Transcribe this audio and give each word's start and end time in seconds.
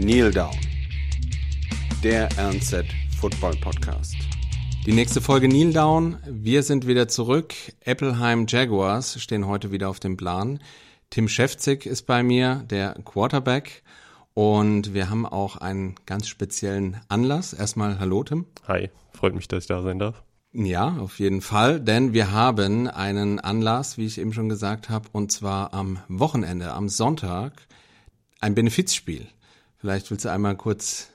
Kneel 0.00 0.30
Down, 0.30 0.54
der 2.04 2.28
RNZ 2.38 2.84
Football 3.20 3.56
Podcast. 3.56 4.14
Die 4.86 4.92
nächste 4.92 5.20
Folge 5.20 5.48
Kneel 5.48 5.72
Down. 5.72 6.18
Wir 6.24 6.62
sind 6.62 6.86
wieder 6.86 7.08
zurück. 7.08 7.52
Appleheim 7.84 8.46
Jaguars 8.46 9.20
stehen 9.20 9.48
heute 9.48 9.72
wieder 9.72 9.88
auf 9.88 9.98
dem 9.98 10.16
Plan. 10.16 10.60
Tim 11.10 11.28
Schäfzig 11.28 11.84
ist 11.84 12.06
bei 12.06 12.22
mir, 12.22 12.64
der 12.70 12.94
Quarterback. 13.04 13.82
Und 14.34 14.94
wir 14.94 15.10
haben 15.10 15.26
auch 15.26 15.56
einen 15.56 15.96
ganz 16.06 16.28
speziellen 16.28 17.00
Anlass. 17.08 17.52
Erstmal 17.52 17.98
Hallo 17.98 18.22
Tim. 18.22 18.46
Hi, 18.68 18.90
freut 19.12 19.34
mich, 19.34 19.48
dass 19.48 19.64
ich 19.64 19.68
da 19.68 19.82
sein 19.82 19.98
darf. 19.98 20.22
Ja, 20.52 20.96
auf 20.98 21.18
jeden 21.18 21.40
Fall, 21.40 21.80
denn 21.80 22.12
wir 22.12 22.30
haben 22.30 22.86
einen 22.86 23.40
Anlass, 23.40 23.98
wie 23.98 24.06
ich 24.06 24.18
eben 24.18 24.32
schon 24.32 24.48
gesagt 24.48 24.90
habe, 24.90 25.08
und 25.10 25.32
zwar 25.32 25.74
am 25.74 25.98
Wochenende, 26.06 26.72
am 26.72 26.88
Sonntag, 26.88 27.66
ein 28.38 28.54
Benefizspiel. 28.54 29.26
Vielleicht 29.78 30.10
willst 30.10 30.24
du 30.24 30.30
einmal 30.30 30.56
kurz 30.56 31.08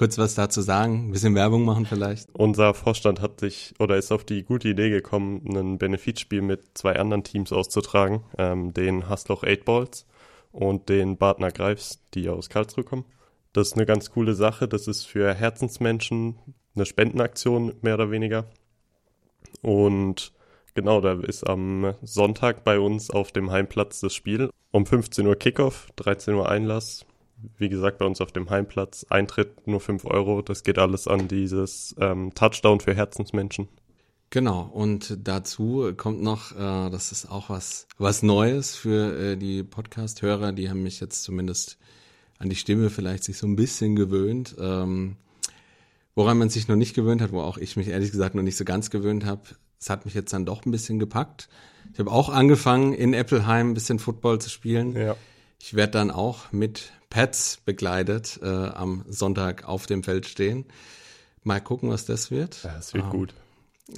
kurz 0.00 0.16
was 0.16 0.34
dazu 0.34 0.62
sagen, 0.62 1.08
ein 1.08 1.12
bisschen 1.12 1.34
Werbung 1.34 1.62
machen 1.66 1.84
vielleicht. 1.84 2.30
Unser 2.32 2.72
Vorstand 2.72 3.20
hat 3.20 3.40
sich 3.40 3.74
oder 3.78 3.98
ist 3.98 4.12
auf 4.12 4.24
die 4.24 4.44
gute 4.44 4.68
Idee 4.70 4.88
gekommen, 4.88 5.42
ein 5.54 5.76
Benefizspiel 5.76 6.40
mit 6.40 6.62
zwei 6.72 6.96
anderen 6.96 7.22
Teams 7.22 7.52
auszutragen, 7.52 8.24
ähm, 8.38 8.72
den 8.72 9.10
Hasloch 9.10 9.44
8 9.44 9.66
Balls 9.66 10.06
und 10.52 10.88
den 10.88 11.18
Bartner 11.18 11.50
Greifs, 11.50 12.00
die 12.14 12.30
aus 12.30 12.48
Karlsruhe 12.48 12.84
kommen. 12.84 13.04
Das 13.52 13.68
ist 13.68 13.74
eine 13.74 13.84
ganz 13.84 14.10
coole 14.10 14.34
Sache. 14.34 14.68
Das 14.68 14.86
ist 14.86 15.04
für 15.04 15.34
Herzensmenschen 15.34 16.38
eine 16.74 16.86
Spendenaktion, 16.86 17.74
mehr 17.82 17.94
oder 17.94 18.10
weniger. 18.10 18.46
Und 19.60 20.32
genau, 20.72 21.02
da 21.02 21.20
ist 21.20 21.46
am 21.46 21.94
Sonntag 22.00 22.64
bei 22.64 22.80
uns 22.80 23.10
auf 23.10 23.32
dem 23.32 23.50
Heimplatz 23.50 24.00
das 24.00 24.14
Spiel. 24.14 24.50
Um 24.70 24.86
15 24.86 25.26
Uhr 25.26 25.36
Kickoff, 25.36 25.88
13 25.96 26.32
Uhr 26.34 26.48
Einlass. 26.48 27.04
Wie 27.56 27.68
gesagt, 27.68 27.98
bei 27.98 28.06
uns 28.06 28.20
auf 28.20 28.32
dem 28.32 28.50
Heimplatz. 28.50 29.06
Eintritt 29.08 29.66
nur 29.66 29.80
5 29.80 30.04
Euro. 30.04 30.42
Das 30.42 30.62
geht 30.62 30.78
alles 30.78 31.08
an 31.08 31.28
dieses 31.28 31.94
ähm, 31.98 32.32
Touchdown 32.34 32.80
für 32.80 32.94
Herzensmenschen. 32.94 33.68
Genau, 34.30 34.62
und 34.62 35.18
dazu 35.24 35.92
kommt 35.96 36.22
noch, 36.22 36.52
äh, 36.52 36.90
das 36.90 37.10
ist 37.10 37.28
auch 37.28 37.50
was, 37.50 37.88
was 37.98 38.22
Neues 38.22 38.76
für 38.76 39.18
äh, 39.18 39.36
die 39.36 39.64
Podcast-Hörer, 39.64 40.52
die 40.52 40.70
haben 40.70 40.84
mich 40.84 41.00
jetzt 41.00 41.24
zumindest 41.24 41.78
an 42.38 42.48
die 42.48 42.56
Stimme 42.56 42.90
vielleicht 42.90 43.24
sich 43.24 43.38
so 43.38 43.48
ein 43.48 43.56
bisschen 43.56 43.96
gewöhnt. 43.96 44.54
Ähm, 44.60 45.16
woran 46.14 46.38
man 46.38 46.48
sich 46.48 46.68
noch 46.68 46.76
nicht 46.76 46.94
gewöhnt 46.94 47.20
hat, 47.22 47.32
wo 47.32 47.40
auch 47.40 47.58
ich 47.58 47.76
mich 47.76 47.88
ehrlich 47.88 48.12
gesagt 48.12 48.36
noch 48.36 48.42
nicht 48.42 48.56
so 48.56 48.64
ganz 48.64 48.90
gewöhnt 48.90 49.24
habe, 49.24 49.42
es 49.80 49.90
hat 49.90 50.04
mich 50.04 50.14
jetzt 50.14 50.32
dann 50.32 50.46
doch 50.46 50.64
ein 50.64 50.70
bisschen 50.70 50.98
gepackt. 50.98 51.48
Ich 51.92 51.98
habe 51.98 52.12
auch 52.12 52.28
angefangen, 52.28 52.92
in 52.92 53.14
Appleheim 53.14 53.70
ein 53.70 53.74
bisschen 53.74 53.98
Football 53.98 54.40
zu 54.40 54.48
spielen. 54.48 54.94
Ja. 54.94 55.16
Ich 55.58 55.74
werde 55.74 55.92
dann 55.92 56.10
auch 56.10 56.52
mit 56.52 56.92
Pets 57.10 57.58
begleitet 57.64 58.40
äh, 58.42 58.46
am 58.46 59.04
Sonntag 59.08 59.68
auf 59.68 59.86
dem 59.86 60.02
Feld 60.02 60.26
stehen. 60.26 60.64
Mal 61.42 61.60
gucken, 61.60 61.90
was 61.90 62.06
das 62.06 62.30
wird. 62.30 62.62
Ja, 62.62 62.74
das 62.74 62.94
wird 62.94 63.04
ähm, 63.04 63.10
gut. 63.10 63.34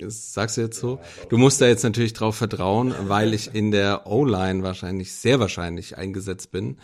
Sagst 0.09 0.57
du 0.57 0.63
jetzt 0.63 0.81
so? 0.81 1.01
Du 1.29 1.37
musst 1.37 1.61
da 1.61 1.67
jetzt 1.67 1.83
natürlich 1.83 2.15
drauf 2.15 2.37
vertrauen, 2.37 2.95
weil 3.03 3.35
ich 3.35 3.55
in 3.55 3.71
der 3.71 4.07
O-Line 4.07 4.63
wahrscheinlich, 4.63 5.13
sehr 5.13 5.39
wahrscheinlich 5.39 5.99
eingesetzt 5.99 6.51
bin. 6.51 6.79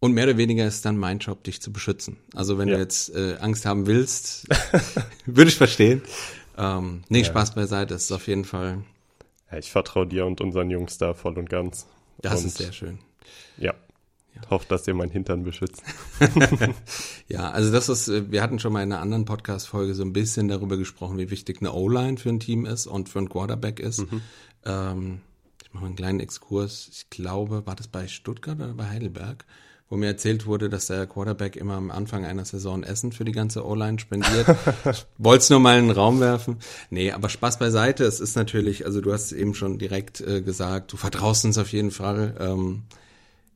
Und 0.00 0.14
mehr 0.14 0.24
oder 0.24 0.38
weniger 0.38 0.66
ist 0.66 0.84
dann 0.84 0.96
mein 0.96 1.18
Job, 1.18 1.44
dich 1.44 1.60
zu 1.60 1.72
beschützen. 1.72 2.16
Also 2.34 2.58
wenn 2.58 2.68
ja. 2.68 2.74
du 2.74 2.80
jetzt 2.80 3.14
äh, 3.14 3.36
Angst 3.38 3.66
haben 3.66 3.86
willst, 3.86 4.48
würde 5.26 5.50
ich 5.50 5.56
verstehen. 5.56 6.02
Ähm, 6.56 7.04
nee, 7.08 7.20
ja. 7.20 7.24
Spaß 7.26 7.54
beiseite, 7.54 7.94
das 7.94 8.04
ist 8.04 8.12
auf 8.12 8.26
jeden 8.26 8.44
Fall. 8.44 8.82
Ja, 9.50 9.58
ich 9.58 9.70
vertraue 9.70 10.06
dir 10.06 10.24
und 10.24 10.40
unseren 10.40 10.70
Jungs 10.70 10.96
da 10.96 11.12
voll 11.12 11.38
und 11.38 11.50
ganz. 11.50 11.86
Das 12.20 12.40
und 12.40 12.46
ist 12.46 12.58
sehr 12.58 12.72
schön. 12.72 12.98
Ja, 13.58 13.74
ja. 14.34 14.50
Hoffe, 14.50 14.66
dass 14.68 14.86
ihr 14.86 14.94
meinen 14.94 15.10
Hintern 15.10 15.44
beschützt. 15.44 15.82
ja, 17.28 17.50
also 17.50 17.70
das 17.72 17.88
ist, 17.88 18.08
äh, 18.08 18.30
wir 18.30 18.42
hatten 18.42 18.58
schon 18.58 18.72
mal 18.72 18.82
in 18.82 18.92
einer 18.92 19.02
anderen 19.02 19.24
Podcast-Folge 19.24 19.94
so 19.94 20.02
ein 20.02 20.12
bisschen 20.12 20.48
darüber 20.48 20.76
gesprochen, 20.76 21.18
wie 21.18 21.30
wichtig 21.30 21.58
eine 21.60 21.72
O-Line 21.72 22.16
für 22.16 22.30
ein 22.30 22.40
Team 22.40 22.66
ist 22.66 22.86
und 22.86 23.08
für 23.08 23.18
ein 23.18 23.28
Quarterback 23.28 23.80
ist. 23.80 24.10
Mhm. 24.10 24.22
Ähm, 24.64 25.20
ich 25.62 25.72
mache 25.72 25.82
mal 25.82 25.88
einen 25.88 25.96
kleinen 25.96 26.20
Exkurs. 26.20 26.88
Ich 26.92 27.10
glaube, 27.10 27.66
war 27.66 27.76
das 27.76 27.88
bei 27.88 28.08
Stuttgart 28.08 28.56
oder 28.56 28.74
bei 28.74 28.88
Heidelberg? 28.88 29.44
wo 29.92 29.98
mir 29.98 30.06
erzählt 30.06 30.46
wurde, 30.46 30.70
dass 30.70 30.86
der 30.86 31.06
Quarterback 31.06 31.54
immer 31.54 31.74
am 31.74 31.90
Anfang 31.90 32.24
einer 32.24 32.46
Saison 32.46 32.82
Essen 32.82 33.12
für 33.12 33.26
die 33.26 33.32
ganze 33.32 33.66
O-Line 33.66 33.98
spendiert. 33.98 34.46
Wollt's 35.18 35.50
nur 35.50 35.60
mal 35.60 35.78
in 35.78 35.88
den 35.88 35.94
Raum 35.94 36.18
werfen. 36.18 36.56
Nee, 36.88 37.12
aber 37.12 37.28
Spaß 37.28 37.58
beiseite. 37.58 38.04
Es 38.04 38.18
ist 38.18 38.34
natürlich, 38.34 38.86
also 38.86 39.02
du 39.02 39.12
hast 39.12 39.32
eben 39.32 39.54
schon 39.54 39.76
direkt 39.76 40.22
äh, 40.22 40.40
gesagt, 40.40 40.94
du 40.94 40.96
vertraust 40.96 41.44
uns 41.44 41.58
auf 41.58 41.72
jeden 41.74 41.90
Fall. 41.90 42.34
Ähm, 42.40 42.84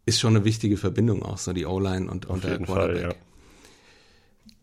ist 0.07 0.21
schon 0.21 0.37
eine 0.37 0.45
wichtige 0.45 0.77
Verbindung 0.77 1.23
auch, 1.23 1.39
so 1.39 1.53
die 1.53 1.67
O-Line 1.67 2.11
und, 2.11 2.27
und 2.27 2.45
der 2.45 2.59
Quarterback. 2.59 3.01
Fall, 3.01 3.03
ja. 3.03 3.15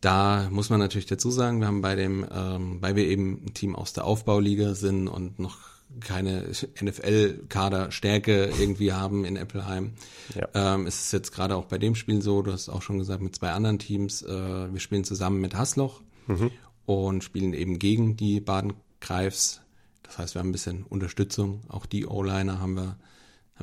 Da 0.01 0.49
muss 0.49 0.69
man 0.69 0.79
natürlich 0.79 1.05
dazu 1.05 1.31
sagen, 1.31 1.59
wir 1.59 1.67
haben 1.67 1.81
bei 1.81 1.95
dem, 1.95 2.25
ähm, 2.33 2.81
weil 2.81 2.95
wir 2.95 3.05
eben 3.05 3.43
ein 3.45 3.53
Team 3.53 3.75
aus 3.75 3.93
der 3.93 4.05
Aufbauliga 4.05 4.73
sind 4.73 5.07
und 5.07 5.39
noch 5.39 5.57
keine 5.99 6.49
NFL-Kaderstärke 6.81 8.51
irgendwie 8.59 8.93
haben 8.93 9.25
in 9.25 9.37
Appleheim. 9.37 9.93
Ja. 10.35 10.47
Ähm, 10.53 10.87
ist 10.87 11.05
es 11.05 11.11
jetzt 11.11 11.31
gerade 11.31 11.55
auch 11.55 11.65
bei 11.65 11.77
dem 11.77 11.95
Spiel 11.95 12.21
so, 12.21 12.41
du 12.41 12.51
hast 12.51 12.69
auch 12.69 12.81
schon 12.81 12.97
gesagt, 12.97 13.21
mit 13.21 13.35
zwei 13.35 13.51
anderen 13.51 13.79
Teams, 13.79 14.23
äh, 14.23 14.73
wir 14.73 14.79
spielen 14.79 15.03
zusammen 15.03 15.39
mit 15.39 15.55
Hasloch 15.55 16.01
mhm. 16.27 16.51
und 16.85 17.23
spielen 17.23 17.53
eben 17.53 17.79
gegen 17.79 18.17
die 18.17 18.39
Baden-Greifs. 18.39 19.61
Das 20.03 20.17
heißt, 20.17 20.35
wir 20.35 20.39
haben 20.39 20.49
ein 20.49 20.53
bisschen 20.53 20.83
Unterstützung. 20.83 21.61
Auch 21.69 21.85
die 21.85 22.05
O-Liner 22.05 22.59
haben 22.59 22.75
wir 22.75 22.97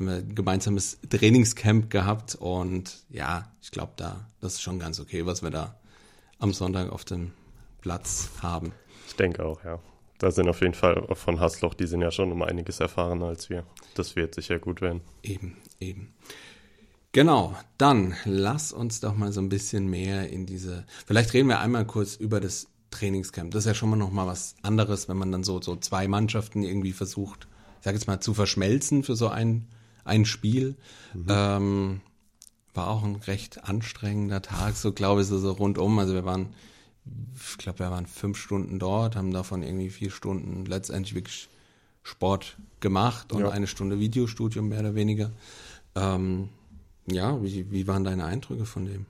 haben 0.01 0.07
wir 0.07 0.15
ein 0.15 0.35
gemeinsames 0.35 0.97
Trainingscamp 1.09 1.91
gehabt 1.91 2.35
und 2.35 3.03
ja, 3.09 3.51
ich 3.61 3.69
glaube 3.69 3.93
da, 3.97 4.25
das 4.39 4.53
ist 4.53 4.61
schon 4.61 4.79
ganz 4.79 4.99
okay, 4.99 5.25
was 5.27 5.43
wir 5.43 5.51
da 5.51 5.75
am 6.39 6.53
Sonntag 6.53 6.91
auf 6.91 7.05
dem 7.05 7.33
Platz 7.81 8.31
haben. 8.41 8.73
Ich 9.07 9.15
denke 9.15 9.45
auch, 9.45 9.63
ja. 9.63 9.79
Da 10.17 10.29
sind 10.31 10.49
auf 10.49 10.61
jeden 10.61 10.73
Fall 10.75 11.07
von 11.13 11.39
Hasloch, 11.39 11.73
die 11.73 11.87
sind 11.87 12.01
ja 12.01 12.11
schon 12.11 12.31
um 12.31 12.41
einiges 12.43 12.79
erfahrener 12.79 13.25
als 13.25 13.49
wir. 13.49 13.63
Das 13.95 14.15
wird 14.15 14.35
sicher 14.35 14.59
gut 14.59 14.81
werden. 14.81 15.01
Eben, 15.23 15.57
eben. 15.79 16.13
Genau, 17.11 17.55
dann 17.77 18.15
lass 18.25 18.71
uns 18.71 19.01
doch 19.01 19.15
mal 19.15 19.31
so 19.31 19.41
ein 19.41 19.49
bisschen 19.49 19.87
mehr 19.87 20.29
in 20.29 20.45
diese. 20.45 20.85
Vielleicht 21.05 21.33
reden 21.33 21.49
wir 21.49 21.59
einmal 21.59 21.85
kurz 21.85 22.15
über 22.15 22.39
das 22.39 22.67
Trainingscamp. 22.91 23.51
Das 23.51 23.63
ist 23.63 23.67
ja 23.67 23.73
schon 23.73 23.89
mal 23.89 23.95
noch 23.95 24.11
mal 24.11 24.27
was 24.27 24.55
anderes, 24.61 25.09
wenn 25.09 25.17
man 25.17 25.31
dann 25.31 25.43
so 25.43 25.61
so 25.61 25.75
zwei 25.75 26.07
Mannschaften 26.07 26.63
irgendwie 26.63 26.93
versucht, 26.93 27.47
ich 27.79 27.85
sag 27.85 27.93
jetzt 27.93 28.07
mal 28.07 28.19
zu 28.19 28.33
verschmelzen 28.33 29.03
für 29.03 29.15
so 29.15 29.27
ein 29.27 29.67
ein 30.03 30.25
Spiel. 30.25 30.75
Mhm. 31.13 31.25
Ähm, 31.29 32.01
war 32.73 32.87
auch 32.87 33.03
ein 33.03 33.15
recht 33.15 33.65
anstrengender 33.65 34.41
Tag, 34.41 34.75
so 34.75 34.93
glaube 34.93 35.21
ich, 35.21 35.27
so, 35.27 35.37
so 35.37 35.51
rundum. 35.51 35.99
Also 35.99 36.13
wir 36.13 36.25
waren, 36.25 36.53
ich 37.35 37.57
glaube, 37.57 37.79
wir 37.79 37.91
waren 37.91 38.05
fünf 38.05 38.37
Stunden 38.37 38.79
dort, 38.79 39.15
haben 39.15 39.31
davon 39.31 39.63
irgendwie 39.63 39.89
vier 39.89 40.11
Stunden 40.11 40.65
letztendlich 40.65 41.15
wirklich 41.15 41.49
Sport 42.03 42.57
gemacht 42.79 43.33
und 43.33 43.41
ja. 43.41 43.49
eine 43.49 43.67
Stunde 43.67 43.99
Videostudium 43.99 44.69
mehr 44.69 44.79
oder 44.79 44.95
weniger. 44.95 45.31
Ähm, 45.95 46.49
ja, 47.07 47.41
wie, 47.43 47.69
wie 47.71 47.87
waren 47.87 48.03
deine 48.03 48.25
Eindrücke 48.25 48.65
von 48.65 48.85
dem? 48.85 49.05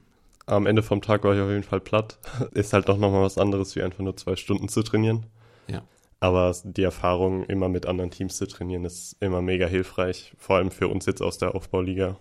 Am 0.45 0.65
Ende 0.65 0.83
vom 0.83 1.01
Tag 1.01 1.23
war 1.23 1.35
ich 1.35 1.41
auf 1.41 1.49
jeden 1.49 1.63
Fall 1.63 1.79
platt. 1.79 2.17
Ist 2.51 2.73
halt 2.73 2.89
doch 2.89 2.97
nochmal 2.97 3.21
was 3.21 3.37
anderes, 3.37 3.75
wie 3.75 3.83
einfach 3.83 3.99
nur 3.99 4.17
zwei 4.17 4.35
Stunden 4.35 4.67
zu 4.67 4.81
trainieren. 4.83 5.25
Ja. 5.67 5.83
Aber 6.21 6.55
die 6.63 6.83
Erfahrung, 6.83 7.43
immer 7.45 7.67
mit 7.67 7.87
anderen 7.87 8.11
Teams 8.11 8.37
zu 8.37 8.47
trainieren, 8.47 8.85
ist 8.85 9.17
immer 9.19 9.41
mega 9.41 9.65
hilfreich. 9.65 10.33
Vor 10.37 10.57
allem 10.57 10.69
für 10.69 10.87
uns 10.87 11.07
jetzt 11.07 11.21
aus 11.21 11.39
der 11.39 11.55
Aufbauliga. 11.55 12.17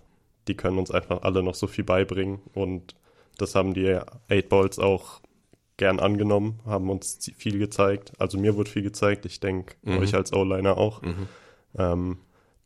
Die 0.47 0.57
können 0.57 0.79
uns 0.79 0.89
einfach 0.89 1.21
alle 1.21 1.43
noch 1.43 1.53
so 1.53 1.67
viel 1.67 1.83
beibringen. 1.83 2.39
Und 2.55 2.95
das 3.37 3.53
haben 3.53 3.75
die 3.75 3.99
Eight 4.27 4.49
Balls 4.49 4.79
auch 4.79 5.21
gern 5.77 5.99
angenommen, 5.99 6.59
haben 6.65 6.89
uns 6.89 7.31
viel 7.37 7.59
gezeigt. 7.59 8.13
Also 8.17 8.39
mir 8.39 8.55
wurde 8.55 8.71
viel 8.71 8.81
gezeigt. 8.81 9.27
Ich 9.27 9.39
denke, 9.39 9.75
mhm. 9.83 9.99
euch 9.99 10.15
als 10.15 10.33
O-Liner 10.33 10.77
auch. 10.77 11.03
Mhm. 11.03 11.27
Ähm, 11.77 12.17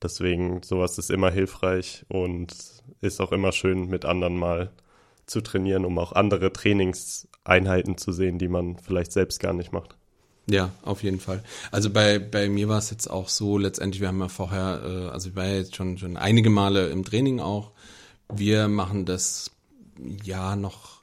deswegen, 0.02 0.64
sowas 0.64 0.98
ist 0.98 1.12
immer 1.12 1.32
hilfreich 1.32 2.06
und 2.08 2.56
ist 3.02 3.20
auch 3.20 3.34
immer 3.34 3.52
schön, 3.52 3.90
mit 3.90 4.06
anderen 4.06 4.38
mal 4.38 4.72
zu 5.26 5.42
trainieren, 5.42 5.84
um 5.84 6.00
auch 6.00 6.14
andere 6.14 6.54
Trainingseinheiten 6.54 7.98
zu 7.98 8.14
sehen, 8.14 8.38
die 8.38 8.48
man 8.48 8.78
vielleicht 8.78 9.12
selbst 9.12 9.42
gar 9.42 9.54
nicht 9.54 9.74
macht. 9.74 9.98
Ja, 10.48 10.72
auf 10.84 11.04
jeden 11.04 11.20
Fall. 11.20 11.44
Also 11.72 11.90
bei, 11.90 12.20
bei 12.20 12.50
mir 12.50 12.68
war 12.70 12.78
es 12.78 12.92
jetzt 12.92 13.10
auch 13.10 13.30
so, 13.30 13.58
letztendlich, 13.58 14.02
wir 14.02 14.10
haben 14.10 14.20
ja 14.20 14.30
vorher, 14.30 14.82
äh, 14.84 15.10
also 15.10 15.30
ich 15.30 15.36
war 15.36 15.46
ja 15.46 15.56
jetzt 15.56 15.76
schon, 15.76 15.98
schon 15.98 16.18
einige 16.18 16.50
Male 16.50 16.90
im 16.90 17.04
Training 17.04 17.40
auch. 17.40 17.72
Wir 18.34 18.68
machen 18.68 19.06
das 19.06 19.52
ja 20.24 20.56
noch, 20.56 21.02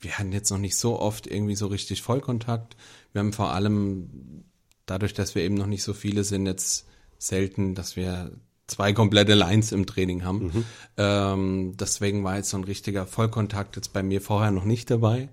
wir 0.00 0.18
hatten 0.18 0.32
jetzt 0.32 0.50
noch 0.50 0.58
nicht 0.58 0.76
so 0.76 0.98
oft 0.98 1.26
irgendwie 1.26 1.56
so 1.56 1.68
richtig 1.68 2.02
Vollkontakt. 2.02 2.76
Wir 3.12 3.20
haben 3.20 3.32
vor 3.32 3.52
allem, 3.52 4.44
dadurch, 4.84 5.14
dass 5.14 5.34
wir 5.34 5.42
eben 5.42 5.54
noch 5.54 5.66
nicht 5.66 5.82
so 5.82 5.94
viele 5.94 6.24
sind, 6.24 6.46
jetzt 6.46 6.86
selten, 7.18 7.74
dass 7.74 7.96
wir 7.96 8.32
zwei 8.66 8.92
komplette 8.92 9.34
Lines 9.34 9.72
im 9.72 9.86
Training 9.86 10.24
haben. 10.24 10.46
Mhm. 10.46 10.64
Ähm, 10.96 11.76
deswegen 11.78 12.24
war 12.24 12.36
jetzt 12.36 12.50
so 12.50 12.58
ein 12.58 12.64
richtiger 12.64 13.06
Vollkontakt 13.06 13.76
jetzt 13.76 13.92
bei 13.92 14.02
mir 14.02 14.20
vorher 14.20 14.50
noch 14.50 14.64
nicht 14.64 14.90
dabei. 14.90 15.28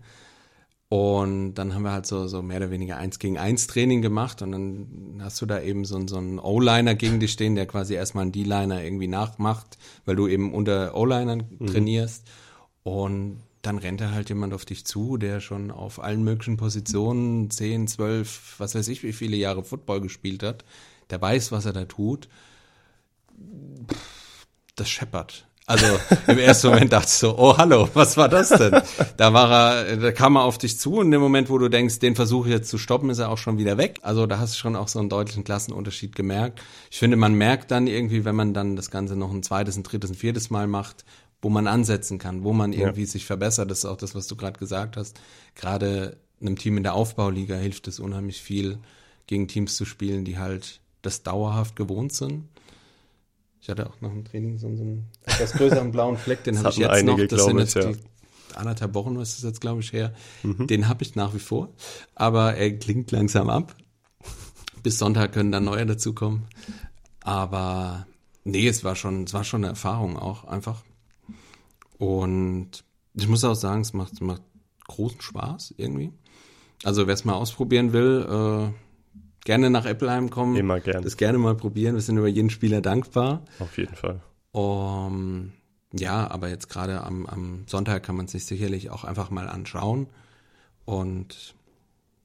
Und 0.93 1.55
dann 1.55 1.73
haben 1.73 1.81
wir 1.81 1.91
halt 1.91 2.05
so, 2.05 2.27
so 2.27 2.43
mehr 2.43 2.57
oder 2.57 2.69
weniger 2.69 2.97
eins 2.97 3.17
gegen 3.17 3.39
eins 3.39 3.65
Training 3.65 4.03
gemacht 4.03 4.43
und 4.43 4.51
dann 4.51 5.21
hast 5.23 5.41
du 5.41 5.47
da 5.47 5.59
eben 5.59 5.85
so, 5.85 5.99
so 6.05 6.17
einen 6.17 6.37
O-Liner 6.37 6.93
gegen 6.93 7.19
dich 7.19 7.31
stehen, 7.31 7.55
der 7.55 7.65
quasi 7.65 7.95
erstmal 7.95 8.21
einen 8.21 8.31
D-Liner 8.31 8.83
irgendwie 8.83 9.07
nachmacht, 9.07 9.79
weil 10.05 10.15
du 10.15 10.27
eben 10.27 10.53
unter 10.53 10.95
O-Linern 10.95 11.45
mhm. 11.57 11.65
trainierst. 11.65 12.27
Und 12.83 13.39
dann 13.63 13.79
rennt 13.79 14.01
da 14.01 14.11
halt 14.11 14.29
jemand 14.29 14.53
auf 14.53 14.65
dich 14.65 14.85
zu, 14.85 15.17
der 15.17 15.39
schon 15.39 15.71
auf 15.71 15.99
allen 15.99 16.23
möglichen 16.23 16.57
Positionen 16.57 17.49
10, 17.49 17.87
12, 17.87 18.59
was 18.59 18.75
weiß 18.75 18.87
ich, 18.89 19.01
wie 19.01 19.13
viele 19.13 19.35
Jahre 19.35 19.63
Football 19.63 20.01
gespielt 20.01 20.43
hat. 20.43 20.63
Der 21.09 21.19
weiß, 21.19 21.51
was 21.51 21.65
er 21.65 21.73
da 21.73 21.85
tut. 21.85 22.29
Das 24.75 24.87
scheppert. 24.91 25.47
Also 25.65 25.85
im 26.27 26.39
ersten 26.39 26.67
Moment 26.67 26.91
dachte 26.91 27.07
ich 27.07 27.13
so, 27.13 27.37
oh 27.37 27.57
hallo, 27.57 27.87
was 27.93 28.17
war 28.17 28.27
das 28.27 28.49
denn? 28.49 28.81
Da 29.15 29.33
war 29.33 29.51
er, 29.51 29.97
da 29.97 30.11
kam 30.11 30.35
er 30.35 30.43
auf 30.43 30.57
dich 30.57 30.77
zu 30.77 30.95
und 30.95 31.05
in 31.05 31.11
dem 31.11 31.21
Moment, 31.21 31.49
wo 31.49 31.57
du 31.57 31.69
denkst, 31.69 31.99
den 31.99 32.15
versuche 32.15 32.49
ich 32.49 32.53
jetzt 32.53 32.69
zu 32.69 32.77
stoppen, 32.77 33.09
ist 33.09 33.19
er 33.19 33.29
auch 33.29 33.37
schon 33.37 33.57
wieder 33.57 33.77
weg. 33.77 33.99
Also 34.01 34.25
da 34.25 34.39
hast 34.39 34.55
du 34.55 34.57
schon 34.59 34.75
auch 34.75 34.89
so 34.89 34.99
einen 34.99 35.07
deutlichen 35.07 35.45
Klassenunterschied 35.45 36.15
gemerkt. 36.15 36.61
Ich 36.91 36.99
finde, 36.99 37.15
man 37.15 37.33
merkt 37.33 37.71
dann 37.71 37.87
irgendwie, 37.87 38.25
wenn 38.25 38.35
man 38.35 38.53
dann 38.53 38.75
das 38.75 38.91
Ganze 38.91 39.15
noch 39.15 39.31
ein 39.31 39.41
zweites, 39.41 39.77
ein 39.77 39.83
drittes, 39.83 40.11
ein 40.11 40.15
viertes 40.15 40.49
Mal 40.49 40.67
macht, 40.67 41.05
wo 41.41 41.49
man 41.49 41.67
ansetzen 41.67 42.19
kann, 42.19 42.43
wo 42.43 42.51
man 42.51 42.73
irgendwie 42.73 43.01
ja. 43.01 43.07
sich 43.07 43.25
verbessert. 43.25 43.71
Das 43.71 43.79
ist 43.79 43.85
auch 43.85 43.97
das, 43.97 44.15
was 44.15 44.27
du 44.27 44.35
gerade 44.35 44.59
gesagt 44.59 44.97
hast. 44.97 45.19
Gerade 45.55 46.17
einem 46.41 46.57
Team 46.57 46.75
in 46.75 46.83
der 46.83 46.93
Aufbauliga 46.93 47.55
hilft 47.55 47.87
es 47.87 48.01
unheimlich 48.01 48.41
viel, 48.41 48.79
gegen 49.27 49.47
Teams 49.47 49.77
zu 49.77 49.85
spielen, 49.85 50.25
die 50.25 50.37
halt 50.37 50.81
das 51.01 51.23
dauerhaft 51.23 51.77
gewohnt 51.77 52.11
sind 52.13 52.43
ich 53.63 53.69
hatte 53.69 53.89
auch 53.89 54.01
noch 54.01 54.11
ein 54.11 54.25
Training 54.25 54.57
so, 54.57 54.67
einen 54.67 55.09
etwas 55.23 55.53
größeren 55.53 55.93
blauen 55.93 56.17
Fleck, 56.17 56.43
den 56.43 56.59
habe 56.59 56.69
ich 56.71 56.75
jetzt 56.75 57.05
noch. 57.05 57.17
Das 57.17 57.45
sind 57.45 57.59
jetzt 57.59 57.75
ja. 57.75 57.91
anderthalb 58.55 58.93
Wochen, 58.93 59.17
was 59.17 59.37
ist 59.37 59.45
jetzt, 59.45 59.61
glaube 59.61 59.79
ich, 59.79 59.93
her. 59.93 60.13
Mhm. 60.43 60.67
Den 60.67 60.89
habe 60.89 61.01
ich 61.01 61.15
nach 61.15 61.33
wie 61.33 61.39
vor. 61.39 61.73
Aber 62.13 62.55
er 62.55 62.77
klingt 62.77 63.11
langsam 63.11 63.49
ab. 63.49 63.73
Bis 64.83 64.99
Sonntag 64.99 65.31
können 65.31 65.53
dann 65.53 65.63
neue 65.63 65.85
dazukommen. 65.85 66.47
Aber 67.21 68.05
nee, 68.43 68.67
es 68.67 68.83
war 68.83 68.97
schon, 68.97 69.23
es 69.23 69.33
war 69.33 69.45
schon 69.45 69.61
eine 69.63 69.69
Erfahrung 69.69 70.17
auch 70.17 70.43
einfach. 70.43 70.83
Und 71.97 72.83
ich 73.13 73.29
muss 73.29 73.45
auch 73.45 73.55
sagen, 73.55 73.79
es 73.79 73.93
macht, 73.93 74.19
macht 74.19 74.41
großen 74.89 75.21
Spaß 75.21 75.75
irgendwie. 75.77 76.11
Also 76.83 77.07
wer 77.07 77.13
es 77.13 77.23
mal 77.23 77.35
ausprobieren 77.35 77.93
will, 77.93 78.27
äh, 78.29 78.82
gerne 79.45 79.69
nach 79.69 79.85
Appleheim 79.85 80.29
kommen. 80.29 80.55
Immer 80.55 80.79
gerne. 80.79 81.01
Das 81.01 81.17
gerne 81.17 81.37
mal 81.37 81.55
probieren. 81.55 81.95
Wir 81.95 82.01
sind 82.01 82.17
über 82.17 82.27
jeden 82.27 82.49
Spieler 82.49 82.81
dankbar. 82.81 83.43
Auf 83.59 83.77
jeden 83.77 83.95
Fall. 83.95 84.21
Um, 84.51 85.51
ja, 85.91 86.29
aber 86.29 86.49
jetzt 86.49 86.69
gerade 86.69 87.03
am, 87.03 87.25
am 87.25 87.63
Sonntag 87.67 88.03
kann 88.03 88.15
man 88.15 88.27
sich 88.27 88.45
sicherlich 88.45 88.89
auch 88.89 89.03
einfach 89.03 89.29
mal 89.29 89.47
anschauen. 89.47 90.07
Und 90.85 91.55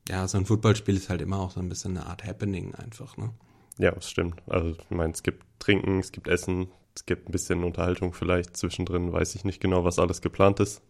ja, 0.09 0.27
so 0.27 0.39
ein 0.39 0.47
Footballspiel 0.47 0.97
ist 0.97 1.11
halt 1.11 1.23
immer 1.23 1.39
auch 1.39 1.51
so 1.51 1.61
ein 1.61 1.69
bisschen 1.69 1.97
eine 1.97 2.07
Art 2.07 2.25
Happening 2.25 2.75
einfach, 2.75 3.17
ne? 3.17 3.31
Ja, 3.79 3.93
das 3.93 4.11
stimmt. 4.11 4.43
Also 4.47 4.71
ich 4.71 4.91
meine, 4.91 5.13
es 5.13 5.23
gibt 5.23 5.45
Trinken, 5.61 6.01
es 6.01 6.13
gibt 6.13 6.29
Essen, 6.29 6.69
es 6.95 7.07
gibt 7.07 7.29
ein 7.29 7.33
bisschen 7.33 7.63
Unterhaltung 7.63 8.13
vielleicht 8.13 8.57
zwischendrin, 8.57 9.13
weiß 9.13 9.35
ich 9.37 9.45
nicht 9.45 9.61
genau, 9.61 9.85
was 9.85 9.99
alles 9.99 10.21
geplant 10.21 10.61
ist. 10.61 10.83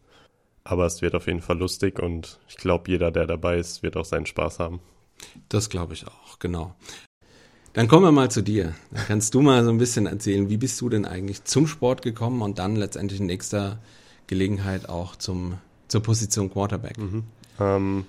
Aber 0.64 0.86
es 0.86 1.02
wird 1.02 1.14
auf 1.14 1.26
jeden 1.26 1.42
Fall 1.42 1.58
lustig 1.58 1.98
und 1.98 2.40
ich 2.48 2.56
glaube, 2.56 2.90
jeder, 2.90 3.10
der 3.10 3.26
dabei 3.26 3.58
ist, 3.58 3.82
wird 3.82 3.96
auch 3.96 4.04
seinen 4.04 4.26
Spaß 4.26 4.58
haben. 4.58 4.80
Das 5.48 5.70
glaube 5.70 5.94
ich 5.94 6.06
auch, 6.06 6.38
genau. 6.38 6.74
Dann 7.72 7.86
kommen 7.86 8.04
wir 8.04 8.12
mal 8.12 8.30
zu 8.30 8.42
dir. 8.42 8.74
Dann 8.90 9.04
kannst 9.06 9.34
du 9.34 9.40
mal 9.40 9.62
so 9.64 9.70
ein 9.70 9.78
bisschen 9.78 10.06
erzählen, 10.06 10.48
wie 10.48 10.56
bist 10.56 10.80
du 10.80 10.88
denn 10.88 11.04
eigentlich 11.04 11.44
zum 11.44 11.66
Sport 11.66 12.02
gekommen 12.02 12.42
und 12.42 12.58
dann 12.58 12.76
letztendlich 12.76 13.20
in 13.20 13.26
nächster 13.26 13.78
Gelegenheit 14.26 14.88
auch 14.88 15.16
zum, 15.16 15.58
zur 15.86 16.02
Position 16.02 16.50
Quarterback? 16.50 16.98
Mhm. 16.98 17.24
Ähm, 17.60 18.04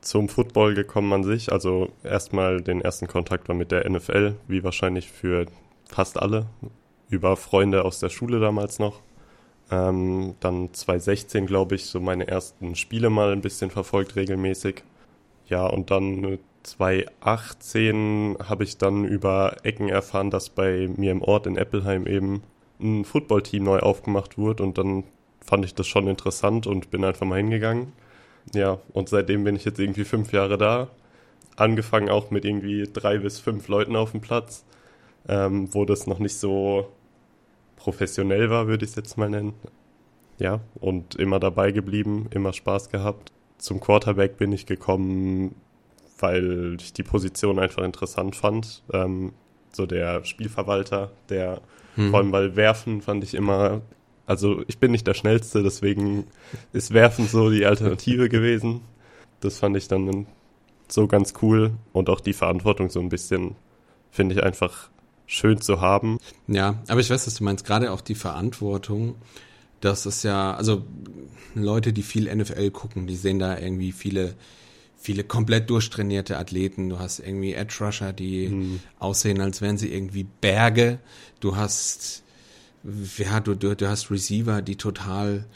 zum 0.00 0.28
Football 0.28 0.74
gekommen 0.74 1.12
an 1.12 1.24
sich, 1.24 1.52
also 1.52 1.90
erstmal 2.02 2.60
den 2.60 2.80
ersten 2.80 3.06
Kontakt 3.06 3.48
war 3.48 3.54
mit 3.54 3.70
der 3.72 3.88
NFL, 3.88 4.34
wie 4.46 4.64
wahrscheinlich 4.64 5.10
für 5.10 5.46
fast 5.86 6.18
alle, 6.18 6.46
über 7.10 7.36
Freunde 7.36 7.84
aus 7.84 8.00
der 8.00 8.10
Schule 8.10 8.40
damals 8.40 8.78
noch. 8.78 9.00
Ähm, 9.70 10.34
dann 10.40 10.72
2016, 10.72 11.46
glaube 11.46 11.74
ich, 11.74 11.86
so 11.86 12.00
meine 12.00 12.26
ersten 12.26 12.74
Spiele 12.74 13.10
mal 13.10 13.32
ein 13.32 13.40
bisschen 13.40 13.70
verfolgt 13.70 14.16
regelmäßig. 14.16 14.82
Ja, 15.48 15.66
und 15.66 15.90
dann 15.90 16.38
2018 16.62 18.36
habe 18.46 18.64
ich 18.64 18.78
dann 18.78 19.04
über 19.04 19.56
Ecken 19.62 19.88
erfahren, 19.88 20.30
dass 20.30 20.50
bei 20.50 20.88
mir 20.96 21.12
im 21.12 21.22
Ort 21.22 21.46
in 21.46 21.56
Eppelheim 21.56 22.06
eben 22.06 22.42
ein 22.80 23.04
Footballteam 23.04 23.64
neu 23.64 23.78
aufgemacht 23.80 24.38
wurde 24.38 24.62
und 24.62 24.78
dann 24.78 25.04
fand 25.40 25.64
ich 25.64 25.74
das 25.74 25.86
schon 25.86 26.06
interessant 26.06 26.66
und 26.66 26.90
bin 26.90 27.04
einfach 27.04 27.26
mal 27.26 27.36
hingegangen. 27.38 27.92
Ja, 28.54 28.78
und 28.92 29.08
seitdem 29.08 29.44
bin 29.44 29.56
ich 29.56 29.64
jetzt 29.64 29.78
irgendwie 29.78 30.04
fünf 30.04 30.32
Jahre 30.32 30.58
da. 30.58 30.88
Angefangen 31.56 32.08
auch 32.08 32.30
mit 32.30 32.44
irgendwie 32.44 32.88
drei 32.92 33.18
bis 33.18 33.40
fünf 33.40 33.68
Leuten 33.68 33.96
auf 33.96 34.12
dem 34.12 34.20
Platz, 34.20 34.64
ähm, 35.28 35.72
wo 35.74 35.84
das 35.84 36.06
noch 36.06 36.18
nicht 36.18 36.36
so 36.36 36.88
professionell 37.76 38.50
war, 38.50 38.68
würde 38.68 38.84
ich 38.84 38.90
es 38.92 38.96
jetzt 38.96 39.16
mal 39.18 39.30
nennen. 39.30 39.54
Ja, 40.38 40.60
und 40.80 41.16
immer 41.16 41.40
dabei 41.40 41.72
geblieben, 41.72 42.28
immer 42.30 42.52
Spaß 42.52 42.90
gehabt 42.90 43.32
zum 43.58 43.80
Quarterback 43.80 44.36
bin 44.38 44.52
ich 44.52 44.66
gekommen, 44.66 45.54
weil 46.18 46.76
ich 46.80 46.92
die 46.92 47.02
Position 47.02 47.58
einfach 47.58 47.82
interessant 47.82 48.36
fand. 48.36 48.82
Ähm, 48.92 49.32
so 49.72 49.86
der 49.86 50.24
Spielverwalter, 50.24 51.10
der 51.28 51.60
hm. 51.94 52.10
vor 52.10 52.20
allem 52.20 52.32
weil 52.32 52.56
Werfen 52.56 53.02
fand 53.02 53.22
ich 53.24 53.34
immer, 53.34 53.82
also 54.26 54.62
ich 54.66 54.78
bin 54.78 54.92
nicht 54.92 55.06
der 55.06 55.14
Schnellste, 55.14 55.62
deswegen 55.62 56.26
ist 56.72 56.94
Werfen 56.94 57.26
so 57.26 57.50
die 57.50 57.66
Alternative 57.66 58.28
gewesen. 58.28 58.80
Das 59.40 59.58
fand 59.58 59.76
ich 59.76 59.88
dann 59.88 60.26
so 60.88 61.06
ganz 61.06 61.34
cool 61.42 61.72
und 61.92 62.08
auch 62.08 62.20
die 62.20 62.32
Verantwortung 62.32 62.88
so 62.88 63.00
ein 63.00 63.08
bisschen 63.08 63.56
finde 64.10 64.34
ich 64.34 64.42
einfach 64.42 64.88
schön 65.26 65.60
zu 65.60 65.80
haben. 65.80 66.18
Ja, 66.46 66.82
aber 66.88 67.00
ich 67.00 67.10
weiß, 67.10 67.26
was 67.26 67.34
du 67.34 67.44
meinst, 67.44 67.66
gerade 67.66 67.92
auch 67.92 68.00
die 68.00 68.14
Verantwortung 68.14 69.16
das 69.80 70.06
ist 70.06 70.24
ja, 70.24 70.54
also 70.54 70.84
Leute, 71.54 71.92
die 71.92 72.02
viel 72.02 72.34
NFL 72.34 72.70
gucken, 72.70 73.06
die 73.06 73.16
sehen 73.16 73.38
da 73.38 73.58
irgendwie 73.58 73.92
viele, 73.92 74.34
viele 74.96 75.24
komplett 75.24 75.70
durchtrainierte 75.70 76.38
Athleten. 76.38 76.88
Du 76.88 76.98
hast 76.98 77.20
irgendwie 77.20 77.54
Edge 77.54 77.76
Rusher, 77.80 78.12
die 78.12 78.48
mhm. 78.48 78.80
aussehen, 78.98 79.40
als 79.40 79.60
wären 79.60 79.78
sie 79.78 79.92
irgendwie 79.92 80.24
Berge. 80.24 80.98
Du 81.40 81.56
hast, 81.56 82.22
ja, 83.16 83.40
du, 83.40 83.54
du, 83.54 83.74
du 83.74 83.88
hast 83.88 84.10
Receiver, 84.10 84.62
die 84.62 84.76
total 84.76 85.46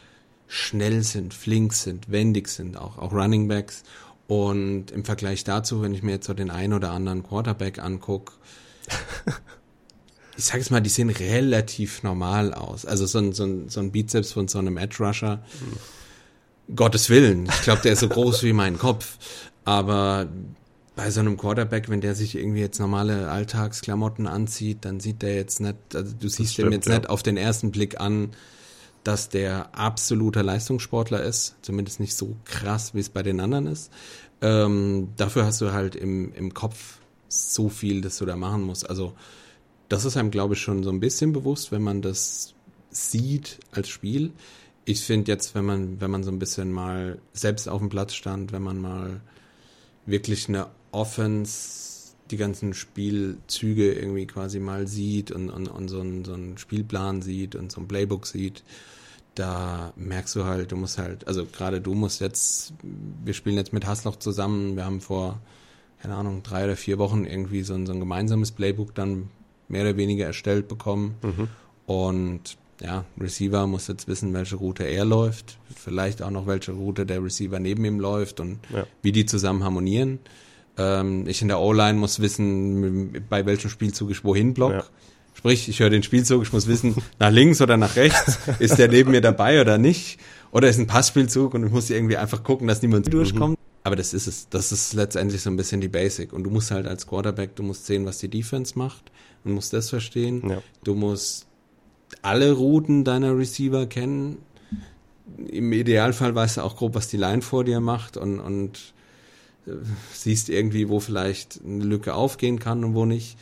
schnell 0.47 1.03
sind, 1.03 1.33
flink 1.33 1.73
sind, 1.73 2.11
wendig 2.11 2.49
sind, 2.49 2.77
auch, 2.77 2.99
auch 2.99 3.13
Running 3.13 3.49
Backs. 3.49 3.85
Und 4.29 4.91
im 4.91 5.05
Vergleich 5.05 5.45
dazu, 5.45 5.83
wenn 5.83 5.95
ich 5.95 6.03
mir 6.03 6.13
jetzt 6.13 6.27
so 6.27 6.35
den 6.35 6.51
einen 6.51 6.73
oder 6.73 6.93
anderen 6.93 7.23
Quarterback 7.23 7.79
angucke, 7.79 8.33
ich 10.37 10.45
sag 10.45 10.59
jetzt 10.59 10.71
mal, 10.71 10.81
die 10.81 10.91
sehen 10.91 11.11
relativ 11.11 12.03
normal 12.03 12.55
aus. 12.55 12.87
Also 12.87 13.07
so 13.07 13.19
ein, 13.19 13.33
so 13.33 13.45
ein, 13.45 13.69
so 13.69 13.81
ein 13.81 13.93
Bizeps 13.93 14.33
von 14.33 14.49
so 14.49 14.59
einem 14.59 14.77
Edge 14.77 15.05
Rusher, 15.05 15.37
mhm. 15.37 16.77
Gottes 16.77 17.11
Willen. 17.11 17.47
Ich 17.47 17.63
glaube, 17.63 17.83
der 17.83 17.93
ist 17.93 18.01
so 18.01 18.09
groß 18.09 18.43
wie 18.45 18.53
mein 18.53 18.79
Kopf. 18.79 19.19
Aber 19.65 20.29
bei 20.97 21.11
so 21.11 21.21
einem 21.21 21.37
Quarterback, 21.37 21.89
wenn 21.89 22.01
der 22.01 22.15
sich 22.15 22.35
irgendwie 22.35 22.61
jetzt 22.61 22.79
normale 22.79 23.31
Alltagsklamotten 23.31 24.27
anzieht, 24.27 24.79
dann 24.83 25.01
sieht 25.01 25.23
der 25.23 25.35
jetzt 25.35 25.61
nicht, 25.61 25.77
also 25.95 26.15
du 26.19 26.29
siehst 26.29 26.55
stimmt, 26.55 26.67
dem 26.67 26.73
jetzt 26.73 26.89
ja. 26.89 26.99
nicht 26.99 27.11
auf 27.11 27.23
den 27.23 27.37
ersten 27.37 27.71
Blick 27.71 28.01
an, 28.01 28.31
dass 29.05 29.29
der 29.29 29.77
absoluter 29.77 30.43
Leistungssportler 30.43 31.23
ist. 31.23 31.57
Zumindest 31.63 32.01
nicht 32.01 32.15
so 32.15 32.37
krass, 32.45 32.95
wie 32.95 33.01
es 33.01 33.09
bei 33.09 33.23
den 33.23 33.41
anderen 33.41 33.67
ist. 33.67 33.91
Ähm, 34.41 35.09
dafür 35.17 35.45
hast 35.45 35.61
du 35.61 35.73
halt 35.73 35.97
im, 35.97 36.33
im 36.35 36.55
Kopf 36.55 36.99
so 37.29 37.69
viel, 37.69 38.01
dass 38.01 38.19
du 38.19 38.27
da 38.27 38.37
machen 38.37 38.63
musst. 38.63 38.89
Also 38.89 39.15
das 39.93 40.07
ist 40.07 40.17
einem, 40.17 40.31
glaube 40.31 40.55
ich, 40.55 40.61
schon 40.63 40.83
so 40.83 40.89
ein 40.89 41.01
bisschen 41.01 41.35
bewusst, 41.35 41.71
wenn 41.71 41.83
man 41.83 42.01
das 42.01 42.55
sieht 42.89 43.59
als 43.73 43.91
Spiel. 43.91 44.33
Ich 44.87 45.03
finde 45.03 45.31
jetzt, 45.31 45.55
wenn 45.55 45.67
man, 45.67 46.01
wenn 46.01 46.11
man 46.11 46.25
so 46.25 46.31
ein 46.31 46.39
bisschen 46.39 46.73
mal 46.73 47.19
selbst 47.35 47.69
auf 47.69 47.79
dem 47.79 47.91
Platz 47.91 48.15
stand, 48.15 48.53
wenn 48.53 48.63
man 48.63 48.81
mal 48.81 49.21
wirklich 50.07 50.49
eine 50.49 50.69
Offense, 50.93 52.15
die 52.31 52.39
ganzen 52.39 52.73
Spielzüge 52.73 53.93
irgendwie 53.93 54.27
quasi 54.27 54.61
mal 54.61 54.87
sieht 54.87 55.31
und, 55.31 55.51
und, 55.51 55.69
und 55.69 55.89
so, 55.89 56.01
einen, 56.01 56.25
so 56.25 56.33
einen 56.33 56.57
Spielplan 56.57 57.21
sieht 57.21 57.55
und 57.55 57.71
so 57.71 57.83
ein 57.83 57.87
Playbook 57.87 58.27
sieht, 58.27 58.65
da 59.35 59.93
merkst 59.97 60.35
du 60.37 60.45
halt, 60.45 60.73
du 60.73 60.77
musst 60.77 60.97
halt, 60.97 61.29
also 61.29 61.45
gerade 61.45 61.83
du 61.83 61.93
musst 61.93 62.23
jetzt, 62.23 62.73
wir 62.83 63.35
spielen 63.35 63.57
jetzt 63.57 63.75
mit 63.75 63.87
Hasloch 63.87 64.17
zusammen, 64.17 64.75
wir 64.75 64.87
haben 64.87 65.03
vor, 65.03 65.43
keine 66.01 66.15
Ahnung, 66.15 66.43
drei 66.43 66.65
oder 66.65 66.77
vier 66.77 66.97
Wochen 66.97 67.27
irgendwie 67.27 67.63
so 67.63 67.75
ein, 67.75 67.85
so 67.85 67.93
ein 67.93 68.01
gemeinsames 68.01 68.53
Playbook 68.53 68.95
dann 68.95 69.29
mehr 69.73 69.83
oder 69.83 69.97
weniger 69.97 70.27
erstellt 70.27 70.69
bekommen. 70.69 71.17
Mhm. 71.23 71.49
Und 71.87 72.57
ja, 72.81 73.05
Receiver 73.21 73.67
muss 73.67 73.89
jetzt 73.89 74.09
wissen, 74.09 74.33
welche 74.35 74.57
Route 74.57 74.85
er 74.85 75.05
läuft, 75.05 75.59
vielleicht 75.75 76.23
auch 76.23 76.31
noch 76.31 76.47
welche 76.47 76.73
Route 76.73 77.07
der 77.07 77.23
Receiver 77.23 77.59
neben 77.59 77.85
ihm 77.85 78.01
läuft 78.01 78.41
und 78.41 78.59
ja. 78.73 78.87
wie 79.03 79.13
die 79.13 79.27
zusammen 79.27 79.65
harmonieren. 79.65 80.19
Ähm, 80.79 81.27
ich 81.27 81.43
in 81.43 81.49
der 81.49 81.61
O-Line 81.61 81.99
muss 81.99 82.21
wissen, 82.21 83.25
bei 83.29 83.47
welchem 83.47 83.71
Spielzug 83.71 84.11
ich 84.11 84.25
wohin 84.25 84.55
block. 84.55 84.73
Ja. 84.73 84.85
Sprich, 85.35 85.69
ich 85.69 85.81
höre 85.81 85.91
den 85.91 86.03
Spielzug, 86.03 86.43
ich 86.43 86.53
muss 86.53 86.67
wissen, 86.67 86.97
nach 87.19 87.31
links 87.31 87.61
oder 87.61 87.77
nach 87.77 87.97
rechts, 87.97 88.39
ist 88.59 88.79
der 88.79 88.89
neben 88.89 89.11
mir 89.11 89.21
dabei 89.21 89.61
oder 89.61 89.79
nicht? 89.79 90.19
Oder 90.51 90.69
ist 90.69 90.79
ein 90.79 90.87
Passspielzug 90.87 91.55
und 91.55 91.65
ich 91.65 91.73
muss 91.73 91.89
irgendwie 91.89 92.17
einfach 92.17 92.43
gucken, 92.43 92.69
dass 92.69 92.83
niemand 92.83 93.07
mhm. 93.07 93.11
durchkommt. 93.11 93.59
Aber 93.85 93.97
das 93.97 94.15
ist 94.15 94.27
es. 94.27 94.49
Das 94.49 94.71
ist 94.71 94.93
letztendlich 94.93 95.43
so 95.43 95.51
ein 95.51 95.57
bisschen 95.57 95.81
die 95.81 95.89
Basic. 95.89 96.33
Und 96.33 96.45
du 96.45 96.51
musst 96.51 96.71
halt 96.71 96.87
als 96.87 97.07
Quarterback, 97.07 97.57
du 97.57 97.63
musst 97.63 97.87
sehen, 97.87 98.07
was 98.07 98.19
die 98.19 98.29
Defense 98.29 98.79
macht. 98.79 99.11
Du 99.45 99.51
musst 99.51 99.73
das 99.73 99.91
verstehen. 99.91 100.49
Ja. 100.49 100.63
Du 100.85 100.95
musst 100.95 101.47
alle 102.23 102.53
Routen 102.53 103.05
deiner 103.05 103.37
Receiver 103.37 103.87
kennen. 103.87 104.39
im 105.49 105.73
Idealfall 105.73 106.35
weißt 106.35 106.59
du 106.59 106.61
auch 106.63 106.77
grob, 106.77 106.95
was 106.95 107.09
die 107.09 107.17
Line 107.17 107.43
vor 107.43 107.65
dir 107.65 107.81
macht 107.81 108.17
und, 108.17 108.39
und 108.39 108.95
äh, 109.67 109.73
siehst 110.13 110.49
irgendwie, 110.49 110.89
wo 110.89 111.01
vielleicht 111.01 111.61
eine 111.65 111.85
Lücke 111.85 112.15
aufgehen 112.15 112.59
kann 112.59 112.85
und 112.85 112.95
wo 112.95 113.05
nicht. 113.07 113.39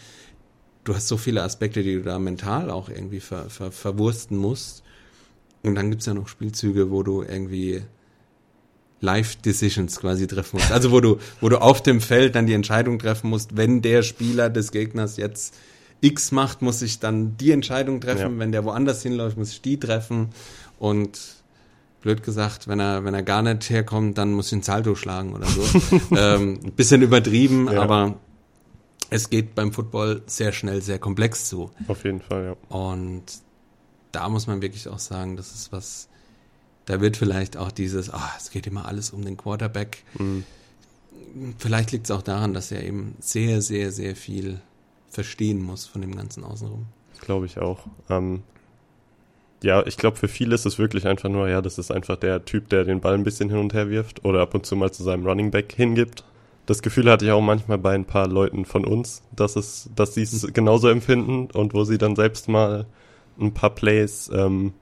Du 0.85 0.95
hast 0.95 1.09
so 1.09 1.17
viele 1.17 1.43
Aspekte, 1.43 1.83
die 1.83 1.97
du 1.97 2.03
da 2.03 2.19
mental 2.19 2.71
auch 2.71 2.89
irgendwie 2.89 3.21
ver, 3.21 3.51
ver, 3.51 3.71
verwursten 3.73 4.37
musst. 4.37 4.83
Und 5.63 5.75
dann 5.75 5.91
gibt's 5.91 6.07
ja 6.07 6.15
noch 6.15 6.29
Spielzüge, 6.29 6.91
wo 6.91 7.03
du 7.03 7.23
irgendwie 7.23 7.83
Life-Decisions 9.01 10.01
quasi 10.01 10.27
treffen 10.27 10.57
musst. 10.57 10.73
Also 10.73 10.91
wo 10.91 11.01
du, 11.01 11.19
wo 11.41 11.49
du 11.49 11.61
auf 11.61 11.83
dem 11.83 12.01
Feld 12.01 12.35
dann 12.35 12.47
die 12.47 12.55
Entscheidung 12.55 12.99
treffen 12.99 13.29
musst, 13.31 13.57
wenn 13.57 13.83
der 13.83 14.03
Spieler 14.03 14.49
des 14.51 14.73
Gegners 14.73 15.17
jetzt 15.17 15.55
X 16.01 16.33
macht, 16.33 16.63
muss 16.63 16.83
ich 16.83 16.99
dann 16.99 17.37
die 17.37 17.51
Entscheidung 17.51 18.01
treffen. 18.01 18.35
Ja. 18.35 18.39
Wenn 18.39 18.53
der 18.53 18.65
woanders 18.65 19.03
hinläuft, 19.03 19.37
muss 19.37 19.53
ich 19.53 19.63
die 19.63 19.79
treffen. 19.79 20.31
Und 20.79 21.19
blöd 22.01 22.23
gesagt, 22.23 22.69
wenn 22.69 22.81
er, 22.81 23.05
wenn 23.05 23.15
er 23.15 23.23
gar 23.23 23.43
nicht 23.43 23.69
herkommt, 23.71 24.19
dann 24.19 24.33
muss 24.33 24.47
ich 24.49 24.55
ein 24.55 24.63
Salto 24.63 24.95
schlagen 24.95 25.35
oder 25.35 25.47
so. 25.47 25.63
ähm, 26.17 26.61
ein 26.65 26.73
bisschen 26.73 27.03
übertrieben, 27.03 27.71
ja. 27.71 27.83
aber 27.83 28.17
es 29.11 29.29
geht 29.29 29.55
beim 29.55 29.73
Football 29.73 30.23
sehr 30.27 30.53
schnell, 30.53 30.83
sehr 30.83 30.99
komplex 30.99 31.49
zu. 31.49 31.71
Auf 31.89 32.05
jeden 32.05 32.21
Fall, 32.21 32.45
ja. 32.45 32.77
Und 32.77 33.25
da 34.13 34.29
muss 34.29 34.47
man 34.47 34.63
wirklich 34.63 34.89
auch 34.89 34.99
sagen, 34.99 35.37
das 35.37 35.53
ist 35.53 35.73
was, 35.73 36.09
da 36.87 37.01
wird 37.01 37.17
vielleicht 37.17 37.57
auch 37.57 37.71
dieses, 37.71 38.11
ah, 38.11 38.31
es 38.39 38.51
geht 38.51 38.67
immer 38.67 38.87
alles 38.87 39.11
um 39.11 39.25
den 39.25 39.37
Quarterback. 39.37 40.05
Mhm. 40.19 40.45
Vielleicht 41.59 41.93
liegt 41.93 42.07
es 42.07 42.11
auch 42.11 42.23
daran, 42.23 42.55
dass 42.55 42.73
er 42.73 42.83
eben 42.83 43.15
sehr, 43.21 43.61
sehr, 43.63 43.93
sehr 43.93 44.17
viel 44.17 44.61
verstehen 45.11 45.63
muss 45.63 45.87
von 45.87 46.01
dem 46.01 46.17
ganzen 46.17 46.45
Außenrum. 46.45 46.87
Glaube 47.21 47.47
ich 47.47 47.59
auch. 47.59 47.81
Ähm, 48.09 48.43
ja, 49.63 49.85
ich 49.87 49.97
glaube, 49.97 50.17
für 50.17 50.29
viele 50.29 50.55
ist 50.55 50.65
es 50.65 50.79
wirklich 50.79 51.07
einfach 51.07 51.29
nur, 51.29 51.49
ja, 51.49 51.61
das 51.61 51.79
ist 51.79 51.91
einfach 51.91 52.17
der 52.17 52.45
Typ, 52.45 52.69
der 52.71 52.85
den 52.85 53.01
Ball 53.01 53.15
ein 53.15 53.25
bisschen 53.25 53.51
hin 53.51 53.59
und 53.59 53.75
her 53.75 53.91
wirft 53.91 54.25
oder 54.25 54.41
ab 54.41 54.55
und 54.55 54.65
zu 54.65 54.75
mal 54.77 54.91
zu 54.91 55.03
seinem 55.03 55.27
Running 55.27 55.51
Back 55.51 55.73
hingibt. 55.73 56.25
Das 56.65 56.83
Gefühl 56.83 57.11
hatte 57.11 57.27
ich 57.27 57.31
auch 57.33 57.43
manchmal 57.43 57.79
bei 57.79 57.95
ein 57.95 58.05
paar 58.05 58.27
Leuten 58.27 58.65
von 58.65 58.85
uns, 58.85 59.23
dass 59.35 59.57
es, 59.57 59.91
dass 59.95 60.15
sie 60.15 60.23
es 60.23 60.43
mhm. 60.43 60.53
genauso 60.53 60.89
empfinden 60.89 61.49
und 61.53 61.75
wo 61.75 61.85
sie 61.85 61.99
dann 61.99 62.17
selbst 62.17 62.49
mal 62.49 62.87
ein 63.39 63.53
paar 63.53 63.71
Plays 63.71 64.31
ähm, 64.33 64.73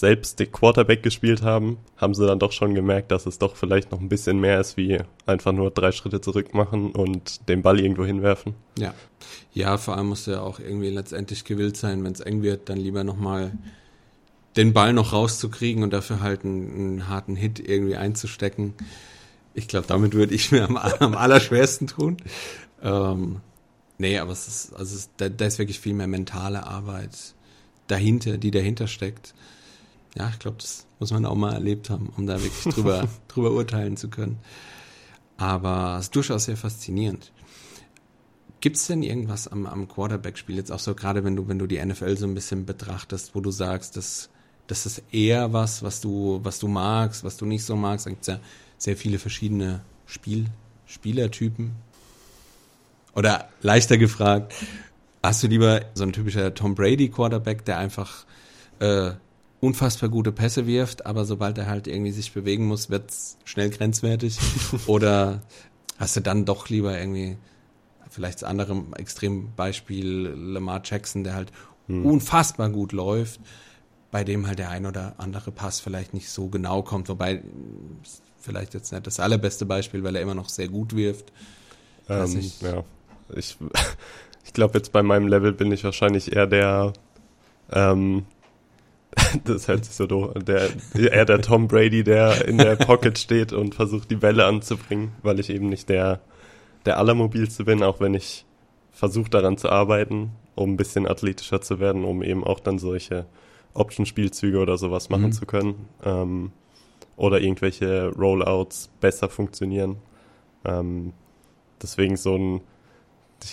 selbst 0.00 0.40
den 0.40 0.50
Quarterback 0.50 1.02
gespielt 1.02 1.42
haben, 1.42 1.78
haben 1.96 2.14
sie 2.14 2.26
dann 2.26 2.38
doch 2.38 2.52
schon 2.52 2.74
gemerkt, 2.74 3.12
dass 3.12 3.26
es 3.26 3.38
doch 3.38 3.54
vielleicht 3.54 3.92
noch 3.92 4.00
ein 4.00 4.08
bisschen 4.08 4.40
mehr 4.40 4.58
ist, 4.58 4.76
wie 4.76 4.98
einfach 5.26 5.52
nur 5.52 5.70
drei 5.70 5.92
Schritte 5.92 6.20
zurück 6.20 6.54
machen 6.54 6.92
und 6.92 7.48
den 7.48 7.62
Ball 7.62 7.78
irgendwo 7.78 8.04
hinwerfen. 8.04 8.54
Ja. 8.78 8.94
Ja, 9.52 9.76
vor 9.78 9.96
allem 9.96 10.08
muss 10.08 10.26
er 10.26 10.42
auch 10.42 10.58
irgendwie 10.58 10.90
letztendlich 10.90 11.44
gewillt 11.44 11.76
sein, 11.76 12.02
wenn 12.02 12.12
es 12.12 12.20
eng 12.20 12.42
wird, 12.42 12.68
dann 12.68 12.78
lieber 12.78 13.04
nochmal 13.04 13.52
den 14.56 14.72
Ball 14.72 14.92
noch 14.92 15.12
rauszukriegen 15.12 15.82
und 15.82 15.92
dafür 15.92 16.20
halt 16.20 16.44
einen, 16.44 16.74
einen 16.74 17.08
harten 17.08 17.36
Hit 17.36 17.60
irgendwie 17.60 17.96
einzustecken. 17.96 18.74
Ich 19.54 19.68
glaube, 19.68 19.86
damit 19.86 20.14
würde 20.14 20.34
ich 20.34 20.50
mir 20.50 20.64
am, 20.64 20.76
am 20.98 21.14
allerschwersten 21.14 21.88
tun. 21.88 22.16
Ähm, 22.82 23.40
nee, 23.98 24.18
aber 24.18 24.32
es 24.32 24.48
ist, 24.48 24.74
also 24.74 24.96
es, 24.96 25.10
da, 25.18 25.28
da 25.28 25.44
ist 25.44 25.58
wirklich 25.58 25.78
viel 25.78 25.94
mehr 25.94 26.06
mentale 26.06 26.66
Arbeit 26.66 27.34
dahinter, 27.86 28.38
die 28.38 28.50
dahinter 28.50 28.86
steckt. 28.86 29.34
Ja, 30.16 30.28
ich 30.28 30.38
glaube, 30.38 30.58
das 30.58 30.86
muss 30.98 31.12
man 31.12 31.24
auch 31.24 31.36
mal 31.36 31.52
erlebt 31.52 31.90
haben, 31.90 32.12
um 32.16 32.26
da 32.26 32.42
wirklich 32.42 32.74
drüber, 32.74 33.08
drüber 33.28 33.52
urteilen 33.52 33.96
zu 33.96 34.08
können. 34.08 34.38
Aber 35.36 35.96
es 35.98 36.06
ist 36.06 36.16
durchaus 36.16 36.44
sehr 36.44 36.56
faszinierend. 36.56 37.32
Gibt 38.60 38.76
es 38.76 38.86
denn 38.86 39.02
irgendwas 39.02 39.48
am, 39.48 39.66
am 39.66 39.88
Quarterback-Spiel, 39.88 40.56
jetzt 40.56 40.70
auch 40.70 40.78
so 40.78 40.94
gerade 40.94 41.24
wenn 41.24 41.34
du, 41.34 41.48
wenn 41.48 41.58
du 41.58 41.66
die 41.66 41.82
NFL 41.82 42.16
so 42.16 42.26
ein 42.26 42.34
bisschen 42.34 42.66
betrachtest, 42.66 43.34
wo 43.34 43.40
du 43.40 43.50
sagst, 43.50 43.96
dass 43.96 44.28
das 44.70 44.86
ist 44.86 45.02
eher 45.10 45.52
was, 45.52 45.82
was 45.82 46.00
du, 46.00 46.40
was 46.44 46.60
du 46.60 46.68
magst, 46.68 47.24
was 47.24 47.36
du 47.36 47.44
nicht 47.44 47.64
so 47.64 47.74
magst. 47.74 48.06
Da 48.06 48.10
gibt 48.10 48.22
es 48.22 48.28
ja 48.28 48.38
sehr 48.78 48.96
viele 48.96 49.18
verschiedene 49.18 49.80
Spiel, 50.06 50.46
Spielertypen. 50.86 51.72
Oder 53.14 53.48
leichter 53.62 53.98
gefragt, 53.98 54.54
hast 55.22 55.42
du 55.42 55.48
lieber 55.48 55.86
so 55.94 56.04
ein 56.04 56.12
typischer 56.12 56.54
Tom 56.54 56.76
Brady 56.76 57.08
Quarterback, 57.08 57.64
der 57.64 57.78
einfach 57.78 58.26
äh, 58.78 59.12
unfassbar 59.60 60.08
gute 60.08 60.32
Pässe 60.32 60.66
wirft, 60.66 61.06
aber 61.06 61.24
sobald 61.24 61.58
er 61.58 61.66
halt 61.66 61.86
irgendwie 61.86 62.12
sich 62.12 62.32
bewegen 62.32 62.66
muss, 62.66 62.90
wird's 62.90 63.36
schnell 63.44 63.70
grenzwertig? 63.70 64.38
Oder 64.86 65.42
hast 65.98 66.16
du 66.16 66.20
dann 66.20 66.46
doch 66.46 66.68
lieber 66.68 66.98
irgendwie 66.98 67.36
vielleicht 68.08 68.42
das 68.42 68.48
andere 68.48 68.82
Extrembeispiel 68.96 70.34
Lamar 70.34 70.80
Jackson, 70.84 71.24
der 71.24 71.34
halt 71.34 71.52
hm. 71.86 72.04
unfassbar 72.04 72.70
gut 72.70 72.92
läuft, 72.92 73.40
bei 74.10 74.24
dem 74.24 74.46
halt 74.46 74.58
der 74.58 74.70
ein 74.70 74.86
oder 74.86 75.14
andere 75.18 75.52
Pass 75.52 75.78
vielleicht 75.78 76.14
nicht 76.14 76.28
so 76.30 76.48
genau 76.48 76.82
kommt, 76.82 77.08
wobei 77.08 77.42
vielleicht 78.40 78.74
jetzt 78.74 78.92
nicht 78.92 79.06
das 79.06 79.20
allerbeste 79.20 79.66
Beispiel, 79.66 80.02
weil 80.02 80.16
er 80.16 80.22
immer 80.22 80.34
noch 80.34 80.48
sehr 80.48 80.68
gut 80.68 80.96
wirft. 80.96 81.32
Ähm, 82.08 82.36
ich, 82.36 82.60
ja, 82.62 82.82
ich, 83.36 83.56
ich 84.44 84.52
glaube 84.52 84.78
jetzt 84.78 84.90
bei 84.90 85.02
meinem 85.02 85.28
Level 85.28 85.52
bin 85.52 85.70
ich 85.70 85.84
wahrscheinlich 85.84 86.34
eher 86.34 86.46
der 86.48 86.92
ähm, 87.70 88.24
das 89.44 89.68
hört 89.68 89.84
sich 89.84 89.94
so 89.94 90.06
doof 90.06 90.34
der, 90.34 90.70
eher 90.94 91.24
der 91.24 91.40
Tom 91.40 91.68
Brady, 91.68 92.04
der 92.04 92.46
in 92.46 92.58
der 92.58 92.76
Pocket 92.76 93.18
steht 93.18 93.52
und 93.52 93.74
versucht, 93.74 94.10
die 94.10 94.16
Bälle 94.16 94.44
anzubringen, 94.44 95.12
weil 95.22 95.40
ich 95.40 95.50
eben 95.50 95.68
nicht 95.68 95.88
der, 95.88 96.20
der 96.86 96.98
Allermobilste 96.98 97.64
bin, 97.64 97.82
auch 97.82 98.00
wenn 98.00 98.14
ich 98.14 98.44
versuche 98.92 99.30
daran 99.30 99.56
zu 99.56 99.68
arbeiten, 99.68 100.30
um 100.54 100.72
ein 100.72 100.76
bisschen 100.76 101.08
athletischer 101.08 101.60
zu 101.60 101.80
werden, 101.80 102.04
um 102.04 102.22
eben 102.22 102.44
auch 102.44 102.60
dann 102.60 102.78
solche 102.78 103.26
Option-Spielzüge 103.74 104.58
oder 104.58 104.76
sowas 104.76 105.08
machen 105.08 105.26
mhm. 105.26 105.32
zu 105.32 105.46
können. 105.46 105.88
Ähm, 106.04 106.52
oder 107.16 107.40
irgendwelche 107.40 108.08
Rollouts 108.16 108.88
besser 109.00 109.28
funktionieren. 109.28 109.96
Ähm, 110.64 111.12
deswegen 111.82 112.16
so 112.16 112.34
ein, 112.36 112.60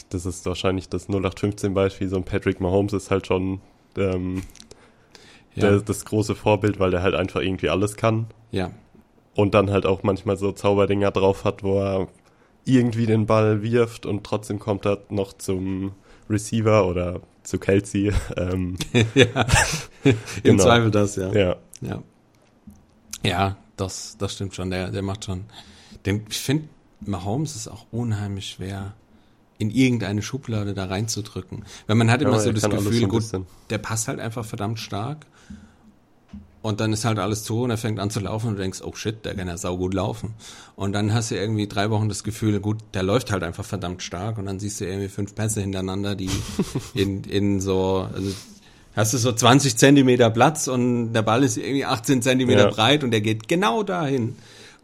das 0.10 0.26
ist 0.26 0.46
wahrscheinlich 0.46 0.88
das 0.88 1.10
0815-Beispiel, 1.10 2.08
so 2.08 2.16
ein 2.16 2.24
Patrick 2.24 2.62
Mahomes 2.62 2.94
ist 2.94 3.12
halt 3.12 3.28
schon 3.28 3.60
ähm, 3.98 4.44
ja. 5.58 5.70
der, 5.70 5.82
das 5.82 6.06
große 6.06 6.36
Vorbild, 6.36 6.80
weil 6.80 6.92
der 6.92 7.02
halt 7.02 7.16
einfach 7.16 7.42
irgendwie 7.42 7.70
alles 7.70 7.96
kann. 7.96 8.28
Ja. 8.52 8.72
Und 9.36 9.54
dann 9.54 9.70
halt 9.70 9.86
auch 9.86 10.04
manchmal 10.04 10.38
so 10.38 10.52
Zauberdinger 10.52 11.12
drauf 11.12 11.44
hat, 11.44 11.64
wo 11.64 11.80
er 11.80 12.08
irgendwie 12.66 13.06
den 13.06 13.26
Ball 13.26 13.62
wirft 13.62 14.06
und 14.06 14.24
trotzdem 14.24 14.60
kommt 14.60 14.86
er 14.86 15.00
noch 15.10 15.34
zum 15.34 15.94
Receiver 16.30 16.88
oder 16.88 17.22
zu 17.44 17.60
Kelsey. 17.60 18.12
Ähm, 18.38 18.76
ja, 19.16 19.46
im 20.04 20.16
genau. 20.44 20.64
Zweifel 20.64 20.92
das, 20.92 21.16
ja. 21.16 21.34
Ja. 21.34 21.56
Ja, 21.82 22.04
ja 23.24 23.58
das, 23.78 24.18
das 24.18 24.34
stimmt 24.34 24.56
schon. 24.56 24.70
Der, 24.70 24.92
der 24.92 25.02
macht 25.02 25.26
schon. 25.26 25.46
Den, 26.06 26.26
ich 26.30 26.40
finde, 26.40 26.68
Mahomes 27.02 27.56
ist 27.56 27.68
auch 27.68 27.86
unheimlich 27.92 28.50
schwer 28.50 28.94
in 29.58 29.72
irgendeine 29.72 30.22
Schublade 30.22 30.74
da 30.74 30.86
reinzudrücken. 30.86 31.64
Weil 31.88 31.96
man 31.96 32.12
hat 32.12 32.22
immer 32.22 32.34
ja, 32.34 32.40
so 32.40 32.52
das 32.52 32.70
Gefühl, 32.70 33.08
gut, 33.08 33.24
der 33.70 33.78
passt 33.78 34.08
halt 34.08 34.20
einfach 34.20 34.46
verdammt 34.46 34.80
stark 34.80 35.26
und 36.68 36.82
dann 36.82 36.92
ist 36.92 37.06
halt 37.06 37.18
alles 37.18 37.44
zu 37.44 37.62
und 37.62 37.70
er 37.70 37.78
fängt 37.78 37.98
an 37.98 38.10
zu 38.10 38.20
laufen 38.20 38.48
und 38.48 38.56
du 38.56 38.62
denkst, 38.62 38.82
oh 38.84 38.94
shit, 38.94 39.24
der 39.24 39.36
kann 39.36 39.48
ja 39.48 39.58
saugut 39.58 39.94
laufen. 39.94 40.34
Und 40.76 40.92
dann 40.92 41.14
hast 41.14 41.32
du 41.32 41.36
irgendwie 41.36 41.68
drei 41.68 41.90
Wochen 41.92 42.10
das 42.10 42.26
Gefühl, 42.26 42.60
gut, 42.60 42.80
der 42.94 43.04
läuft 43.04 43.32
halt 43.32 43.44
einfach 43.44 43.64
verdammt 43.64 44.04
stark 44.04 44.38
und 44.38 44.48
dann 44.48 44.60
siehst 44.60 44.82
du 44.82 44.86
irgendwie 44.86 45.08
fünf 45.08 45.34
Pässe 45.34 45.62
hintereinander, 45.62 46.16
die 46.16 46.30
in, 46.94 47.24
in 47.24 47.62
so, 47.62 48.08
also 48.14 48.32
hast 48.98 49.14
du 49.14 49.18
so 49.18 49.32
20 49.32 49.78
Zentimeter 49.78 50.30
Platz 50.30 50.68
und 50.68 51.14
der 51.14 51.22
Ball 51.22 51.44
ist 51.44 51.58
irgendwie 51.58 51.86
18 51.86 52.22
Zentimeter 52.22 52.66
ja. 52.66 52.70
breit 52.70 53.04
und 53.04 53.12
der 53.12 53.22
geht 53.22 53.48
genau 53.48 53.84
dahin. 53.84 54.36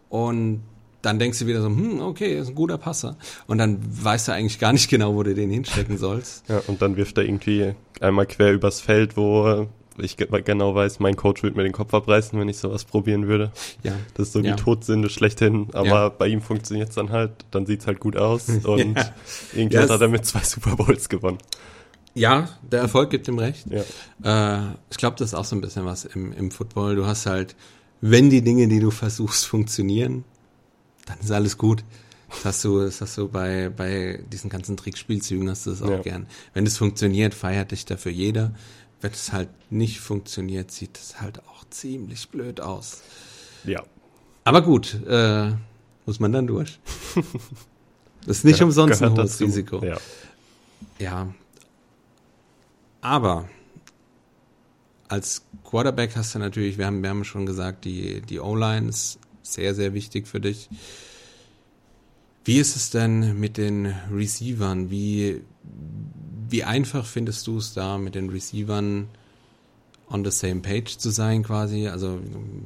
Und 0.07 0.61
dann 1.03 1.19
denkst 1.19 1.39
du 1.39 1.47
wieder 1.47 1.61
so, 1.61 1.67
hm, 1.67 1.99
okay, 1.99 2.39
ist 2.39 2.49
ein 2.49 2.55
guter 2.55 2.79
Passer. 2.79 3.17
Und 3.45 3.59
dann 3.59 3.77
weißt 3.81 4.29
du 4.29 4.31
eigentlich 4.31 4.57
gar 4.57 4.73
nicht 4.73 4.89
genau, 4.89 5.13
wo 5.13 5.21
du 5.21 5.35
den 5.35 5.51
hinstecken 5.51 5.97
sollst. 5.97 6.49
Ja, 6.49 6.61
und 6.67 6.81
dann 6.81 6.95
wirft 6.95 7.17
er 7.17 7.25
irgendwie 7.25 7.75
einmal 7.99 8.25
quer 8.25 8.53
übers 8.53 8.79
Feld, 8.79 9.15
wo 9.17 9.67
ich 9.97 10.17
genau 10.17 10.73
weiß, 10.73 10.99
mein 10.99 11.15
Coach 11.15 11.43
würde 11.43 11.57
mir 11.57 11.63
den 11.63 11.73
Kopf 11.73 11.93
abreißen, 11.93 12.39
wenn 12.39 12.49
ich 12.49 12.57
sowas 12.57 12.85
probieren 12.85 13.27
würde. 13.27 13.51
Ja. 13.83 13.93
Das 14.15 14.27
ist 14.27 14.33
so 14.33 14.39
ja. 14.39 14.55
die 14.55 14.63
Todsünde 14.63 15.09
schlechthin, 15.09 15.67
aber 15.73 15.87
ja. 15.87 16.09
bei 16.09 16.27
ihm 16.27 16.41
funktioniert 16.41 16.89
es 16.89 16.95
dann 16.95 17.11
halt, 17.11 17.31
dann 17.51 17.65
sieht 17.65 17.81
es 17.81 17.87
halt 17.87 17.99
gut 17.99 18.17
aus 18.17 18.49
und 18.63 18.97
ja. 18.97 19.13
irgendwie 19.53 19.75
ja, 19.75 19.87
hat 19.87 20.01
er 20.01 20.07
mit 20.07 20.25
zwei 20.25 20.41
Super 20.41 20.75
Bowls 20.77 21.09
gewonnen. 21.09 21.37
Ja, 22.15 22.49
der 22.61 22.79
Erfolg 22.81 23.09
gibt 23.09 23.27
ihm 23.27 23.39
recht. 23.39 23.65
Ja. 23.69 24.61
Äh, 24.61 24.75
ich 24.89 24.97
glaube, 24.97 25.15
das 25.17 25.29
ist 25.29 25.33
auch 25.33 25.45
so 25.45 25.55
ein 25.55 25.61
bisschen 25.61 25.85
was 25.85 26.05
im, 26.05 26.31
im 26.31 26.51
Football. 26.51 26.95
Du 26.95 27.05
hast 27.05 27.25
halt, 27.25 27.55
wenn 28.01 28.29
die 28.29 28.43
Dinge, 28.43 28.67
die 28.67 28.79
du 28.79 28.91
versuchst, 28.91 29.45
funktionieren, 29.45 30.23
dann 31.05 31.19
ist 31.19 31.31
alles 31.31 31.57
gut. 31.57 31.83
Das 32.29 32.45
hast 32.45 32.65
du, 32.65 32.79
das 32.79 32.99
hast 32.99 33.17
du 33.17 33.27
bei, 33.27 33.69
bei 33.69 34.23
diesen 34.31 34.49
ganzen 34.49 34.75
Trickspielzügen 34.75 35.49
hast 35.49 35.67
du 35.67 35.69
das 35.69 35.81
auch 35.83 35.89
ja. 35.89 36.01
gern. 36.01 36.25
Wenn 36.53 36.65
es 36.65 36.77
funktioniert, 36.77 37.33
feiert 37.33 37.71
dich 37.71 37.85
dafür 37.85 38.11
jeder 38.11 38.53
wenn 39.03 39.11
es 39.11 39.33
halt 39.33 39.49
nicht 39.69 39.99
funktioniert, 39.99 40.71
sieht 40.71 40.97
es 40.97 41.19
halt 41.19 41.39
auch 41.39 41.65
ziemlich 41.69 42.29
blöd 42.29 42.61
aus. 42.61 43.01
Ja. 43.65 43.83
Aber 44.45 44.61
gut, 44.61 44.97
äh, 45.05 45.51
muss 46.05 46.21
man 46.21 46.31
dann 46.31 46.47
durch. 46.47 46.79
das 48.25 48.37
ist 48.37 48.45
nicht 48.45 48.59
ja, 48.59 48.65
umsonst 48.65 49.03
ein 49.03 49.11
hohes 49.11 49.41
Risiko. 49.41 49.83
Ja. 49.83 49.97
ja. 50.99 51.33
Aber 53.01 53.49
als 55.09 55.43
Quarterback 55.65 56.15
hast 56.15 56.35
du 56.35 56.39
natürlich, 56.39 56.77
wir 56.77 56.85
haben, 56.85 57.03
wir 57.03 57.09
haben 57.09 57.25
schon 57.25 57.45
gesagt, 57.45 57.83
die, 57.83 58.21
die 58.21 58.39
O-Line 58.39 58.87
ist 58.87 59.19
sehr, 59.43 59.75
sehr 59.75 59.93
wichtig 59.93 60.27
für 60.27 60.41
dich. 60.41 60.69
Wie 62.45 62.57
ist 62.57 62.75
es 62.75 62.89
denn 62.89 63.39
mit 63.39 63.57
den 63.57 63.93
Receivern? 64.11 64.89
Wie, 64.89 65.41
wie 66.49 66.63
einfach 66.63 67.05
findest 67.05 67.47
du 67.47 67.57
es 67.57 67.73
da 67.73 67.97
mit 67.97 68.15
den 68.15 68.29
Receivern 68.29 69.07
on 70.09 70.25
the 70.25 70.31
same 70.31 70.61
page 70.61 70.97
zu 70.97 71.09
sein 71.09 71.43
quasi? 71.43 71.87
Also 71.87 72.19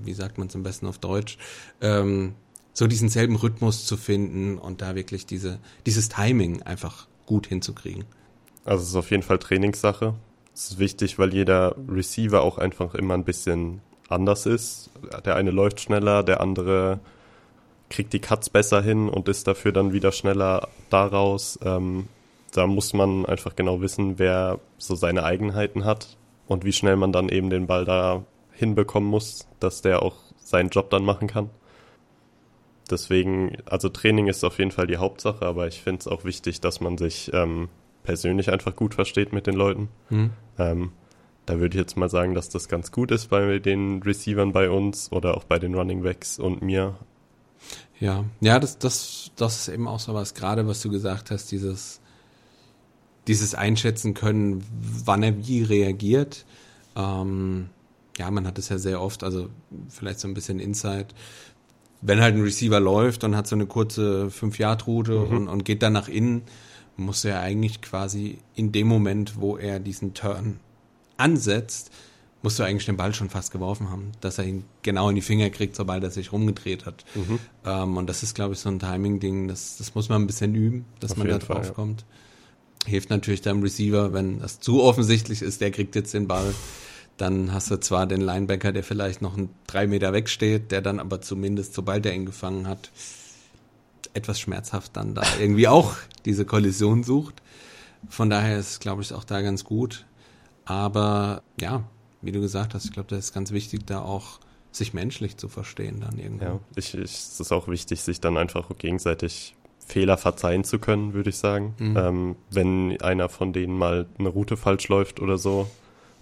wie 0.03 0.13
sagt 0.13 0.37
man 0.37 0.47
es 0.47 0.55
am 0.55 0.63
besten 0.63 0.87
auf 0.87 0.97
Deutsch? 0.97 1.37
Ähm, 1.81 2.33
so 2.73 2.87
diesen 2.87 3.09
selben 3.09 3.35
Rhythmus 3.35 3.85
zu 3.85 3.97
finden 3.97 4.57
und 4.57 4.81
da 4.81 4.95
wirklich 4.95 5.25
diese, 5.25 5.59
dieses 5.85 6.09
Timing 6.09 6.61
einfach 6.63 7.07
gut 7.25 7.47
hinzukriegen. 7.47 8.05
Also 8.65 8.83
es 8.83 8.89
ist 8.89 8.95
auf 8.95 9.11
jeden 9.11 9.23
Fall 9.23 9.39
Trainingssache. 9.39 10.15
Es 10.53 10.71
ist 10.71 10.79
wichtig, 10.79 11.19
weil 11.19 11.33
jeder 11.33 11.75
Receiver 11.87 12.41
auch 12.41 12.57
einfach 12.57 12.95
immer 12.95 13.13
ein 13.13 13.23
bisschen 13.23 13.81
anders 14.09 14.45
ist. 14.45 14.89
Der 15.25 15.35
eine 15.35 15.51
läuft 15.51 15.81
schneller, 15.81 16.23
der 16.23 16.41
andere 16.41 16.99
kriegt 17.89 18.13
die 18.13 18.19
Cuts 18.19 18.49
besser 18.49 18.81
hin 18.81 19.09
und 19.09 19.29
ist 19.29 19.47
dafür 19.47 19.71
dann 19.71 19.93
wieder 19.93 20.11
schneller 20.11 20.67
daraus. 20.89 21.57
Ähm, 21.63 22.07
da 22.51 22.67
muss 22.67 22.93
man 22.93 23.25
einfach 23.25 23.55
genau 23.55 23.81
wissen, 23.81 24.19
wer 24.19 24.59
so 24.77 24.95
seine 24.95 25.23
Eigenheiten 25.23 25.85
hat 25.85 26.17
und 26.47 26.65
wie 26.65 26.73
schnell 26.73 26.95
man 26.95 27.11
dann 27.11 27.29
eben 27.29 27.49
den 27.49 27.67
Ball 27.67 27.85
da 27.85 28.23
hinbekommen 28.51 29.09
muss, 29.09 29.47
dass 29.59 29.81
der 29.81 30.01
auch 30.01 30.15
seinen 30.39 30.69
Job 30.69 30.89
dann 30.89 31.03
machen 31.03 31.27
kann. 31.27 31.49
Deswegen, 32.89 33.57
also 33.65 33.89
Training 33.89 34.27
ist 34.27 34.43
auf 34.43 34.59
jeden 34.59 34.71
Fall 34.71 34.87
die 34.87 34.97
Hauptsache, 34.97 35.45
aber 35.45 35.67
ich 35.67 35.81
finde 35.81 35.99
es 35.99 36.07
auch 36.07 36.23
wichtig, 36.23 36.61
dass 36.61 36.79
man 36.79 36.97
sich 36.97 37.31
ähm, 37.33 37.67
persönlich 38.03 38.51
einfach 38.51 38.75
gut 38.75 38.95
versteht 38.95 39.33
mit 39.33 39.45
den 39.45 39.55
Leuten. 39.55 39.89
Hm. 40.09 40.31
Ähm, 40.57 40.91
da 41.47 41.59
würde 41.59 41.77
ich 41.77 41.81
jetzt 41.81 41.95
mal 41.95 42.09
sagen, 42.09 42.35
dass 42.35 42.49
das 42.49 42.67
ganz 42.67 42.91
gut 42.91 43.09
ist 43.09 43.29
bei 43.29 43.59
den 43.59 44.03
Receivern 44.03 44.51
bei 44.51 44.69
uns 44.69 45.11
oder 45.13 45.35
auch 45.35 45.45
bei 45.45 45.57
den 45.57 45.73
Running 45.73 46.03
Backs 46.03 46.39
und 46.39 46.61
mir. 46.61 46.95
Ja, 47.99 48.25
ja, 48.41 48.59
das, 48.59 48.77
das, 48.77 49.31
das 49.37 49.61
ist 49.61 49.67
eben 49.69 49.87
auch 49.87 49.99
so 49.99 50.13
was, 50.13 50.33
gerade 50.33 50.67
was 50.67 50.81
du 50.81 50.91
gesagt 50.91 51.31
hast, 51.31 51.49
dieses, 51.51 52.01
dieses 53.27 53.55
Einschätzen 53.55 54.13
können, 54.13 54.63
wann 55.05 55.23
er 55.23 55.47
wie 55.47 55.63
reagiert. 55.63 56.45
Ähm, 56.97 57.69
ja, 58.17 58.29
man 58.29 58.45
hat 58.45 58.59
es 58.59 58.67
ja 58.67 58.77
sehr 58.77 59.01
oft, 59.01 59.23
also 59.23 59.47
vielleicht 59.87 60.19
so 60.19 60.27
ein 60.27 60.33
bisschen 60.33 60.59
Insight. 60.59 61.15
Wenn 62.01 62.19
halt 62.19 62.35
ein 62.35 62.41
Receiver 62.41 62.81
läuft 62.81 63.23
und 63.23 63.37
hat 63.37 63.47
so 63.47 63.55
eine 63.55 63.67
kurze 63.67 64.27
5-Yard-Route 64.27 65.13
mhm. 65.13 65.37
und, 65.37 65.47
und 65.47 65.65
geht 65.65 65.81
dann 65.81 65.93
nach 65.93 66.09
innen, 66.09 66.41
muss 66.97 67.23
er 67.23 67.39
eigentlich 67.39 67.81
quasi 67.81 68.39
in 68.53 68.73
dem 68.73 68.87
Moment, 68.87 69.39
wo 69.39 69.55
er 69.55 69.79
diesen 69.79 70.13
Turn 70.13 70.59
ansetzt, 71.17 71.91
musst 72.43 72.59
du 72.59 72.63
eigentlich 72.63 72.85
den 72.85 72.97
Ball 72.97 73.13
schon 73.13 73.29
fast 73.29 73.51
geworfen 73.51 73.89
haben, 73.89 74.11
dass 74.21 74.37
er 74.37 74.45
ihn 74.45 74.63
genau 74.83 75.09
in 75.09 75.15
die 75.15 75.21
Finger 75.21 75.49
kriegt, 75.49 75.75
sobald 75.75 76.03
er 76.03 76.11
sich 76.11 76.31
rumgedreht 76.31 76.85
hat. 76.85 77.03
Mhm. 77.15 77.39
Ähm, 77.65 77.97
und 77.97 78.07
das 78.07 78.23
ist, 78.23 78.35
glaube 78.35 78.53
ich, 78.53 78.59
so 78.59 78.69
ein 78.69 78.79
Timing-Ding, 78.79 79.47
das, 79.47 79.77
das 79.77 79.95
muss 79.95 80.09
man 80.09 80.21
ein 80.21 80.27
bisschen 80.27 80.53
üben, 80.55 80.85
dass 80.99 81.11
Auf 81.11 81.17
man 81.17 81.27
da 81.27 81.39
drauf 81.39 81.65
Fall, 81.65 81.73
kommt. 81.73 82.01
Ja. 82.83 82.91
Hilft 82.91 83.09
natürlich 83.09 83.41
deinem 83.41 83.63
Receiver, 83.63 84.13
wenn 84.13 84.39
das 84.39 84.59
zu 84.59 84.81
offensichtlich 84.81 85.41
ist, 85.41 85.61
der 85.61 85.71
kriegt 85.71 85.95
jetzt 85.95 86.13
den 86.13 86.27
Ball. 86.27 86.53
Dann 87.17 87.51
hast 87.51 87.71
du 87.71 87.79
zwar 87.79 88.05
den 88.05 88.21
Linebacker, 88.21 88.71
der 88.71 88.83
vielleicht 88.83 89.21
noch 89.23 89.35
einen 89.35 89.49
drei 89.65 89.87
Meter 89.87 90.13
wegsteht, 90.13 90.71
der 90.71 90.81
dann 90.81 90.99
aber 90.99 91.19
zumindest, 91.19 91.73
sobald 91.73 92.05
er 92.05 92.13
ihn 92.13 92.27
gefangen 92.27 92.67
hat, 92.67 92.91
etwas 94.13 94.39
schmerzhaft 94.39 94.95
dann 94.95 95.15
da 95.15 95.23
irgendwie 95.39 95.67
auch 95.67 95.95
diese 96.25 96.45
Kollision 96.45 97.03
sucht. 97.03 97.41
Von 98.09 98.29
daher 98.29 98.59
ist, 98.59 98.79
glaube 98.79 99.01
ich, 99.01 99.13
auch 99.13 99.23
da 99.23 99.41
ganz 99.41 99.63
gut. 99.63 100.05
Aber 100.67 101.41
ja, 101.59 101.83
wie 102.21 102.31
du 102.31 102.41
gesagt 102.41 102.73
hast, 102.73 102.85
ich 102.85 102.91
glaube, 102.91 103.09
das 103.09 103.19
ist 103.19 103.33
ganz 103.33 103.51
wichtig, 103.51 103.85
da 103.85 104.01
auch 104.01 104.39
sich 104.71 104.93
menschlich 104.93 105.37
zu 105.37 105.47
verstehen 105.47 106.01
dann 106.01 106.19
irgendwo. 106.19 106.45
Ja, 106.45 106.59
ich, 106.75 106.93
ich, 106.93 107.01
es 107.01 107.39
ist 107.39 107.51
auch 107.51 107.67
wichtig, 107.67 108.01
sich 108.01 108.19
dann 108.19 108.37
einfach 108.37 108.69
gegenseitig 108.77 109.55
Fehler 109.79 110.17
verzeihen 110.17 110.65
zu 110.65 110.77
können, 110.79 111.13
würde 111.13 111.29
ich 111.29 111.37
sagen. 111.37 111.73
Mhm. 111.79 111.97
Ähm, 111.97 112.35
wenn 112.51 113.01
einer 113.01 113.29
von 113.29 113.53
denen 113.53 113.77
mal 113.77 114.05
eine 114.19 114.29
Route 114.29 114.57
falsch 114.57 114.89
läuft 114.89 115.21
oder 115.21 115.37
so, 115.37 115.67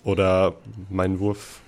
oder 0.06 0.54
mein 0.90 1.20
Wurf 1.20 1.62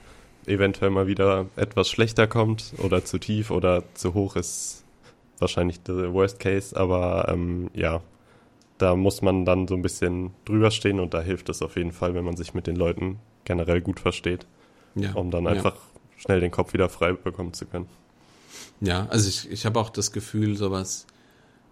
eventuell 0.46 0.92
mal 0.92 1.08
wieder 1.08 1.48
etwas 1.58 1.90
schlechter 1.90 2.28
kommt 2.28 2.74
oder 2.78 3.04
zu 3.04 3.18
tief 3.18 3.52
oder 3.52 3.84
zu 3.96 4.14
hoch 4.14 4.38
ist 4.38 4.86
wahrscheinlich 5.40 5.82
der 5.82 6.14
Worst 6.14 6.40
Case, 6.40 6.78
aber 6.78 7.28
ähm, 7.30 7.70
ja, 7.74 8.02
da 8.78 8.96
muss 8.96 9.22
man 9.22 9.46
dann 9.46 9.68
so 9.68 9.76
ein 9.76 9.82
bisschen 9.82 10.32
drüber 10.46 10.72
stehen 10.72 11.00
und 11.00 11.14
da 11.14 11.22
hilft 11.22 11.50
es 11.50 11.62
auf 11.62 11.76
jeden 11.76 11.92
Fall, 11.92 12.14
wenn 12.14 12.26
man 12.26 12.38
sich 12.38 12.54
mit 12.54 12.68
den 12.68 12.76
Leuten 12.76 13.20
generell 13.46 13.82
gut 13.82 14.00
versteht, 14.00 14.46
ja, 14.96 15.14
um 15.14 15.32
dann 15.32 15.48
einfach 15.48 15.76
ja. 15.76 15.82
schnell 16.18 16.40
den 16.40 16.52
Kopf 16.52 16.74
wieder 16.74 16.90
frei 16.90 17.14
bekommen 17.14 17.54
zu 17.54 17.66
können. 17.66 17.88
Ja, 18.82 19.08
also 19.10 19.28
ich, 19.30 19.50
ich 19.50 19.66
habe 19.66 19.80
auch 19.80 19.90
das 19.90 20.12
Gefühl, 20.12 20.56
sowas, 20.56 21.08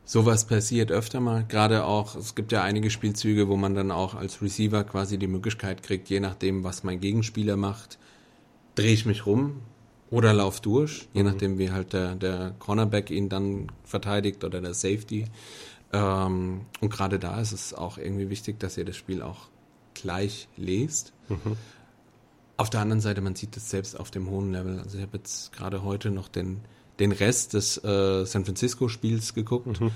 sowas 0.06 0.46
passiert 0.46 0.92
öfter 0.92 1.20
mal. 1.20 1.46
Gerade 1.48 1.86
auch, 1.86 2.16
es 2.16 2.34
gibt 2.34 2.52
ja 2.52 2.64
einige 2.64 2.90
Spielzüge, 2.90 3.48
wo 3.48 3.58
man 3.58 3.76
dann 3.76 3.92
auch 3.92 4.16
als 4.16 4.42
Receiver 4.42 4.84
quasi 4.84 5.18
die 5.18 5.28
Möglichkeit 5.28 5.84
kriegt, 5.84 6.10
je 6.10 6.20
nachdem, 6.20 6.64
was 6.64 6.84
mein 6.84 7.00
Gegenspieler 7.00 7.58
macht, 7.58 8.00
drehe 8.74 8.94
ich 8.94 9.06
mich 9.06 9.26
rum 9.26 9.62
oder 10.10 10.34
lauf 10.34 10.62
durch, 10.62 11.08
je 11.14 11.24
mhm. 11.24 11.30
nachdem, 11.30 11.58
wie 11.58 11.72
halt 11.72 11.94
der, 11.94 12.16
der 12.16 12.56
Cornerback 12.60 13.12
ihn 13.12 13.30
dann 13.30 13.72
verteidigt 13.84 14.44
oder 14.44 14.62
der 14.62 14.74
Safety. 14.74 15.26
Ähm, 15.96 16.62
und 16.82 16.90
gerade 16.90 17.20
da 17.20 17.40
ist 17.40 17.54
es 17.54 17.74
auch 17.74 17.98
irgendwie 17.98 18.30
wichtig, 18.30 18.60
dass 18.60 18.78
ihr 18.78 18.84
das 18.84 18.98
Spiel 18.98 19.22
auch 19.22 19.48
gleich 19.94 20.50
lest. 20.58 21.14
Mhm. 21.30 21.56
Auf 22.58 22.70
der 22.70 22.82
anderen 22.82 23.00
Seite, 23.00 23.22
man 23.22 23.36
sieht 23.36 23.56
es 23.56 23.70
selbst 23.70 23.98
auf 23.98 24.12
dem 24.12 24.30
hohen 24.30 24.52
Level. 24.52 24.80
Also 24.80 24.98
ich 24.98 25.04
habe 25.04 25.18
jetzt 25.18 25.54
gerade 25.54 25.84
heute 25.84 26.12
noch 26.12 26.28
den, 26.28 26.60
den 27.00 27.14
Rest 27.14 27.54
des 27.54 27.82
äh, 27.84 28.26
San 28.26 28.44
Francisco-Spiels 28.44 29.34
geguckt. 29.34 29.80
Mhm. 29.80 29.92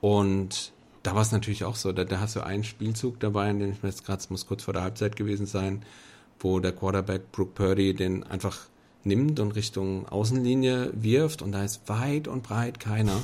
Und 0.00 0.72
da 1.02 1.14
war 1.14 1.22
es 1.22 1.32
natürlich 1.32 1.64
auch 1.64 1.76
so. 1.76 1.92
Da, 1.92 2.04
da 2.04 2.20
hast 2.20 2.36
du 2.36 2.40
einen 2.40 2.64
Spielzug 2.64 3.20
dabei, 3.20 3.50
in 3.50 3.58
dem 3.58 3.72
ich 3.72 3.82
mir 3.82 3.90
jetzt 3.90 4.06
gerade, 4.06 4.20
es 4.20 4.30
muss 4.30 4.46
kurz 4.46 4.62
vor 4.62 4.72
der 4.72 4.82
Halbzeit 4.82 5.16
gewesen 5.16 5.46
sein, 5.46 5.82
wo 6.40 6.58
der 6.58 6.72
Quarterback 6.72 7.32
Brooke 7.32 7.52
Purdy 7.52 7.92
den 7.92 8.24
einfach 8.24 8.60
nimmt 9.04 9.40
und 9.40 9.52
Richtung 9.52 10.08
Außenlinie 10.08 10.90
wirft 10.94 11.42
und 11.42 11.52
da 11.52 11.64
ist 11.64 11.88
weit 11.88 12.28
und 12.28 12.42
breit 12.42 12.80
keiner 12.80 13.20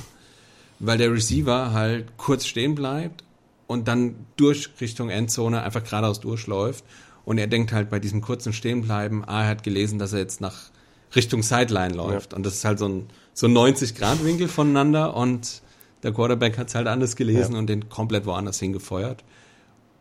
weil 0.79 0.97
der 0.97 1.11
Receiver 1.11 1.73
halt 1.73 2.17
kurz 2.17 2.45
stehen 2.45 2.75
bleibt 2.75 3.23
und 3.67 3.87
dann 3.87 4.15
durch 4.35 4.69
Richtung 4.79 5.09
Endzone 5.09 5.63
einfach 5.63 5.83
geradeaus 5.83 6.19
durchläuft. 6.19 6.83
Und 7.23 7.39
er 7.39 7.47
denkt 7.47 7.71
halt 7.71 7.89
bei 7.89 7.99
diesem 7.99 8.21
kurzen 8.21 8.53
Stehenbleiben, 8.53 9.23
ah, 9.25 9.43
er 9.43 9.49
hat 9.49 9.63
gelesen, 9.63 9.97
dass 9.97 10.13
er 10.13 10.19
jetzt 10.19 10.41
nach 10.41 10.69
Richtung 11.15 11.41
Sideline 11.41 11.95
läuft. 11.95 12.33
Ja. 12.33 12.37
Und 12.37 12.45
das 12.45 12.55
ist 12.55 12.65
halt 12.65 12.77
so 12.77 12.87
ein, 12.87 13.07
so 13.33 13.47
90-Grad-Winkel 13.47 14.47
voneinander 14.47 15.15
und 15.15 15.61
der 16.03 16.13
Quarterback 16.13 16.57
hat 16.57 16.67
es 16.67 16.75
halt 16.75 16.87
anders 16.87 17.15
gelesen 17.15 17.53
ja. 17.53 17.59
und 17.59 17.67
den 17.67 17.89
komplett 17.89 18.27
woanders 18.27 18.59
hingefeuert. 18.59 19.23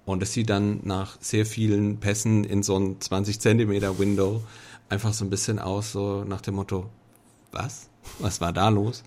Und 0.04 0.20
das 0.20 0.34
sieht 0.34 0.50
dann 0.50 0.80
nach 0.82 1.16
sehr 1.20 1.46
vielen 1.46 1.98
Pässen 1.98 2.44
in 2.44 2.62
so 2.62 2.76
ein 2.78 3.00
20 3.00 3.40
Zentimeter 3.40 3.98
Window 3.98 4.42
einfach 4.90 5.14
so 5.14 5.24
ein 5.24 5.30
bisschen 5.30 5.58
aus, 5.58 5.92
so 5.92 6.24
nach 6.24 6.42
dem 6.42 6.56
Motto, 6.56 6.90
was? 7.52 7.88
Was 8.18 8.42
war 8.42 8.52
da 8.52 8.68
los? 8.68 9.02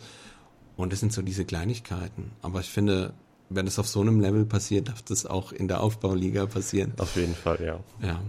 Und 0.78 0.94
das 0.94 1.00
sind 1.00 1.12
so 1.12 1.22
diese 1.22 1.44
Kleinigkeiten. 1.44 2.32
Aber 2.42 2.60
ich 2.62 2.70
finde, 2.70 3.14
wenn 3.50 3.68
es 3.68 3.80
auf 3.80 3.88
so 3.88 4.02
einem 4.02 4.22
Level 4.22 4.46
passiert, 4.46 4.90
darf 4.90 5.02
das 5.02 5.26
auch 5.26 5.52
in 5.52 5.68
der 5.68 5.82
Aufbauliga 5.82 6.46
passieren. 6.46 6.94
Auf 6.98 7.16
jeden 7.16 7.36
Fall, 7.36 7.60
ja. 7.62 7.80
Ja. 8.02 8.22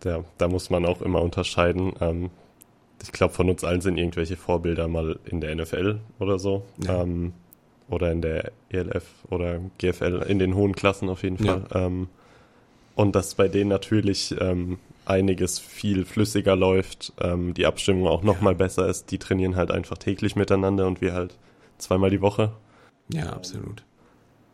Da, 0.00 0.24
da 0.38 0.48
muss 0.48 0.70
man 0.70 0.84
auch 0.84 1.00
immer 1.00 1.22
unterscheiden. 1.22 1.94
Ähm, 2.00 2.30
ich 3.02 3.12
glaube, 3.12 3.34
von 3.34 3.48
uns 3.48 3.64
allen 3.64 3.80
sind 3.80 3.96
irgendwelche 3.98 4.36
Vorbilder 4.36 4.88
mal 4.88 5.18
in 5.24 5.40
der 5.40 5.54
NFL 5.54 6.00
oder 6.18 6.38
so. 6.38 6.64
Ja. 6.84 7.02
Ähm, 7.02 7.32
oder 7.88 8.10
in 8.10 8.20
der 8.20 8.52
ELF 8.68 9.04
oder 9.30 9.60
GFL, 9.78 10.24
in 10.28 10.38
den 10.38 10.54
hohen 10.54 10.74
Klassen 10.74 11.08
auf 11.08 11.22
jeden 11.22 11.38
Fall. 11.38 11.64
Ja. 11.72 11.86
Ähm, 11.86 12.08
und 12.94 13.14
dass 13.14 13.34
bei 13.34 13.48
denen 13.48 13.68
natürlich 13.68 14.34
ähm, 14.40 14.78
einiges 15.04 15.58
viel 15.58 16.04
flüssiger 16.04 16.56
läuft, 16.56 17.12
ähm, 17.20 17.54
die 17.54 17.66
Abstimmung 17.66 18.08
auch 18.08 18.22
noch 18.22 18.36
ja. 18.36 18.42
mal 18.42 18.54
besser 18.54 18.88
ist. 18.88 19.10
Die 19.10 19.18
trainieren 19.18 19.54
halt 19.54 19.70
einfach 19.70 19.98
täglich 19.98 20.34
miteinander 20.34 20.86
und 20.86 21.00
wir 21.00 21.12
halt 21.12 21.36
zweimal 21.78 22.10
die 22.10 22.20
Woche. 22.20 22.52
Ja, 23.08 23.30
absolut. 23.32 23.84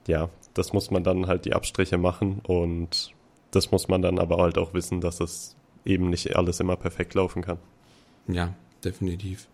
Ja, 0.06 0.28
das 0.54 0.72
muss 0.72 0.90
man 0.90 1.04
dann 1.04 1.26
halt 1.26 1.44
die 1.44 1.54
Abstriche 1.54 1.98
machen 1.98 2.40
und 2.42 3.12
das 3.50 3.70
muss 3.70 3.88
man 3.88 4.02
dann 4.02 4.18
aber 4.18 4.38
halt 4.38 4.58
auch 4.58 4.74
wissen, 4.74 5.00
dass 5.00 5.20
es 5.20 5.56
eben 5.84 6.10
nicht 6.10 6.36
alles 6.36 6.60
immer 6.60 6.76
perfekt 6.76 7.14
laufen 7.14 7.42
kann. 7.42 7.58
Ja, 8.28 8.54
definitiv. 8.84 9.48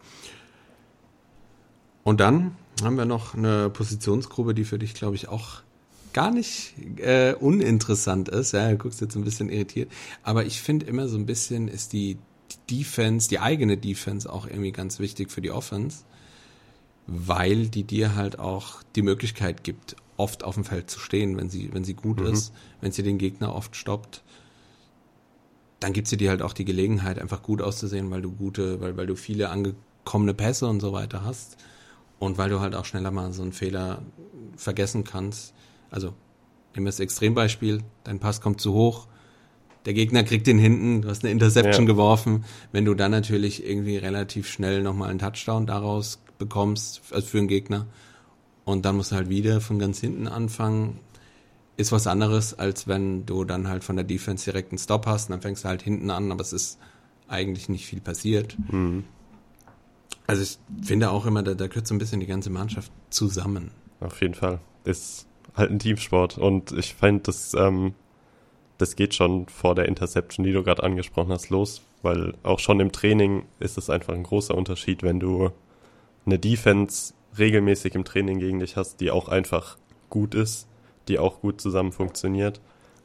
Und 2.05 2.21
dann 2.21 2.57
haben 2.83 2.97
wir 2.97 3.05
noch 3.05 3.35
eine 3.35 3.71
Positionsgruppe, 3.71 4.55
die 4.55 4.65
für 4.65 4.79
dich, 4.79 4.95
glaube 4.95 5.17
ich, 5.17 5.29
auch 5.29 5.63
gar 6.13 6.31
nicht 6.31 6.75
äh, 6.99 7.35
uninteressant 7.35 8.29
ist. 8.29 8.53
Ja, 8.53 8.71
du 8.71 8.79
guckst 8.79 9.01
jetzt 9.01 9.17
ein 9.17 9.25
bisschen 9.25 9.51
irritiert. 9.51 9.91
Aber 10.23 10.47
ich 10.47 10.63
finde 10.63 10.87
immer 10.87 11.09
so 11.09 11.19
ein 11.19 11.27
bisschen 11.27 11.69
ist 11.69 11.93
die 11.93 12.19
Defense, 12.71 13.29
die 13.29 13.41
eigene 13.41 13.77
Defense 13.77 14.31
auch 14.33 14.47
irgendwie 14.47 14.73
ganz 14.73 15.01
wichtig 15.01 15.31
für 15.31 15.43
die 15.43 15.51
Offense 15.51 16.05
weil 17.09 17.69
die 17.69 17.85
dir 17.85 18.15
halt 18.15 18.39
auch 18.39 18.83
die 18.95 19.03
Möglichkeit 19.03 19.65
gibt, 19.65 19.97
oft 20.19 20.45
auf 20.45 20.55
dem 20.55 20.65
Feld 20.65 20.91
zu 20.91 21.01
stehen, 21.01 21.39
wenn 21.39 21.49
sie, 21.49 21.73
wenn 21.73 21.83
sie 21.83 21.95
gut 21.95 22.21
mhm. 22.21 22.27
ist, 22.27 22.53
wenn 22.83 22.93
sie 22.93 23.03
den 23.03 23.17
Gegner 23.19 23.55
oft 23.55 23.75
stoppt. 23.75 24.23
dann 25.81 25.93
gibt 25.93 26.09
sie 26.09 26.17
dir 26.17 26.31
halt 26.31 26.43
auch 26.43 26.53
die 26.53 26.65
Gelegenheit, 26.65 27.19
einfach 27.19 27.43
gut 27.43 27.63
auszusehen, 27.63 28.11
weil 28.11 28.21
du 28.21 28.33
gute, 28.33 28.81
weil, 28.81 28.97
weil 28.97 29.07
du 29.07 29.15
viele 29.15 29.49
angekommene 29.49 30.35
Pässe 30.35 30.67
und 30.67 30.81
so 30.81 30.93
weiter 30.93 31.25
hast. 31.25 31.57
Und 32.19 32.37
weil 32.37 32.51
du 32.51 32.59
halt 32.59 32.75
auch 32.75 32.85
schneller 32.85 33.13
mal 33.13 33.33
so 33.33 33.43
einen 33.43 33.53
Fehler 33.53 34.03
vergessen 34.57 35.05
kannst. 35.05 35.55
Also, 35.89 36.09
nehmen 36.75 36.85
wir 36.85 36.91
das 36.91 36.99
Extrembeispiel, 36.99 37.85
dein 38.03 38.19
Pass 38.19 38.41
kommt 38.41 38.61
zu 38.61 38.73
hoch, 38.73 39.07
der 39.85 39.95
Gegner 39.95 40.25
kriegt 40.25 40.49
den 40.49 40.59
hinten, 40.59 41.03
du 41.03 41.09
hast 41.09 41.23
eine 41.23 41.31
Interception 41.31 41.87
ja. 41.87 41.93
geworfen. 41.93 42.45
Wenn 42.73 42.85
du 42.85 42.95
dann 42.95 43.13
natürlich 43.13 43.65
irgendwie 43.65 43.97
relativ 43.97 44.49
schnell 44.49 44.83
nochmal 44.83 45.11
einen 45.11 45.21
Touchdown 45.21 45.65
daraus 45.65 46.21
bekommst, 46.39 47.03
also 47.11 47.27
für 47.27 47.39
einen 47.39 47.49
Gegner, 47.49 47.87
und 48.65 48.85
dann 48.85 48.97
musst 48.97 49.13
du 49.13 49.17
halt 49.17 49.31
wieder 49.31 49.63
von 49.63 49.79
ganz 49.79 49.99
hinten 49.99 50.29
anfangen, 50.29 51.01
ist 51.79 51.91
was 51.91 52.07
anderes, 52.07 52.59
als 52.59 52.87
wenn 52.87 53.25
du 53.25 53.45
dann 53.45 53.69
halt 53.69 53.83
von 53.83 53.97
der 53.97 54.05
Defense 54.05 54.45
direkt 54.45 54.73
einen 54.73 54.79
Stop 54.79 55.07
hast 55.07 55.29
und 55.29 55.33
dann 55.33 55.41
fängst 55.41 55.65
du 55.65 55.69
halt 55.69 55.81
hinten 55.81 56.11
an, 56.11 56.31
aber 56.31 56.43
es 56.43 56.53
ist 56.53 56.79
eigentlich 57.29 57.69
nicht 57.69 57.87
viel 57.87 58.01
passiert. 58.01 58.57
Mhm. 58.71 59.05
Also 60.27 60.43
ich 60.43 60.59
finde 60.85 61.11
auch 61.11 61.25
immer, 61.25 61.43
da, 61.43 61.55
da 61.55 61.67
gehört 61.67 61.87
so 61.87 61.95
ein 61.95 61.99
bisschen 61.99 62.21
die 62.21 62.27
ganze 62.27 62.51
Mannschaft 62.51 62.93
zusammen. 63.09 63.71
Auf 64.01 64.21
jeden 64.21 64.35
Fall. 64.35 64.61
Ist 64.85 65.27
halt 65.55 65.71
ein 65.71 65.79
Teamsport 65.79 66.37
und 66.37 66.73
ich 66.73 66.95
finde, 66.95 67.23
das, 67.23 67.55
ähm, 67.55 67.95
das 68.77 68.97
geht 68.97 69.15
schon 69.15 69.49
vor 69.49 69.75
der 69.75 69.87
Interception, 69.87 70.45
die 70.45 70.53
du 70.53 70.63
gerade 70.63 70.83
angesprochen 70.83 71.33
hast, 71.33 71.49
los, 71.49 71.81
weil 72.03 72.35
auch 72.43 72.59
schon 72.59 72.81
im 72.81 72.93
Training 72.93 73.47
ist 73.61 73.79
es 73.79 73.89
einfach 73.89 74.13
ein 74.13 74.25
großer 74.25 74.55
Unterschied, 74.55 75.03
wenn 75.03 75.21
du 75.21 75.53
eine 76.29 76.39
Defense 76.39 77.15
regelmäßig 77.39 77.95
im 77.95 78.05
Training 78.05 78.39
gegen 78.39 78.61
dich 78.61 78.77
hast, 78.77 79.01
die 79.01 79.11
auch 79.11 79.29
einfach 79.29 79.79
gut 80.11 80.35
ist 80.35 80.69
die 81.09 81.19
auch 81.19 81.41
gut 81.41 81.61
zusammen 81.61 81.93
funktioniert, 81.93 82.61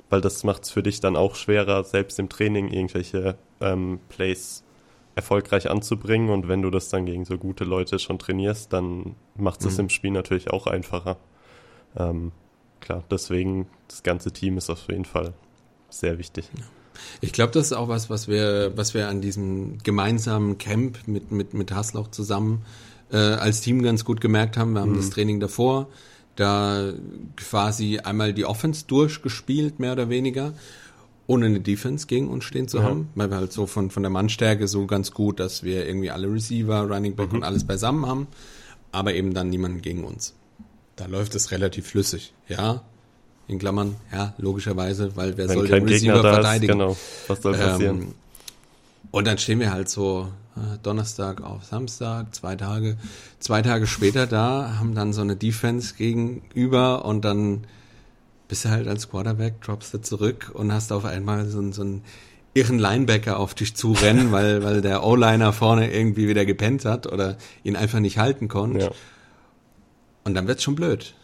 weil 0.09 0.21
das 0.21 0.43
macht 0.43 0.63
es 0.63 0.71
für 0.71 0.83
dich 0.83 0.99
dann 0.99 1.15
auch 1.15 1.35
schwerer, 1.35 1.83
selbst 1.83 2.19
im 2.19 2.29
Training 2.29 2.67
irgendwelche 2.67 3.37
ähm, 3.61 3.99
Plays 4.09 4.63
erfolgreich 5.15 5.69
anzubringen 5.69 6.29
und 6.29 6.47
wenn 6.47 6.61
du 6.61 6.69
das 6.69 6.89
dann 6.89 7.05
gegen 7.05 7.25
so 7.25 7.37
gute 7.37 7.63
Leute 7.63 7.99
schon 7.99 8.19
trainierst, 8.19 8.73
dann 8.73 9.15
macht 9.35 9.63
es 9.63 9.75
mhm. 9.75 9.81
im 9.81 9.89
Spiel 9.89 10.11
natürlich 10.11 10.49
auch 10.49 10.67
einfacher. 10.67 11.17
Ähm, 11.95 12.31
klar, 12.79 13.03
deswegen 13.11 13.67
das 13.87 14.03
ganze 14.03 14.31
Team 14.31 14.57
ist 14.57 14.69
auf 14.69 14.87
jeden 14.89 15.05
Fall 15.05 15.33
sehr 15.89 16.17
wichtig. 16.17 16.49
Ich 17.21 17.31
glaube, 17.31 17.51
das 17.51 17.67
ist 17.67 17.73
auch 17.73 17.87
was, 17.87 18.09
was 18.09 18.27
wir, 18.27 18.75
was 18.75 18.93
wir 18.93 19.07
an 19.07 19.21
diesem 19.21 19.77
gemeinsamen 19.79 20.57
Camp 20.57 21.07
mit, 21.07 21.31
mit, 21.31 21.53
mit 21.53 21.71
Haslauch 21.71 22.09
zusammen 22.09 22.63
äh, 23.13 23.17
als 23.17 23.61
Team 23.61 23.81
ganz 23.81 24.03
gut 24.03 24.19
gemerkt 24.19 24.57
haben. 24.57 24.73
Wir 24.73 24.81
haben 24.81 24.91
mhm. 24.91 24.97
das 24.97 25.11
Training 25.11 25.39
davor 25.39 25.87
da 26.35 26.93
quasi 27.35 27.99
einmal 27.99 28.33
die 28.33 28.45
Offense 28.45 28.85
durchgespielt, 28.87 29.79
mehr 29.79 29.93
oder 29.93 30.09
weniger, 30.09 30.53
ohne 31.27 31.45
eine 31.45 31.59
Defense 31.59 32.07
gegen 32.07 32.27
uns 32.27 32.43
stehen 32.43 32.67
zu 32.67 32.79
ja. 32.79 32.83
haben, 32.83 33.09
weil 33.15 33.29
wir 33.29 33.37
halt 33.37 33.53
so 33.53 33.67
von, 33.67 33.91
von 33.91 34.03
der 34.03 34.09
Mannstärke 34.09 34.67
so 34.67 34.85
ganz 34.87 35.11
gut, 35.11 35.39
dass 35.39 35.63
wir 35.63 35.87
irgendwie 35.87 36.11
alle 36.11 36.31
Receiver, 36.31 36.81
Running 36.81 37.15
Back 37.15 37.31
mhm. 37.31 37.37
und 37.37 37.43
alles 37.43 37.65
beisammen 37.65 38.05
haben, 38.05 38.27
aber 38.91 39.13
eben 39.13 39.33
dann 39.33 39.49
niemanden 39.49 39.81
gegen 39.81 40.03
uns. 40.03 40.33
Da 40.95 41.05
läuft 41.05 41.35
es 41.35 41.51
relativ 41.51 41.87
flüssig, 41.87 42.33
ja. 42.47 42.83
In 43.47 43.59
Klammern, 43.59 43.95
ja, 44.11 44.33
logischerweise, 44.37 45.17
weil 45.17 45.37
wer 45.37 45.49
Wenn 45.49 45.57
soll 45.57 45.67
den 45.67 45.83
Receiver 45.83 46.21
verteidigen? 46.21 46.79
Ist, 46.79 46.79
genau, 46.79 46.97
was 47.27 47.41
soll 47.41 47.53
passieren? 47.53 48.01
Ähm, 48.01 48.15
und 49.11 49.27
dann 49.27 49.37
stehen 49.37 49.59
wir 49.59 49.71
halt 49.71 49.89
so 49.89 50.29
Donnerstag 50.83 51.41
auf 51.41 51.63
Samstag, 51.63 52.33
zwei 52.35 52.55
Tage, 52.55 52.97
zwei 53.39 53.61
Tage 53.61 53.87
später 53.87 54.27
da, 54.27 54.75
haben 54.79 54.93
dann 54.93 55.13
so 55.13 55.21
eine 55.21 55.35
Defense 55.35 55.95
gegenüber 55.95 57.05
und 57.05 57.25
dann 57.25 57.65
bist 58.47 58.65
du 58.65 58.69
halt 58.69 58.87
als 58.87 59.09
Quarterback, 59.09 59.61
droppst 59.61 59.93
du 59.93 60.01
zurück 60.01 60.51
und 60.53 60.71
hast 60.71 60.91
auf 60.91 61.05
einmal 61.05 61.47
so, 61.47 61.71
so 61.71 61.81
einen 61.81 62.03
irren 62.53 62.77
Linebacker 62.77 63.39
auf 63.39 63.53
dich 63.53 63.75
zurennen, 63.75 64.31
weil, 64.31 64.63
weil 64.63 64.81
der 64.81 65.03
O-Liner 65.03 65.53
vorne 65.53 65.91
irgendwie 65.91 66.27
wieder 66.27 66.45
gepennt 66.45 66.85
hat 66.85 67.07
oder 67.11 67.37
ihn 67.63 67.75
einfach 67.75 67.99
nicht 67.99 68.17
halten 68.19 68.47
konnte. 68.47 68.79
Ja. 68.79 68.91
Und 70.23 70.35
dann 70.35 70.47
wird's 70.47 70.63
schon 70.63 70.75
blöd. 70.75 71.15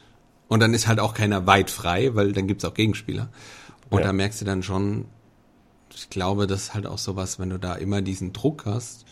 Und 0.48 0.62
dann 0.62 0.74
ist 0.74 0.88
halt 0.88 1.00
auch 1.00 1.14
keiner 1.14 1.46
weit 1.46 1.70
frei, 1.70 2.16
weil 2.16 2.32
dann 2.32 2.48
gibt's 2.48 2.66
auch 2.66 2.74
Gegenspieler. 2.74 3.30
Und 3.90 4.00
ja. 4.00 4.08
da 4.08 4.14
merkst 4.14 4.42
du 4.42 4.46
dann 4.46 4.64
schon, 4.64 5.06
ich 5.96 6.10
glaube, 6.10 6.48
das 6.48 6.64
ist 6.64 6.74
halt 6.74 6.86
auch 6.86 6.98
sowas, 6.98 7.40
wenn 7.40 7.50
du 7.50 7.60
da 7.60 7.76
immer 7.76 8.02
diesen 8.02 8.34
Druck 8.34 8.66
hast, 8.66 9.06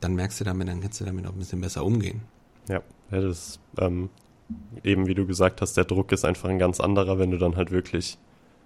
dann 0.00 0.14
merkst 0.14 0.40
du 0.40 0.44
damit, 0.44 0.68
dann 0.68 0.80
kannst 0.80 1.00
du 1.00 1.04
damit 1.04 1.26
auch 1.26 1.32
ein 1.32 1.38
bisschen 1.38 1.60
besser 1.60 1.84
umgehen. 1.84 2.22
Ja, 2.68 2.82
ja 3.10 3.20
das 3.20 3.38
ist, 3.38 3.60
ähm, 3.78 4.10
eben 4.82 5.06
wie 5.06 5.14
du 5.14 5.26
gesagt 5.26 5.60
hast, 5.60 5.76
der 5.76 5.84
Druck 5.84 6.12
ist 6.12 6.24
einfach 6.24 6.48
ein 6.48 6.58
ganz 6.58 6.80
anderer, 6.80 7.18
wenn 7.18 7.30
du 7.30 7.38
dann 7.38 7.56
halt 7.56 7.70
wirklich 7.70 8.18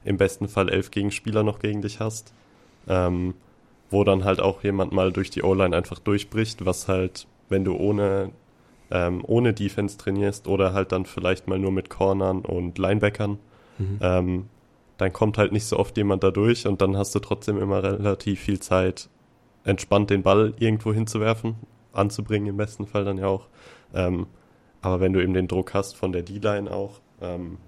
im 0.04 0.16
besten 0.16 0.48
Fall 0.48 0.68
elf 0.68 0.90
Gegenspieler 0.90 1.42
noch 1.42 1.58
gegen 1.58 1.82
dich 1.82 2.00
hast, 2.00 2.32
ähm, 2.88 3.34
wo 3.90 4.04
dann 4.04 4.24
halt 4.24 4.40
auch 4.40 4.62
jemand 4.62 4.92
mal 4.92 5.12
durch 5.12 5.30
die 5.30 5.42
O-Line 5.42 5.76
einfach 5.76 5.98
durchbricht, 5.98 6.64
was 6.64 6.88
halt, 6.88 7.26
wenn 7.48 7.64
du 7.64 7.76
ohne, 7.76 8.30
ähm, 8.90 9.22
ohne 9.26 9.54
Defense 9.54 9.98
trainierst 9.98 10.46
oder 10.48 10.72
halt 10.72 10.92
dann 10.92 11.06
vielleicht 11.06 11.46
mal 11.46 11.58
nur 11.58 11.72
mit 11.72 11.90
Cornern 11.90 12.40
und 12.40 12.78
Linebackern, 12.78 13.38
mhm. 13.78 14.46
Dann 14.98 15.12
kommt 15.12 15.38
halt 15.38 15.52
nicht 15.52 15.64
so 15.64 15.78
oft 15.78 15.96
jemand 15.96 16.22
da 16.22 16.30
durch 16.30 16.66
und 16.66 16.82
dann 16.82 16.96
hast 16.96 17.14
du 17.14 17.20
trotzdem 17.20 17.58
immer 17.60 17.82
relativ 17.82 18.40
viel 18.40 18.60
Zeit, 18.60 19.08
entspannt 19.64 20.10
den 20.10 20.22
Ball 20.22 20.54
irgendwo 20.58 20.92
hinzuwerfen, 20.92 21.54
anzubringen 21.92 22.48
im 22.48 22.56
besten 22.56 22.86
Fall 22.86 23.04
dann 23.04 23.16
ja 23.16 23.26
auch. 23.26 23.46
Ähm, 23.94 24.26
aber 24.82 25.00
wenn 25.00 25.12
du 25.12 25.22
eben 25.22 25.34
den 25.34 25.48
Druck 25.48 25.72
hast 25.72 25.96
von 25.96 26.12
der 26.12 26.22
D-Line 26.22 26.70
auch, 26.70 27.00
ähm, 27.20 27.58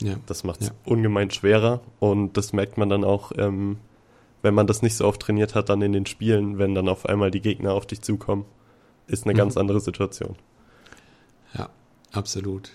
ja. 0.00 0.16
das 0.26 0.42
macht 0.42 0.62
es 0.62 0.68
ja. 0.68 0.74
ungemein 0.84 1.30
schwerer 1.30 1.80
und 1.98 2.36
das 2.36 2.52
merkt 2.52 2.78
man 2.78 2.88
dann 2.88 3.04
auch, 3.04 3.32
ähm, 3.36 3.78
wenn 4.42 4.54
man 4.54 4.66
das 4.66 4.80
nicht 4.80 4.96
so 4.96 5.06
oft 5.06 5.20
trainiert 5.20 5.54
hat, 5.54 5.68
dann 5.68 5.82
in 5.82 5.92
den 5.92 6.06
Spielen, 6.06 6.58
wenn 6.58 6.74
dann 6.74 6.88
auf 6.88 7.06
einmal 7.06 7.30
die 7.30 7.42
Gegner 7.42 7.74
auf 7.74 7.86
dich 7.86 8.00
zukommen, 8.00 8.46
ist 9.06 9.24
eine 9.24 9.34
mhm. 9.34 9.38
ganz 9.38 9.56
andere 9.58 9.80
Situation. 9.80 10.36
Ja, 11.54 11.68
absolut. 12.12 12.70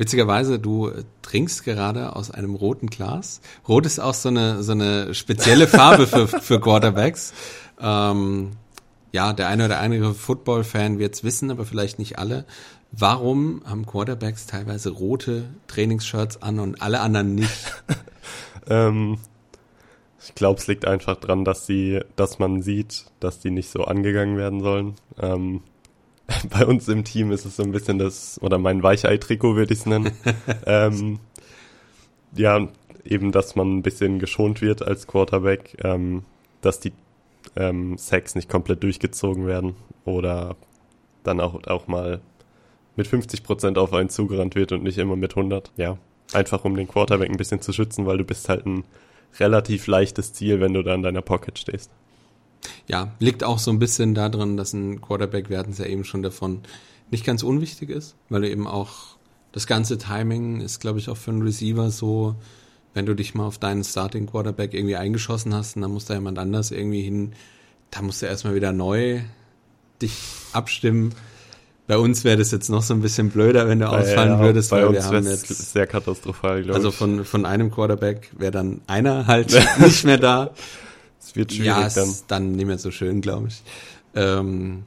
Witzigerweise, 0.00 0.58
du 0.58 0.90
trinkst 1.20 1.62
gerade 1.62 2.16
aus 2.16 2.30
einem 2.30 2.54
roten 2.54 2.86
Glas. 2.86 3.42
Rot 3.68 3.84
ist 3.84 3.98
auch 3.98 4.14
so 4.14 4.30
eine, 4.30 4.62
so 4.62 4.72
eine 4.72 5.12
spezielle 5.12 5.68
Farbe 5.68 6.06
für, 6.06 6.26
für 6.40 6.58
Quarterbacks. 6.58 7.34
Ähm, 7.78 8.52
ja, 9.12 9.34
der 9.34 9.48
eine 9.48 9.66
oder 9.66 9.78
andere 9.78 10.14
Football-Fan 10.14 10.98
wird 10.98 11.16
es 11.16 11.22
wissen, 11.22 11.50
aber 11.50 11.66
vielleicht 11.66 11.98
nicht 11.98 12.18
alle. 12.18 12.46
Warum 12.92 13.60
haben 13.66 13.84
Quarterbacks 13.84 14.46
teilweise 14.46 14.88
rote 14.88 15.50
Trainingsshirts 15.66 16.40
an 16.40 16.60
und 16.60 16.80
alle 16.80 17.00
anderen 17.00 17.34
nicht? 17.34 17.52
ähm, 18.68 19.18
ich 20.24 20.34
glaube, 20.34 20.60
es 20.60 20.66
liegt 20.66 20.86
einfach 20.86 21.16
dran, 21.16 21.44
dass 21.44 21.66
sie, 21.66 22.00
dass 22.16 22.38
man 22.38 22.62
sieht, 22.62 23.04
dass 23.20 23.40
die 23.40 23.50
nicht 23.50 23.68
so 23.68 23.84
angegangen 23.84 24.38
werden 24.38 24.62
sollen. 24.62 24.94
Ähm, 25.20 25.60
bei 26.50 26.66
uns 26.66 26.88
im 26.88 27.04
Team 27.04 27.32
ist 27.32 27.44
es 27.44 27.56
so 27.56 27.62
ein 27.62 27.72
bisschen 27.72 27.98
das, 27.98 28.40
oder 28.42 28.58
mein 28.58 28.82
Weichei-Trikot 28.82 29.56
würde 29.56 29.72
ich 29.72 29.80
es 29.80 29.86
nennen. 29.86 30.12
ähm, 30.66 31.18
ja, 32.34 32.68
eben, 33.04 33.32
dass 33.32 33.56
man 33.56 33.78
ein 33.78 33.82
bisschen 33.82 34.18
geschont 34.18 34.60
wird 34.60 34.82
als 34.82 35.06
Quarterback, 35.06 35.76
ähm, 35.82 36.24
dass 36.60 36.80
die 36.80 36.92
ähm, 37.56 37.96
Sacks 37.98 38.34
nicht 38.34 38.48
komplett 38.48 38.82
durchgezogen 38.82 39.46
werden 39.46 39.74
oder 40.04 40.56
dann 41.24 41.40
auch, 41.40 41.64
auch 41.66 41.86
mal 41.86 42.20
mit 42.96 43.06
50 43.06 43.42
Prozent 43.42 43.78
auf 43.78 43.92
einen 43.92 44.08
zugerannt 44.08 44.54
wird 44.54 44.72
und 44.72 44.82
nicht 44.82 44.98
immer 44.98 45.16
mit 45.16 45.36
100. 45.36 45.72
Ja, 45.76 45.96
einfach 46.32 46.64
um 46.64 46.76
den 46.76 46.88
Quarterback 46.88 47.30
ein 47.30 47.36
bisschen 47.36 47.60
zu 47.60 47.72
schützen, 47.72 48.06
weil 48.06 48.18
du 48.18 48.24
bist 48.24 48.48
halt 48.48 48.66
ein 48.66 48.84
relativ 49.38 49.86
leichtes 49.86 50.32
Ziel, 50.32 50.60
wenn 50.60 50.74
du 50.74 50.82
da 50.82 50.94
in 50.94 51.02
deiner 51.02 51.22
Pocket 51.22 51.58
stehst. 51.58 51.90
Ja, 52.88 53.12
liegt 53.18 53.44
auch 53.44 53.58
so 53.58 53.70
ein 53.70 53.78
bisschen 53.78 54.14
daran, 54.14 54.56
dass 54.56 54.72
ein 54.72 55.00
Quarterback, 55.00 55.48
wir 55.48 55.58
hatten 55.58 55.72
es 55.72 55.78
ja 55.78 55.86
eben 55.86 56.04
schon 56.04 56.22
davon, 56.22 56.60
nicht 57.10 57.24
ganz 57.24 57.42
unwichtig 57.42 57.90
ist, 57.90 58.16
weil 58.28 58.42
du 58.42 58.50
eben 58.50 58.66
auch 58.66 59.16
das 59.52 59.66
ganze 59.66 59.98
Timing 59.98 60.60
ist, 60.60 60.80
glaube 60.80 60.98
ich, 60.98 61.08
auch 61.08 61.16
für 61.16 61.30
einen 61.30 61.42
Receiver 61.42 61.90
so, 61.90 62.36
wenn 62.94 63.06
du 63.06 63.14
dich 63.14 63.34
mal 63.34 63.46
auf 63.46 63.58
deinen 63.58 63.84
Starting 63.84 64.26
Quarterback 64.26 64.74
irgendwie 64.74 64.96
eingeschossen 64.96 65.54
hast 65.54 65.76
und 65.76 65.82
dann 65.82 65.90
muss 65.90 66.04
da 66.04 66.14
jemand 66.14 66.38
anders 66.38 66.70
irgendwie 66.70 67.02
hin, 67.02 67.32
da 67.90 68.02
musst 68.02 68.22
du 68.22 68.26
erstmal 68.26 68.54
wieder 68.54 68.72
neu 68.72 69.20
dich 70.00 70.12
abstimmen. 70.52 71.14
Bei 71.86 71.98
uns 71.98 72.22
wäre 72.22 72.36
das 72.36 72.52
jetzt 72.52 72.68
noch 72.68 72.82
so 72.82 72.94
ein 72.94 73.00
bisschen 73.00 73.30
blöder, 73.30 73.68
wenn 73.68 73.80
du 73.80 73.88
ausfallen 73.88 74.38
ja, 74.38 74.40
würdest, 74.40 74.70
weil 74.70 74.92
wir 74.92 75.04
haben 75.04 75.26
jetzt 75.26 75.48
sehr 75.48 75.88
katastrophal, 75.88 76.62
glaube 76.62 76.76
also 76.76 76.88
ich. 76.88 76.94
Also 76.94 77.04
von 77.04 77.24
von 77.24 77.44
einem 77.44 77.72
Quarterback 77.72 78.30
wäre 78.38 78.52
dann 78.52 78.80
einer 78.86 79.26
halt 79.26 79.52
nicht 79.80 80.04
mehr 80.04 80.18
da. 80.18 80.50
Es 81.20 81.36
wird 81.36 81.52
schwierig 81.52 81.66
ja, 81.66 81.88
dann. 81.88 82.14
Dann 82.28 82.52
nicht 82.52 82.66
mehr 82.66 82.78
so 82.78 82.90
schön, 82.90 83.20
glaube 83.20 83.48
ich. 83.48 83.62
Ähm, 84.14 84.84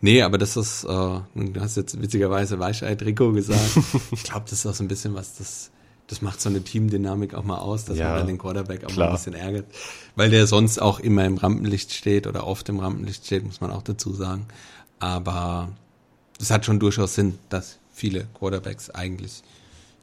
nee, 0.00 0.22
aber 0.22 0.38
das 0.38 0.56
ist, 0.56 0.84
äh, 0.84 0.88
du 0.88 1.60
hast 1.60 1.76
jetzt 1.76 2.00
witzigerweise 2.00 2.58
Weichei-Trikot 2.58 3.32
gesagt. 3.32 3.78
ich 4.12 4.22
glaube, 4.22 4.44
das 4.48 4.60
ist 4.60 4.66
auch 4.66 4.74
so 4.74 4.84
ein 4.84 4.88
bisschen 4.88 5.14
was, 5.14 5.36
das, 5.36 5.70
das 6.06 6.22
macht 6.22 6.40
so 6.40 6.48
eine 6.48 6.62
Teamdynamik 6.62 7.34
auch 7.34 7.44
mal 7.44 7.58
aus, 7.58 7.86
dass 7.86 7.98
ja, 7.98 8.10
man 8.10 8.18
dann 8.18 8.26
den 8.26 8.38
Quarterback 8.38 8.84
auch 8.84 8.88
klar. 8.88 9.06
mal 9.06 9.12
ein 9.12 9.16
bisschen 9.16 9.34
ärgert. 9.34 9.66
Weil 10.14 10.30
der 10.30 10.46
sonst 10.46 10.80
auch 10.80 11.00
immer 11.00 11.24
im 11.24 11.38
Rampenlicht 11.38 11.92
steht 11.92 12.26
oder 12.26 12.46
oft 12.46 12.68
im 12.68 12.78
Rampenlicht 12.78 13.26
steht, 13.26 13.44
muss 13.44 13.60
man 13.60 13.70
auch 13.70 13.82
dazu 13.82 14.12
sagen. 14.12 14.46
Aber 14.98 15.70
es 16.40 16.50
hat 16.50 16.66
schon 16.66 16.78
durchaus 16.78 17.14
Sinn, 17.14 17.38
dass 17.48 17.78
viele 17.92 18.26
Quarterbacks 18.34 18.90
eigentlich 18.90 19.42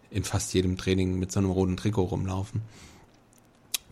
in 0.09 0.23
fast 0.23 0.53
jedem 0.53 0.77
Training 0.77 1.19
mit 1.19 1.31
so 1.31 1.39
einem 1.39 1.51
roten 1.51 1.77
Trikot 1.77 2.03
rumlaufen. 2.03 2.61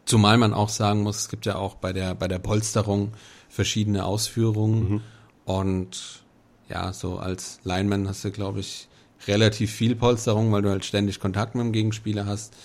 Zumal 0.10 0.40
man 0.40 0.56
auch 0.56 0.70
sagen 0.70 1.04
muss, 1.04 1.18
es 1.18 1.30
gibt 1.30 1.46
ja 1.46 1.56
auch 1.56 1.76
bei 1.76 1.94
der, 1.94 2.16
bei 2.16 2.28
der 2.28 2.40
Polsterung 2.40 3.12
verschiedene 3.48 4.06
Ausführungen. 4.06 4.94
Mhm. 4.94 5.02
Und 5.46 6.24
ja, 6.68 6.94
so 6.94 7.20
als 7.20 7.60
Lineman 7.64 8.08
hast 8.08 8.26
du, 8.26 8.32
glaube 8.32 8.60
ich, 8.60 8.88
relativ 9.28 9.72
viel 9.72 9.96
Polsterung, 9.96 10.52
weil 10.52 10.64
du 10.64 10.70
halt 10.72 10.84
ständig 10.84 11.20
Kontakt 11.20 11.54
mit 11.54 11.64
dem 11.64 11.74
Gegenspieler 11.74 12.26
hast. 12.26 12.56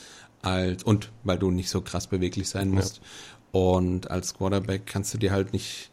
Als, 0.40 0.84
und 0.84 1.10
weil 1.22 1.38
du 1.38 1.50
nicht 1.50 1.68
so 1.68 1.82
krass 1.82 2.06
beweglich 2.06 2.48
sein 2.48 2.70
musst. 2.70 2.96
Ja. 2.96 3.60
Und 3.60 4.10
als 4.10 4.32
Quarterback 4.32 4.86
kannst 4.86 5.12
du 5.12 5.18
dir 5.18 5.30
halt 5.30 5.52
nicht, 5.52 5.90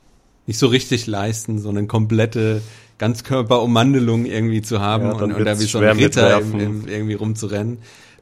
nicht 0.48 0.58
so 0.58 0.68
richtig 0.68 1.06
leisten, 1.06 1.60
so 1.60 1.68
eine 1.68 1.86
komplette 1.86 2.62
Ganzkörperummandelung 2.98 4.26
irgendwie 4.26 4.62
zu 4.62 4.80
haben 4.80 5.08
ja, 5.08 5.12
und, 5.12 5.34
und 5.34 5.46
da 5.46 5.60
wie 5.60 5.66
so 5.66 5.80
ein 5.80 5.98
Ritter 5.98 6.40
irgendwie 6.40 7.16
rumzurennen, 7.16 7.80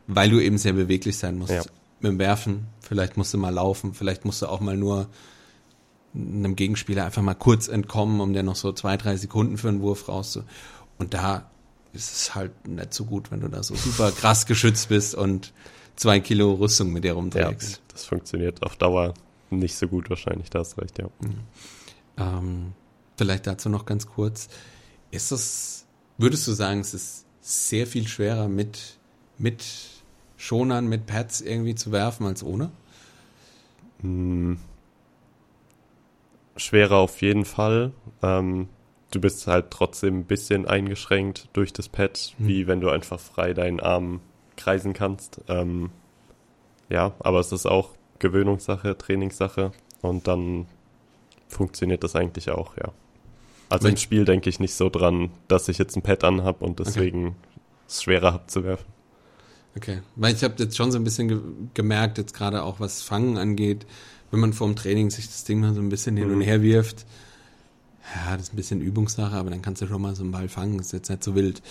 weil 0.08 0.32
du 0.32 0.39
eben 0.39 0.58
sehr 0.58 0.74
beweglich 0.74 1.18
sein 1.20 1.38
musst. 1.38 1.52
Ja. 1.52 1.62
Mit 2.01 2.12
dem 2.12 2.19
Werfen, 2.19 2.67
vielleicht 2.81 3.17
musst 3.17 3.33
du 3.33 3.38
mal 3.38 3.53
laufen, 3.53 3.93
vielleicht 3.93 4.25
musst 4.25 4.41
du 4.41 4.47
auch 4.47 4.62
mal 4.62 4.77
nur 4.77 5.07
einem 6.15 6.55
Gegenspieler 6.55 7.05
einfach 7.05 7.21
mal 7.21 7.35
kurz 7.35 7.67
entkommen, 7.67 8.19
um 8.21 8.33
dir 8.33 8.43
noch 8.43 8.55
so 8.55 8.71
zwei, 8.71 8.97
drei 8.97 9.15
Sekunden 9.17 9.57
für 9.57 9.67
einen 9.67 9.81
Wurf 9.81 10.07
raus 10.07 10.39
Und 10.97 11.13
da 11.13 11.49
ist 11.93 12.12
es 12.12 12.35
halt 12.35 12.67
nicht 12.67 12.93
so 12.93 13.05
gut, 13.05 13.31
wenn 13.31 13.41
du 13.41 13.47
da 13.47 13.63
so 13.63 13.75
super 13.75 14.12
krass 14.15 14.45
geschützt 14.45 14.89
bist 14.89 15.13
und 15.15 15.53
zwei 15.95 16.19
Kilo 16.19 16.53
Rüstung 16.53 16.91
mit 16.91 17.03
dir 17.03 17.13
rumträgst. 17.13 17.71
Ja, 17.71 17.77
das 17.89 18.05
funktioniert 18.05 18.63
auf 18.63 18.75
Dauer 18.77 19.13
nicht 19.49 19.75
so 19.75 19.88
gut 19.88 20.09
wahrscheinlich, 20.09 20.49
da 20.49 20.59
hast 20.59 20.77
recht, 20.77 20.99
ja. 20.99 21.09
Mhm. 21.21 21.39
Ähm, 22.17 22.73
Vielleicht 23.19 23.47
dazu 23.47 23.67
noch 23.67 23.85
ganz 23.85 24.07
kurz. 24.07 24.47
Ist 25.12 25.33
es, 25.33 25.85
würdest 26.17 26.47
du 26.47 26.53
sagen, 26.53 26.79
es 26.79 26.93
ist 26.93 27.25
sehr 27.41 27.85
viel 27.85 28.07
schwerer 28.07 28.47
mit, 28.47 28.97
mit 29.38 29.65
Schonern, 30.39 30.88
mit 30.88 31.06
Pads 31.06 31.41
irgendwie 31.41 31.75
zu 31.75 31.91
werfen 31.91 32.25
als 32.25 32.43
ohne? 32.43 32.71
Hm. 33.99 34.58
Schwerer 36.56 36.95
auf 36.95 37.21
jeden 37.21 37.43
Fall. 37.43 37.91
Ähm, 38.23 38.69
du 39.12 39.19
bist 39.19 39.47
halt 39.47 39.69
trotzdem 39.69 40.19
ein 40.19 40.23
bisschen 40.23 40.65
eingeschränkt 40.65 41.49
durch 41.52 41.73
das 41.73 41.89
Pad, 41.89 42.36
hm. 42.38 42.47
wie 42.47 42.67
wenn 42.67 42.80
du 42.80 42.89
einfach 42.89 43.19
frei 43.19 43.54
deinen 43.54 43.82
Arm 43.82 44.21
kreisen 44.56 44.93
kannst. 44.93 45.41
Ähm, 45.49 45.89
ja, 46.88 47.13
aber 47.19 47.41
es 47.41 47.52
ist 47.52 47.65
auch 47.65 47.89
Gewöhnungssache, 48.19 48.97
Trainingssache 48.97 49.73
und 50.02 50.28
dann 50.28 50.67
funktioniert 51.49 52.02
das 52.02 52.15
eigentlich 52.15 52.49
auch, 52.49 52.78
ja. 52.78 52.93
Also 53.67 53.89
im 53.89 53.97
Spiel 53.97 54.23
denke 54.23 54.49
ich 54.49 54.62
nicht 54.62 54.73
so 54.73 54.89
dran, 54.89 55.32
dass 55.49 55.67
ich 55.67 55.78
jetzt 55.78 55.97
ein 55.97 56.02
Pad 56.02 56.23
anhab 56.23 56.62
und 56.62 56.80
deswegen 56.80 57.28
okay. 57.28 57.36
es 57.89 58.04
schwerer 58.04 58.34
habe 58.34 58.47
zu 58.47 58.63
werfen. 58.63 58.98
Okay, 59.75 60.01
weil 60.15 60.36
ich 60.36 60.43
habe 60.43 60.55
jetzt 60.58 60.75
schon 60.75 60.91
so 60.91 60.97
ein 60.97 61.03
bisschen 61.03 61.27
ge 61.27 61.39
gemerkt, 61.73 62.17
jetzt 62.17 62.34
gerade 62.34 62.63
auch 62.63 62.79
was 62.79 63.01
Fangen 63.01 63.38
angeht, 63.38 63.86
wenn 64.32 64.39
man 64.39 64.53
vor 64.53 64.67
dem 64.67 64.75
Training 64.75 65.10
sich 65.10 65.27
das 65.27 65.43
Ding 65.43 65.60
mal 65.60 65.73
so 65.73 65.82
ein 65.82 65.89
bisschen 65.89 66.17
hin 66.17 66.29
und 66.29 66.38
mhm. 66.38 66.41
her 66.41 66.62
wirft, 66.62 67.05
ja, 68.15 68.36
das 68.36 68.47
ist 68.47 68.53
ein 68.53 68.58
bisschen 68.58 68.82
Übungssache, 68.82 69.36
aber 69.36 69.49
dann 69.49 69.62
kannst 69.62 69.82
du 69.82 69.88
schon 69.88 70.01
mal 70.01 70.15
so 70.15 70.23
einen 70.23 70.32
Ball 70.32 70.49
fangen, 70.49 70.79
ist 70.79 70.93
jetzt 70.93 71.10
nicht 71.10 71.23
so 71.23 71.36
wild. 71.36 71.62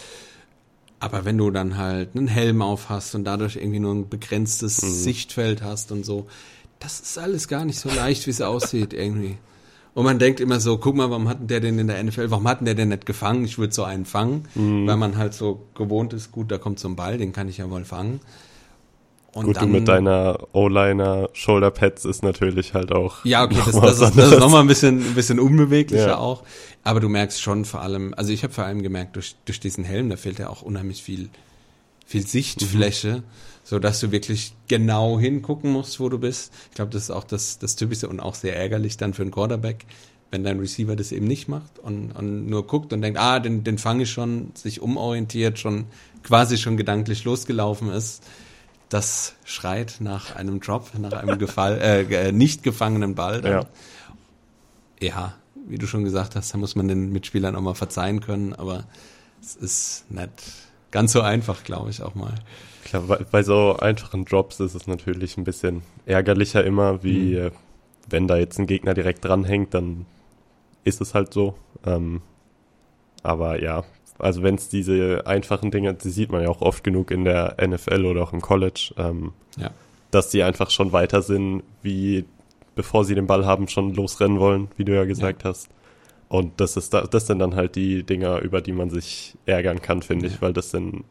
Aber 1.00 1.24
wenn 1.24 1.38
du 1.38 1.50
dann 1.50 1.76
halt 1.76 2.16
einen 2.16 2.28
Helm 2.28 2.62
auf 2.62 2.88
hast 2.88 3.14
und 3.14 3.24
dadurch 3.24 3.56
irgendwie 3.56 3.78
nur 3.78 3.94
ein 3.94 4.08
begrenztes 4.08 4.82
mhm. 4.82 4.90
Sichtfeld 4.90 5.62
hast 5.62 5.92
und 5.92 6.04
so, 6.04 6.26
das 6.80 7.00
ist 7.00 7.18
alles 7.18 7.48
gar 7.48 7.64
nicht 7.64 7.78
so 7.78 7.88
leicht, 7.88 8.26
wie 8.26 8.30
es 8.30 8.40
aussieht 8.40 8.92
irgendwie. 8.92 9.38
Und 9.98 10.04
man 10.04 10.20
denkt 10.20 10.38
immer 10.38 10.61
so, 10.61 10.78
guck 10.78 10.94
mal, 10.94 11.11
warum 11.11 11.28
hat 11.28 11.50
der 11.50 11.58
denn 11.58 11.76
in 11.76 11.88
der 11.88 12.00
NFL, 12.00 12.30
warum 12.30 12.46
hat 12.46 12.64
der 12.64 12.76
denn 12.76 12.90
nicht 12.90 13.04
gefangen? 13.04 13.44
Ich 13.44 13.58
würde 13.58 13.74
so 13.74 13.82
einen 13.82 14.04
fangen, 14.04 14.44
mhm. 14.54 14.87
weil 14.87 14.96
man 14.96 15.16
halt 15.16 15.34
so 15.34 15.66
gewohnt 15.74 16.12
ist, 16.12 16.30
gut, 16.30 16.52
da 16.52 16.58
kommt 16.58 16.78
so 16.78 16.87
ein 16.87 16.94
Ball, 16.94 17.18
den 17.18 17.32
kann 17.32 17.48
ich 17.48 17.58
ja 17.58 17.68
wohl 17.68 17.84
fangen. 17.84 18.20
Und 19.32 19.46
Gut, 19.46 19.56
dann, 19.56 19.72
du 19.72 19.72
mit 19.72 19.88
deiner 19.88 20.38
O-Liner 20.52 21.30
Shoulder 21.32 21.72
Pads 21.72 22.04
ist 22.04 22.22
natürlich 22.22 22.74
halt 22.74 22.92
auch. 22.92 23.24
Ja, 23.24 23.42
okay, 23.42 23.56
das, 23.56 23.72
das, 23.72 24.00
ist, 24.00 24.16
das 24.16 24.32
ist 24.34 24.38
nochmal 24.38 24.61
ein 24.61 24.68
bisschen, 24.68 25.00
ein 25.00 25.14
bisschen 25.16 25.40
unbeweglicher 25.40 26.06
ja. 26.06 26.18
auch. 26.18 26.44
Aber 26.84 27.00
du 27.00 27.08
merkst 27.08 27.42
schon 27.42 27.64
vor 27.64 27.82
allem, 27.82 28.14
also 28.16 28.30
ich 28.30 28.44
habe 28.44 28.52
vor 28.52 28.62
allem 28.62 28.82
gemerkt, 28.82 29.16
durch, 29.16 29.34
durch 29.46 29.58
diesen 29.58 29.82
Helm, 29.82 30.11
da 30.11 30.16
fehlt 30.16 30.38
ja 30.38 30.48
auch 30.48 30.62
unheimlich 30.62 31.02
viel, 31.02 31.28
viel 32.06 32.24
Sichtfläche. 32.24 33.16
Mhm 33.16 33.47
so 33.68 33.78
dass 33.78 34.00
du 34.00 34.11
wirklich 34.11 34.54
genau 34.66 35.18
hingucken 35.18 35.70
musst, 35.70 36.00
wo 36.00 36.09
du 36.09 36.18
bist. 36.18 36.54
Ich 36.70 36.76
glaube, 36.76 36.90
das 36.90 37.02
ist 37.02 37.11
auch 37.11 37.24
das, 37.24 37.59
das 37.59 37.76
Typische 37.76 38.09
und 38.09 38.18
auch 38.18 38.35
sehr 38.35 38.57
ärgerlich 38.57 38.96
dann 38.96 39.12
für 39.12 39.20
einen 39.20 39.31
Quarterback, 39.31 39.85
wenn 40.31 40.42
dein 40.42 40.59
Receiver 40.59 40.96
das 40.96 41.12
eben 41.12 41.26
nicht 41.26 41.48
macht 41.48 41.78
und, 41.78 42.12
und 42.12 42.48
nur 42.48 42.66
guckt 42.66 42.94
und 42.94 43.02
denkt, 43.02 43.20
ah, 43.20 43.40
den, 43.40 43.64
den 43.64 43.76
fange 43.76 44.04
ich 44.04 44.11
schon, 44.11 44.52
sich 44.54 44.81
umorientiert, 44.81 45.59
schon 45.59 45.85
quasi 46.22 46.57
schon 46.57 46.78
gedanklich 46.78 47.24
losgelaufen 47.24 47.90
ist. 47.90 48.22
Das 48.88 49.35
schreit 49.44 49.96
nach 50.00 50.35
einem 50.35 50.61
Drop, 50.61 50.98
nach 50.98 51.12
einem 51.12 51.38
Gefall, 51.38 51.78
äh, 51.78 52.33
nicht 52.33 52.62
gefangenen 52.62 53.14
Ball. 53.14 53.42
Dann. 53.42 53.52
Ja. 53.52 53.66
ja, 54.98 55.35
wie 55.68 55.76
du 55.76 55.87
schon 55.87 56.04
gesagt 56.04 56.37
hast, 56.37 56.54
da 56.54 56.57
muss 56.57 56.74
man 56.74 56.88
den 56.88 57.12
Mitspielern 57.12 57.54
auch 57.54 57.61
mal 57.61 57.74
verzeihen 57.74 58.20
können, 58.20 58.54
aber 58.54 58.85
es 59.42 59.57
ist 59.57 60.11
nicht 60.11 60.31
ganz 60.90 61.12
so 61.12 61.20
einfach, 61.20 61.64
glaube 61.64 61.90
ich, 61.90 62.03
auch 62.03 62.14
mal. 62.14 62.35
Klar, 62.85 63.03
bei, 63.03 63.16
bei, 63.31 63.42
so 63.42 63.77
einfachen 63.77 64.24
Drops 64.24 64.61
ist 64.61 64.74
es 64.74 64.87
natürlich 64.87 65.37
ein 65.37 65.44
bisschen 65.44 65.83
ärgerlicher 66.07 66.64
immer, 66.64 67.03
wie 67.03 67.37
mhm. 67.37 67.51
wenn 68.09 68.29
da 68.29 68.37
jetzt 68.37 68.59
ein 68.59 68.66
Gegner 68.66 68.94
direkt 68.94 69.24
dranhängt, 69.24 69.74
dann 69.74 70.07
ist 70.85 71.01
es 71.01 71.14
halt 71.14 71.33
so. 71.33 71.55
Ähm, 71.85 72.22
aber 73.22 73.62
ja, 73.62 73.85
also 74.18 74.42
wenn 74.42 74.57
es 74.57 74.68
diese 74.68 75.27
einfachen 75.27 75.70
Dinge, 75.70 75.94
die 75.94 76.11
sieht 76.11 76.33
man 76.33 76.42
ja 76.42 76.48
auch 76.48 76.62
oft 76.62 76.83
genug 76.83 77.11
in 77.11 77.24
der 77.24 77.57
NFL 77.61 78.05
oder 78.05 78.22
auch 78.22 78.33
im 78.33 78.40
College, 78.40 78.94
ähm, 78.96 79.33
ja. 79.57 79.70
dass 80.11 80.31
die 80.31 80.42
einfach 80.42 80.70
schon 80.70 80.92
weiter 80.92 81.22
sind, 81.22 81.62
wie 81.83 82.24
bevor 82.74 83.05
sie 83.05 83.14
den 83.14 83.27
Ball 83.27 83.44
haben, 83.44 83.68
schon 83.68 83.94
losrennen 83.94 84.38
wollen, 84.38 84.68
wie 84.77 84.85
du 84.85 84.94
ja 84.94 85.05
gesagt 85.05 85.42
ja. 85.42 85.51
hast. 85.51 85.68
Und 86.28 86.60
das 86.60 86.76
ist 86.76 86.92
da, 86.92 87.02
das 87.02 87.26
sind 87.26 87.38
dann 87.38 87.54
halt 87.54 87.74
die 87.74 88.02
Dinger, 88.02 88.40
über 88.40 88.60
die 88.60 88.72
man 88.72 88.90
sich 88.90 89.36
ärgern 89.46 89.80
kann, 89.80 90.02
finde 90.02 90.26
ich, 90.26 90.42
weil 90.42 90.52
das 90.52 90.70
sind 90.70 91.04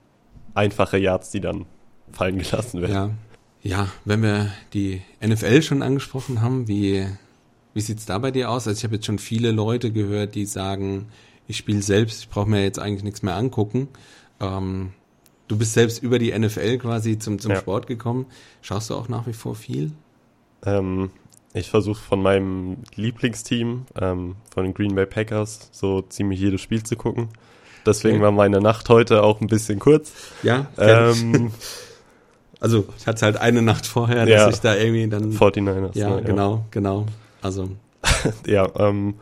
einfache 0.54 0.98
Yards, 0.98 1.32
die 1.32 1.42
dann 1.42 1.66
fallen 2.12 2.38
gelassen 2.38 2.82
werden. 2.82 3.18
Ja. 3.64 3.78
ja, 3.78 3.88
wenn 4.06 4.22
wir 4.22 4.52
die 4.74 5.02
NFL 5.26 5.62
schon 5.64 5.82
angesprochen 5.82 6.42
haben, 6.42 6.68
wie, 6.68 7.08
wie 7.74 7.82
sieht's 7.82 8.06
da 8.06 8.18
bei 8.20 8.32
dir 8.32 8.52
aus? 8.52 8.68
Also 8.68 8.78
ich 8.78 8.84
habe 8.84 8.96
jetzt 8.96 9.06
schon 9.06 9.20
viele 9.20 9.52
Leute 9.52 9.92
gehört, 9.92 10.36
die 10.36 10.46
sagen, 10.46 11.08
ich 11.48 11.58
spiele 11.58 11.82
selbst, 11.82 12.22
ich 12.22 12.30
brauche 12.30 12.50
mir 12.50 12.64
jetzt 12.64 12.80
eigentlich 12.80 13.04
nichts 13.04 13.24
mehr 13.24 13.36
angucken. 13.36 13.88
Ähm, 14.40 14.92
du 15.48 15.58
bist 15.58 15.74
selbst 15.74 16.04
über 16.04 16.20
die 16.20 16.38
NFL 16.38 16.78
quasi 16.78 17.18
zum, 17.18 17.40
zum 17.40 17.52
ja. 17.52 17.58
Sport 17.58 17.88
gekommen. 17.88 18.28
Schaust 18.62 18.90
du 18.90 18.96
auch 18.96 19.10
nach 19.10 19.26
wie 19.26 19.34
vor 19.34 19.56
viel? 19.56 19.92
Ähm, 20.66 21.10
ich 21.54 21.70
versuche 21.70 22.02
von 22.02 22.22
meinem 22.22 22.78
Lieblingsteam, 22.96 23.86
ähm, 24.00 24.36
von 24.54 24.64
den 24.64 24.74
Green 24.74 24.96
Bay 24.96 25.06
Packers, 25.06 25.70
so 25.72 26.02
ziemlich 26.02 26.40
jedes 26.40 26.62
Spiel 26.62 26.84
zu 26.84 26.96
gucken. 26.96 27.30
Deswegen 27.86 28.18
okay. 28.18 28.26
war 28.26 28.32
meine 28.32 28.60
Nacht 28.60 28.90
heute 28.90 29.24
auch 29.24 29.40
ein 29.40 29.48
bisschen 29.48 29.80
kurz. 29.80 30.12
Ja. 30.44 30.68
Ähm, 30.78 31.52
also 32.60 32.86
ich 32.98 33.08
hatte 33.08 33.26
halt 33.26 33.38
eine 33.38 33.62
Nacht 33.62 33.86
vorher, 33.86 34.26
dass 34.26 34.30
ja, 34.30 34.50
ich 34.50 34.60
da 34.60 34.76
irgendwie 34.76 35.08
dann. 35.08 35.32
49ers. 35.32 35.98
Ja, 35.98 36.18
ne, 36.18 36.24
genau, 36.24 36.56
ja. 36.56 36.66
genau. 36.72 37.06
Also. 37.42 37.70
ja, 38.46 38.68
ähm, 38.78 39.16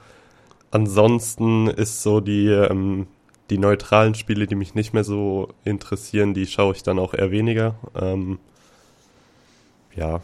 ansonsten 0.72 1.68
ist 1.68 2.02
so 2.02 2.22
die, 2.22 2.48
ähm, 2.48 3.08
die 3.52 3.60
neutralen 3.60 4.16
Spiele, 4.16 4.48
die 4.48 4.56
mich 4.56 4.74
nicht 4.74 4.94
mehr 4.94 5.04
so 5.04 5.50
interessieren, 5.64 6.34
die 6.34 6.48
schaue 6.48 6.74
ich 6.74 6.82
dann 6.82 6.98
auch 6.98 7.14
eher 7.14 7.30
weniger. 7.30 7.76
Ähm, 7.96 8.40
ja, 9.96 10.22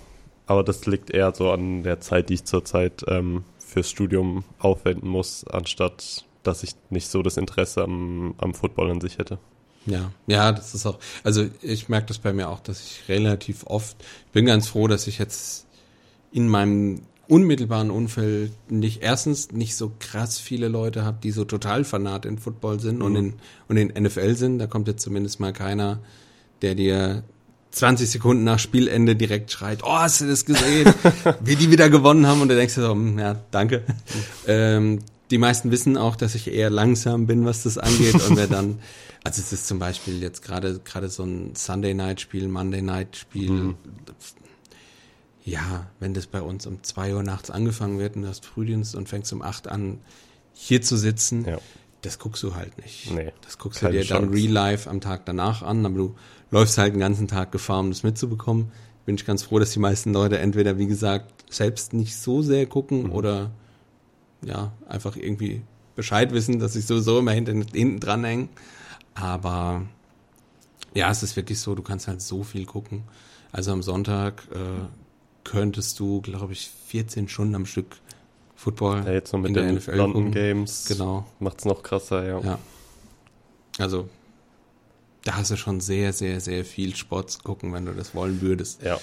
aber 0.52 0.64
das 0.64 0.86
liegt 0.86 1.10
eher 1.10 1.34
so 1.34 1.52
an 1.52 1.84
der 1.84 2.00
Zeit, 2.02 2.30
die 2.30 2.36
ich 2.36 2.46
zurzeit 2.46 3.04
ähm, 3.08 3.44
fürs 3.58 3.90
Studium 3.90 4.44
aufwenden 4.60 5.10
muss, 5.10 5.46
anstatt 5.48 6.26
dass 6.44 6.64
ich 6.64 6.72
nicht 6.90 7.08
so 7.08 7.22
das 7.22 7.38
Interesse 7.38 7.84
am, 7.84 8.34
am 8.38 8.54
Football 8.54 8.92
an 8.92 9.02
sich 9.02 9.18
hätte. 9.18 9.38
Ja, 9.86 10.12
ja, 10.28 10.52
das 10.52 10.76
ist 10.76 10.86
auch, 10.86 11.00
also 11.24 11.46
ich 11.62 11.90
merke 11.90 12.08
das 12.08 12.20
bei 12.20 12.34
mir 12.34 12.50
auch, 12.50 12.60
dass 12.60 12.82
ich 12.82 13.10
relativ 13.10 13.66
oft, 13.66 13.96
ich 14.26 14.32
bin 14.32 14.46
ganz 14.46 14.68
froh, 14.68 14.88
dass 14.88 15.08
ich 15.08 15.18
jetzt 15.18 15.66
in 16.32 16.48
meinem 16.48 17.02
unmittelbaren 17.28 17.90
Umfeld 17.90 18.52
nicht, 18.70 19.02
erstens 19.02 19.52
nicht 19.52 19.76
so 19.76 19.92
krass 20.00 20.38
viele 20.38 20.68
Leute 20.68 21.06
habe, 21.06 21.18
die 21.24 21.32
so 21.32 21.46
total 21.46 21.84
fanat 21.84 22.26
in 22.26 22.38
Football 22.38 22.80
sind 22.80 22.98
mhm. 22.98 23.06
und 23.06 23.16
in, 23.16 23.34
und 23.70 23.78
in 23.78 24.04
NFL 24.04 24.36
sind. 24.36 24.60
Da 24.60 24.68
kommt 24.68 24.88
jetzt 24.88 25.04
zumindest 25.04 25.40
mal 25.40 25.54
keiner, 25.54 26.00
der 26.62 26.76
dir 26.76 27.24
20 27.71 28.10
Sekunden 28.10 28.43
nach 28.43 28.60
Spielende 28.60 29.15
direkt 29.15 29.51
schreit, 29.51 29.79
oh, 29.84 29.93
hast 29.93 30.21
du 30.21 30.27
das 30.27 30.45
gesehen? 30.45 30.93
Wie 31.41 31.55
die 31.55 31.71
wieder 31.71 31.89
gewonnen 31.89 32.27
haben 32.27 32.41
und 32.41 32.49
du 32.49 32.55
denkst 32.55 32.73
so, 32.73 32.91
hm, 32.91 33.17
ja, 33.17 33.38
danke. 33.51 33.84
Ähm, 34.45 34.99
die 35.31 35.38
meisten 35.38 35.71
wissen 35.71 35.97
auch, 35.97 36.17
dass 36.17 36.36
ich 36.36 36.51
eher 36.51 36.69
langsam 36.69 37.25
bin, 37.25 37.45
was 37.45 37.63
das 37.63 37.77
angeht. 37.77 38.15
Und 38.15 38.36
wer 38.36 38.47
dann, 38.47 38.79
also 39.23 39.41
es 39.41 39.53
ist 39.53 39.67
zum 39.67 39.79
Beispiel 39.79 40.21
jetzt 40.21 40.41
gerade 40.43 40.79
gerade 40.79 41.10
so 41.10 41.23
ein 41.23 41.55
Sunday 41.55 41.93
Night 41.93 42.19
Spiel, 42.19 42.49
Monday 42.49 42.81
Night 42.81 43.15
Spiel. 43.15 43.49
Mhm. 43.49 43.75
Ja, 45.43 45.88
wenn 45.99 46.13
das 46.13 46.27
bei 46.27 46.41
uns 46.41 46.67
um 46.67 46.84
zwei 46.84 47.15
Uhr 47.15 47.23
nachts 47.23 47.49
angefangen 47.49 47.97
wird 47.97 48.15
und 48.15 48.23
du 48.23 48.27
hast 48.27 48.45
Frühdienst 48.45 48.93
und 48.93 49.10
fängst 49.10 49.31
um 49.34 49.41
acht 49.41 49.67
an, 49.67 49.99
hier 50.53 50.81
zu 50.81 50.97
sitzen, 50.97 51.45
ja. 51.45 51.57
das 52.01 52.19
guckst 52.19 52.43
du 52.43 52.53
halt 52.53 52.77
nicht. 52.77 53.10
Nee, 53.12 53.31
das 53.41 53.57
guckst 53.57 53.81
du 53.81 53.89
dir 53.89 54.03
Chance. 54.03 54.25
dann 54.25 54.34
real 54.34 54.51
life 54.51 54.89
am 54.89 55.01
Tag 55.01 55.25
danach 55.25 55.63
an, 55.63 55.86
aber 55.86 55.95
du 55.95 56.15
läufst 56.52 56.78
halt 56.78 56.94
den 56.94 57.00
ganzen 57.00 57.28
Tag 57.28 57.52
Gefahr, 57.52 57.80
um 57.80 57.90
das 57.90 58.04
mitzubekommen. 58.04 58.72
bin 59.06 59.16
ich 59.16 59.26
ganz 59.26 59.44
froh, 59.44 59.60
dass 59.60 59.72
die 59.72 59.80
meisten 59.80 60.14
Leute 60.14 60.38
entweder, 60.38 60.78
wie 60.78 60.88
gesagt, 60.88 61.46
selbst 61.52 61.94
nicht 61.94 62.16
so 62.16 62.42
sehr 62.42 62.66
gucken 62.66 63.04
mhm. 63.04 63.12
oder 63.12 63.52
ja, 64.44 64.72
einfach 64.88 65.16
irgendwie 65.16 65.62
Bescheid 65.96 66.32
wissen, 66.34 66.60
dass 66.60 66.76
ich 66.76 66.86
sowieso 66.86 67.20
immer 67.20 67.32
hinten, 67.32 67.66
hinten 67.74 68.00
dran 68.00 68.24
hänge. 68.24 68.50
Aber 69.14 69.84
ja, 70.94 71.10
es 71.10 71.24
ist 71.24 71.36
wirklich 71.36 71.60
so, 71.60 71.76
du 71.76 71.84
kannst 71.84 72.08
halt 72.08 72.22
so 72.22 72.44
viel 72.44 72.66
gucken. 72.66 73.04
Also 73.52 73.72
am 73.72 73.84
Sonntag 73.84 74.44
äh, 74.52 74.86
könntest 75.44 76.00
du, 76.00 76.22
glaube 76.22 76.54
ich, 76.54 76.70
14 76.88 77.28
Stunden 77.28 77.56
am 77.56 77.66
Stück 77.66 77.98
Football 78.56 79.04
ja, 79.06 79.14
jetzt 79.14 79.34
noch 79.34 79.40
mit 79.40 79.50
in 79.50 79.54
den 79.56 79.76
NFL 79.76 79.96
London 79.96 80.26
gucken. 80.26 80.32
Games 80.32 80.86
genau. 80.88 81.26
macht's 81.40 81.66
noch 81.66 81.82
krasser, 81.82 82.24
ja. 82.24 82.40
ja. 82.42 82.60
Also 83.80 84.08
da 85.23 85.36
hast 85.36 85.51
du 85.51 85.55
schon 85.55 85.81
sehr, 85.81 86.13
sehr, 86.13 86.39
sehr 86.39 86.65
viel 86.65 86.95
Sport 86.95 87.31
zu 87.31 87.39
gucken, 87.39 87.73
wenn 87.73 87.86
du 87.86 87.93
das 87.93 88.15
wollen 88.15 88.41
würdest. 88.41 88.81
Ja. 88.84 88.99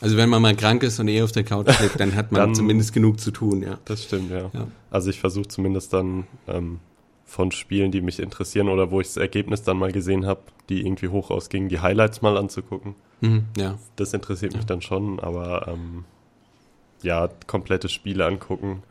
Also 0.00 0.16
wenn 0.16 0.28
man 0.28 0.42
mal 0.42 0.54
krank 0.54 0.82
ist 0.82 0.98
und 0.98 1.08
eh 1.08 1.22
auf 1.22 1.32
der 1.32 1.44
Couch 1.44 1.68
liegt, 1.80 1.98
dann 1.98 2.14
hat 2.14 2.32
man 2.32 2.40
dann, 2.40 2.54
zumindest 2.54 2.92
genug 2.92 3.20
zu 3.20 3.30
tun, 3.30 3.62
ja. 3.62 3.78
Das 3.84 4.04
stimmt, 4.04 4.30
ja. 4.30 4.50
ja. 4.52 4.66
Also 4.90 5.10
ich 5.10 5.20
versuche 5.20 5.48
zumindest 5.48 5.92
dann 5.92 6.26
ähm, 6.46 6.80
von 7.24 7.52
Spielen, 7.52 7.90
die 7.90 8.00
mich 8.00 8.20
interessieren 8.20 8.68
oder 8.68 8.90
wo 8.90 9.00
ich 9.00 9.06
das 9.06 9.16
Ergebnis 9.16 9.62
dann 9.62 9.78
mal 9.78 9.92
gesehen 9.92 10.26
habe, 10.26 10.40
die 10.68 10.84
irgendwie 10.84 11.08
hoch 11.08 11.30
ausgingen, 11.30 11.68
die 11.68 11.80
Highlights 11.80 12.20
mal 12.20 12.36
anzugucken. 12.36 12.96
Mhm, 13.20 13.44
ja. 13.56 13.78
Das 13.96 14.12
interessiert 14.12 14.54
mich 14.54 14.66
dann 14.66 14.82
schon, 14.82 15.20
aber 15.20 15.68
ähm, 15.68 16.04
ja, 17.02 17.28
komplette 17.46 17.88
Spiele 17.88 18.26
angucken 18.26 18.82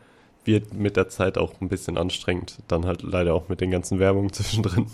wird 0.45 0.73
mit 0.73 0.97
der 0.97 1.09
Zeit 1.09 1.37
auch 1.37 1.61
ein 1.61 1.69
bisschen 1.69 1.97
anstrengend. 1.97 2.57
Dann 2.67 2.85
halt 2.85 3.01
leider 3.01 3.33
auch 3.33 3.49
mit 3.49 3.61
den 3.61 3.71
ganzen 3.71 3.99
Werbungen 3.99 4.31
zwischendrin. 4.33 4.87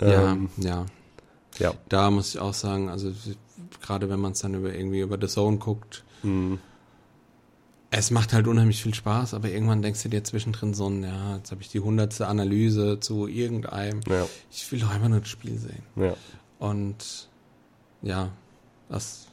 Ja, 0.00 0.32
ähm, 0.32 0.48
ja. 0.58 0.86
Ja. 1.58 1.74
Da 1.88 2.10
muss 2.10 2.34
ich 2.34 2.40
auch 2.40 2.54
sagen, 2.54 2.88
also 2.88 3.12
gerade 3.80 4.08
wenn 4.08 4.20
man 4.20 4.32
es 4.32 4.40
dann 4.40 4.54
über 4.54 4.74
irgendwie 4.74 5.00
über 5.00 5.18
The 5.20 5.26
Zone 5.26 5.58
guckt, 5.58 6.04
mhm. 6.22 6.58
es 7.90 8.10
macht 8.10 8.32
halt 8.32 8.46
unheimlich 8.46 8.82
viel 8.82 8.94
Spaß, 8.94 9.34
aber 9.34 9.48
irgendwann 9.48 9.82
denkst 9.82 10.02
du 10.02 10.08
dir 10.08 10.24
zwischendrin 10.24 10.74
so, 10.74 10.90
ja, 10.90 11.36
jetzt 11.36 11.50
habe 11.50 11.62
ich 11.62 11.68
die 11.68 11.80
hundertste 11.80 12.26
Analyse 12.26 13.00
zu 13.00 13.26
irgendeinem. 13.26 14.00
Ja. 14.08 14.26
Ich 14.50 14.70
will 14.70 14.80
doch 14.80 14.90
einfach 14.90 15.08
nur 15.08 15.20
das 15.20 15.28
Spiel 15.28 15.58
sehen. 15.58 15.82
Ja. 15.96 16.14
Und 16.58 17.28
ja, 18.02 18.30
das 18.88 19.26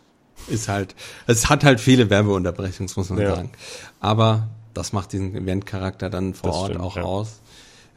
ist 0.48 0.68
halt, 0.68 0.96
es 1.28 1.50
hat 1.50 1.64
halt 1.64 1.80
viele 1.80 2.10
Werbeunterbrechungen, 2.10 2.92
muss 2.96 3.10
man 3.10 3.20
ja. 3.20 3.36
sagen. 3.36 3.52
Aber 4.00 4.50
das 4.74 4.94
macht 4.94 5.14
diesen 5.14 5.36
Eventcharakter 5.36 6.10
dann 6.10 6.34
vor 6.34 6.50
das 6.50 6.58
Ort 6.58 6.70
stimmt, 6.72 6.84
auch 6.84 6.96
ja. 6.98 7.04
aus. 7.04 7.42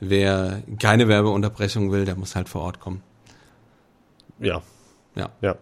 Wer 0.01 0.63
keine 0.79 1.09
Werbeunterbrechung 1.09 1.91
will, 1.91 2.05
der 2.05 2.17
muss 2.17 2.37
halt 2.37 2.49
vor 2.49 2.63
Ort 2.63 2.81
kommen. 2.81 3.03
Ja. 4.39 4.63
Ja. 5.15 5.31
Ja. 5.41 5.57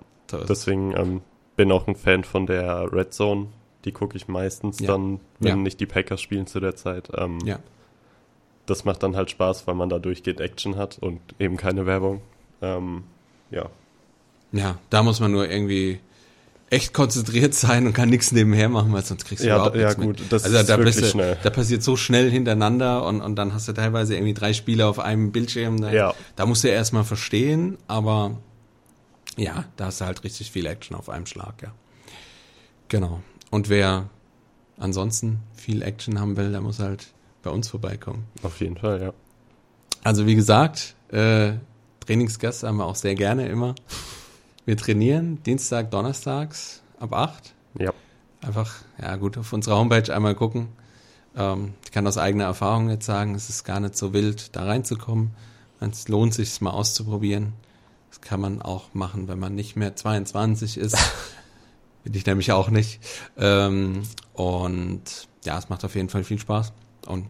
Deswegen 0.48 0.96
ähm, 0.96 1.20
bin 1.56 1.70
auch 1.70 1.86
ein 1.86 1.96
Fan 1.96 2.24
von 2.24 2.46
der 2.46 2.92
Red 2.92 3.12
Zone. 3.12 3.48
Die 3.84 3.92
gucke 3.92 4.16
ich 4.16 4.28
meistens 4.28 4.80
ja. 4.80 4.88
dann, 4.88 5.20
wenn 5.38 5.48
ja. 5.48 5.56
nicht 5.56 5.80
die 5.80 5.86
Packers 5.86 6.20
spielen 6.20 6.46
zu 6.46 6.60
der 6.60 6.74
Zeit. 6.74 7.10
Ähm, 7.16 7.38
ja. 7.44 7.58
Das 8.66 8.84
macht 8.84 9.02
dann 9.02 9.14
halt 9.14 9.30
Spaß, 9.30 9.66
weil 9.66 9.74
man 9.74 9.90
da 9.90 9.98
durchgeht 9.98 10.40
Action 10.40 10.76
hat 10.76 10.98
und 10.98 11.20
eben 11.38 11.56
keine 11.56 11.84
Werbung. 11.84 12.22
Ähm, 12.62 13.04
ja. 13.50 13.66
Ja, 14.52 14.78
da 14.88 15.02
muss 15.02 15.20
man 15.20 15.32
nur 15.32 15.48
irgendwie 15.48 16.00
echt 16.70 16.94
konzentriert 16.94 17.54
sein 17.54 17.86
und 17.86 17.92
kann 17.92 18.08
nichts 18.08 18.32
nebenher 18.32 18.68
machen, 18.68 18.92
weil 18.92 19.04
sonst 19.04 19.26
kriegst 19.26 19.44
du 19.44 19.48
ja, 19.48 19.56
überhaupt 19.56 19.76
ja, 19.76 19.82
nichts 19.82 19.96
gut, 19.96 20.20
mit. 20.20 20.32
Das 20.32 20.44
also 20.44 20.62
da, 20.62 20.76
bist 20.78 21.02
du, 21.02 21.06
schnell. 21.06 21.36
da 21.42 21.50
passiert 21.50 21.82
so 21.82 21.96
schnell 21.96 22.30
hintereinander 22.30 23.04
und, 23.06 23.20
und 23.20 23.36
dann 23.36 23.52
hast 23.52 23.68
du 23.68 23.72
teilweise 23.72 24.14
irgendwie 24.14 24.34
drei 24.34 24.54
Spiele 24.54 24.86
auf 24.86 24.98
einem 24.98 25.30
Bildschirm. 25.30 25.80
Da, 25.80 25.92
ja. 25.92 26.14
da 26.36 26.46
musst 26.46 26.64
du 26.64 26.68
erstmal 26.68 27.04
verstehen, 27.04 27.76
aber 27.86 28.38
ja, 29.36 29.64
da 29.76 29.86
hast 29.86 30.00
du 30.00 30.04
halt 30.04 30.24
richtig 30.24 30.50
viel 30.50 30.66
Action 30.66 30.96
auf 30.96 31.08
einem 31.08 31.26
Schlag, 31.26 31.62
ja. 31.62 31.72
Genau. 32.88 33.22
Und 33.50 33.68
wer 33.68 34.08
ansonsten 34.78 35.40
viel 35.54 35.82
Action 35.82 36.20
haben 36.20 36.36
will, 36.36 36.52
der 36.52 36.60
muss 36.60 36.78
halt 36.78 37.08
bei 37.42 37.50
uns 37.50 37.68
vorbeikommen. 37.68 38.26
Auf 38.42 38.60
jeden 38.60 38.76
Fall, 38.76 39.00
ja. 39.00 39.12
Also 40.02 40.26
wie 40.26 40.34
gesagt, 40.34 40.94
äh, 41.08 41.54
Trainingsgäste 42.00 42.68
haben 42.68 42.76
wir 42.76 42.86
auch 42.86 42.96
sehr 42.96 43.14
gerne 43.14 43.48
immer. 43.48 43.74
Wir 44.64 44.76
trainieren 44.76 45.42
Dienstag, 45.42 45.90
Donnerstags 45.90 46.82
ab 46.98 47.12
8. 47.12 47.54
Ja. 47.78 47.92
Einfach, 48.42 48.74
ja 49.00 49.16
gut, 49.16 49.38
auf 49.38 49.52
unserer 49.52 49.76
Homepage 49.76 50.14
einmal 50.14 50.34
gucken. 50.34 50.68
Ähm, 51.36 51.74
ich 51.84 51.90
kann 51.90 52.06
aus 52.06 52.18
eigener 52.18 52.44
Erfahrung 52.44 52.90
jetzt 52.90 53.06
sagen, 53.06 53.34
es 53.34 53.48
ist 53.48 53.64
gar 53.64 53.80
nicht 53.80 53.96
so 53.96 54.12
wild, 54.12 54.54
da 54.54 54.64
reinzukommen. 54.64 55.30
Es 55.80 56.08
lohnt 56.08 56.32
sich, 56.32 56.48
es 56.48 56.60
mal 56.60 56.70
auszuprobieren. 56.70 57.52
Das 58.14 58.20
kann 58.20 58.40
man 58.40 58.62
auch 58.62 58.94
machen, 58.94 59.26
wenn 59.26 59.40
man 59.40 59.56
nicht 59.56 59.74
mehr 59.74 59.96
22 59.96 60.78
ist. 60.78 60.96
Bin 62.04 62.14
ich 62.14 62.24
nämlich 62.24 62.52
auch 62.52 62.70
nicht. 62.70 63.00
Ähm, 63.36 64.02
und 64.34 65.02
ja, 65.44 65.58
es 65.58 65.68
macht 65.68 65.84
auf 65.84 65.96
jeden 65.96 66.08
Fall 66.08 66.22
viel 66.22 66.38
Spaß. 66.38 66.72
Und 67.06 67.26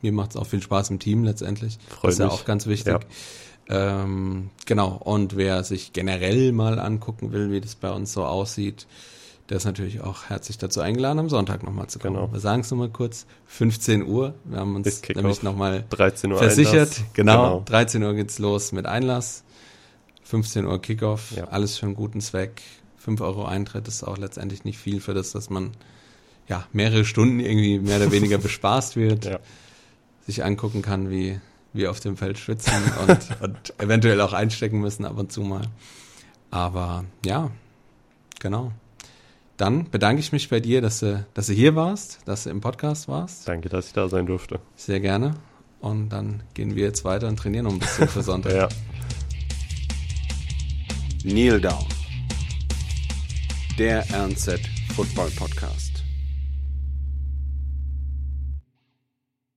mir 0.00 0.10
macht 0.10 0.30
es 0.30 0.36
auch 0.36 0.46
viel 0.46 0.60
Spaß 0.60 0.90
im 0.90 0.98
Team 0.98 1.22
letztendlich. 1.22 1.78
Freut 1.88 2.08
das 2.08 2.14
ist 2.14 2.18
ja 2.18 2.28
auch 2.30 2.44
ganz 2.44 2.66
wichtig. 2.66 2.98
Ja. 3.68 4.02
Ähm, 4.02 4.50
genau, 4.66 4.96
und 4.96 5.36
wer 5.36 5.62
sich 5.62 5.92
generell 5.92 6.50
mal 6.50 6.80
angucken 6.80 7.30
will, 7.30 7.52
wie 7.52 7.60
das 7.60 7.76
bei 7.76 7.92
uns 7.92 8.12
so 8.12 8.24
aussieht, 8.24 8.88
der 9.52 9.58
ist 9.58 9.66
natürlich 9.66 10.00
auch 10.00 10.30
herzlich 10.30 10.56
dazu 10.56 10.80
eingeladen, 10.80 11.18
am 11.18 11.28
Sonntag 11.28 11.62
nochmal 11.62 11.86
zu 11.86 11.98
kommen. 11.98 12.16
Genau. 12.16 12.32
Wir 12.32 12.40
sagen 12.40 12.62
es 12.62 12.70
nochmal 12.70 12.88
kurz, 12.88 13.26
15 13.48 14.02
Uhr. 14.02 14.32
Wir 14.44 14.60
haben 14.60 14.76
uns 14.76 15.02
nämlich 15.14 15.42
nochmal 15.42 15.84
versichert. 15.90 17.02
Genau, 17.12 17.58
genau, 17.58 17.62
13 17.66 18.02
Uhr 18.02 18.14
geht's 18.14 18.38
los 18.38 18.72
mit 18.72 18.86
Einlass. 18.86 19.44
15 20.22 20.64
Uhr 20.64 20.80
Kickoff, 20.80 21.32
ja. 21.36 21.48
alles 21.48 21.76
für 21.76 21.84
einen 21.84 21.96
guten 21.96 22.22
Zweck. 22.22 22.62
5 22.96 23.20
Euro 23.20 23.44
Eintritt 23.44 23.88
ist 23.88 24.02
auch 24.04 24.16
letztendlich 24.16 24.64
nicht 24.64 24.78
viel 24.78 25.02
für 25.02 25.12
das, 25.12 25.32
dass 25.32 25.50
man 25.50 25.72
ja 26.48 26.66
mehrere 26.72 27.04
Stunden 27.04 27.38
irgendwie 27.38 27.78
mehr 27.78 27.98
oder 27.98 28.10
weniger 28.10 28.38
bespaßt 28.38 28.96
wird. 28.96 29.26
Ja. 29.26 29.38
Sich 30.26 30.44
angucken 30.44 30.80
kann, 30.80 31.10
wie 31.10 31.38
wir 31.74 31.90
auf 31.90 32.00
dem 32.00 32.16
Feld 32.16 32.38
schwitzen 32.38 32.72
und, 33.06 33.42
und 33.42 33.74
eventuell 33.78 34.22
auch 34.22 34.32
einstecken 34.32 34.80
müssen 34.80 35.04
ab 35.04 35.18
und 35.18 35.30
zu 35.30 35.42
mal. 35.42 35.66
Aber 36.50 37.04
ja, 37.26 37.50
genau. 38.40 38.72
Dann 39.62 39.88
bedanke 39.88 40.18
ich 40.18 40.32
mich 40.32 40.48
bei 40.48 40.58
dir, 40.58 40.80
dass 40.80 40.98
du, 40.98 41.24
dass 41.34 41.46
du 41.46 41.52
hier 41.52 41.76
warst, 41.76 42.18
dass 42.24 42.42
du 42.42 42.50
im 42.50 42.60
Podcast 42.60 43.06
warst. 43.06 43.46
Danke, 43.46 43.68
dass 43.68 43.86
ich 43.86 43.92
da 43.92 44.08
sein 44.08 44.26
durfte. 44.26 44.58
Sehr 44.74 44.98
gerne. 44.98 45.36
Und 45.78 46.08
dann 46.08 46.42
gehen 46.54 46.74
wir 46.74 46.82
jetzt 46.82 47.04
weiter 47.04 47.28
und 47.28 47.36
trainieren 47.36 47.66
noch 47.66 47.72
ein 47.72 47.78
bisschen 47.78 48.08
für 48.08 48.22
Sonntag. 48.22 48.52
ja. 48.56 48.68
Kneel 51.20 51.60
Down. 51.60 51.86
Der 53.78 54.04
RNZ 54.10 54.58
Football 54.96 55.30
Podcast. 55.30 55.91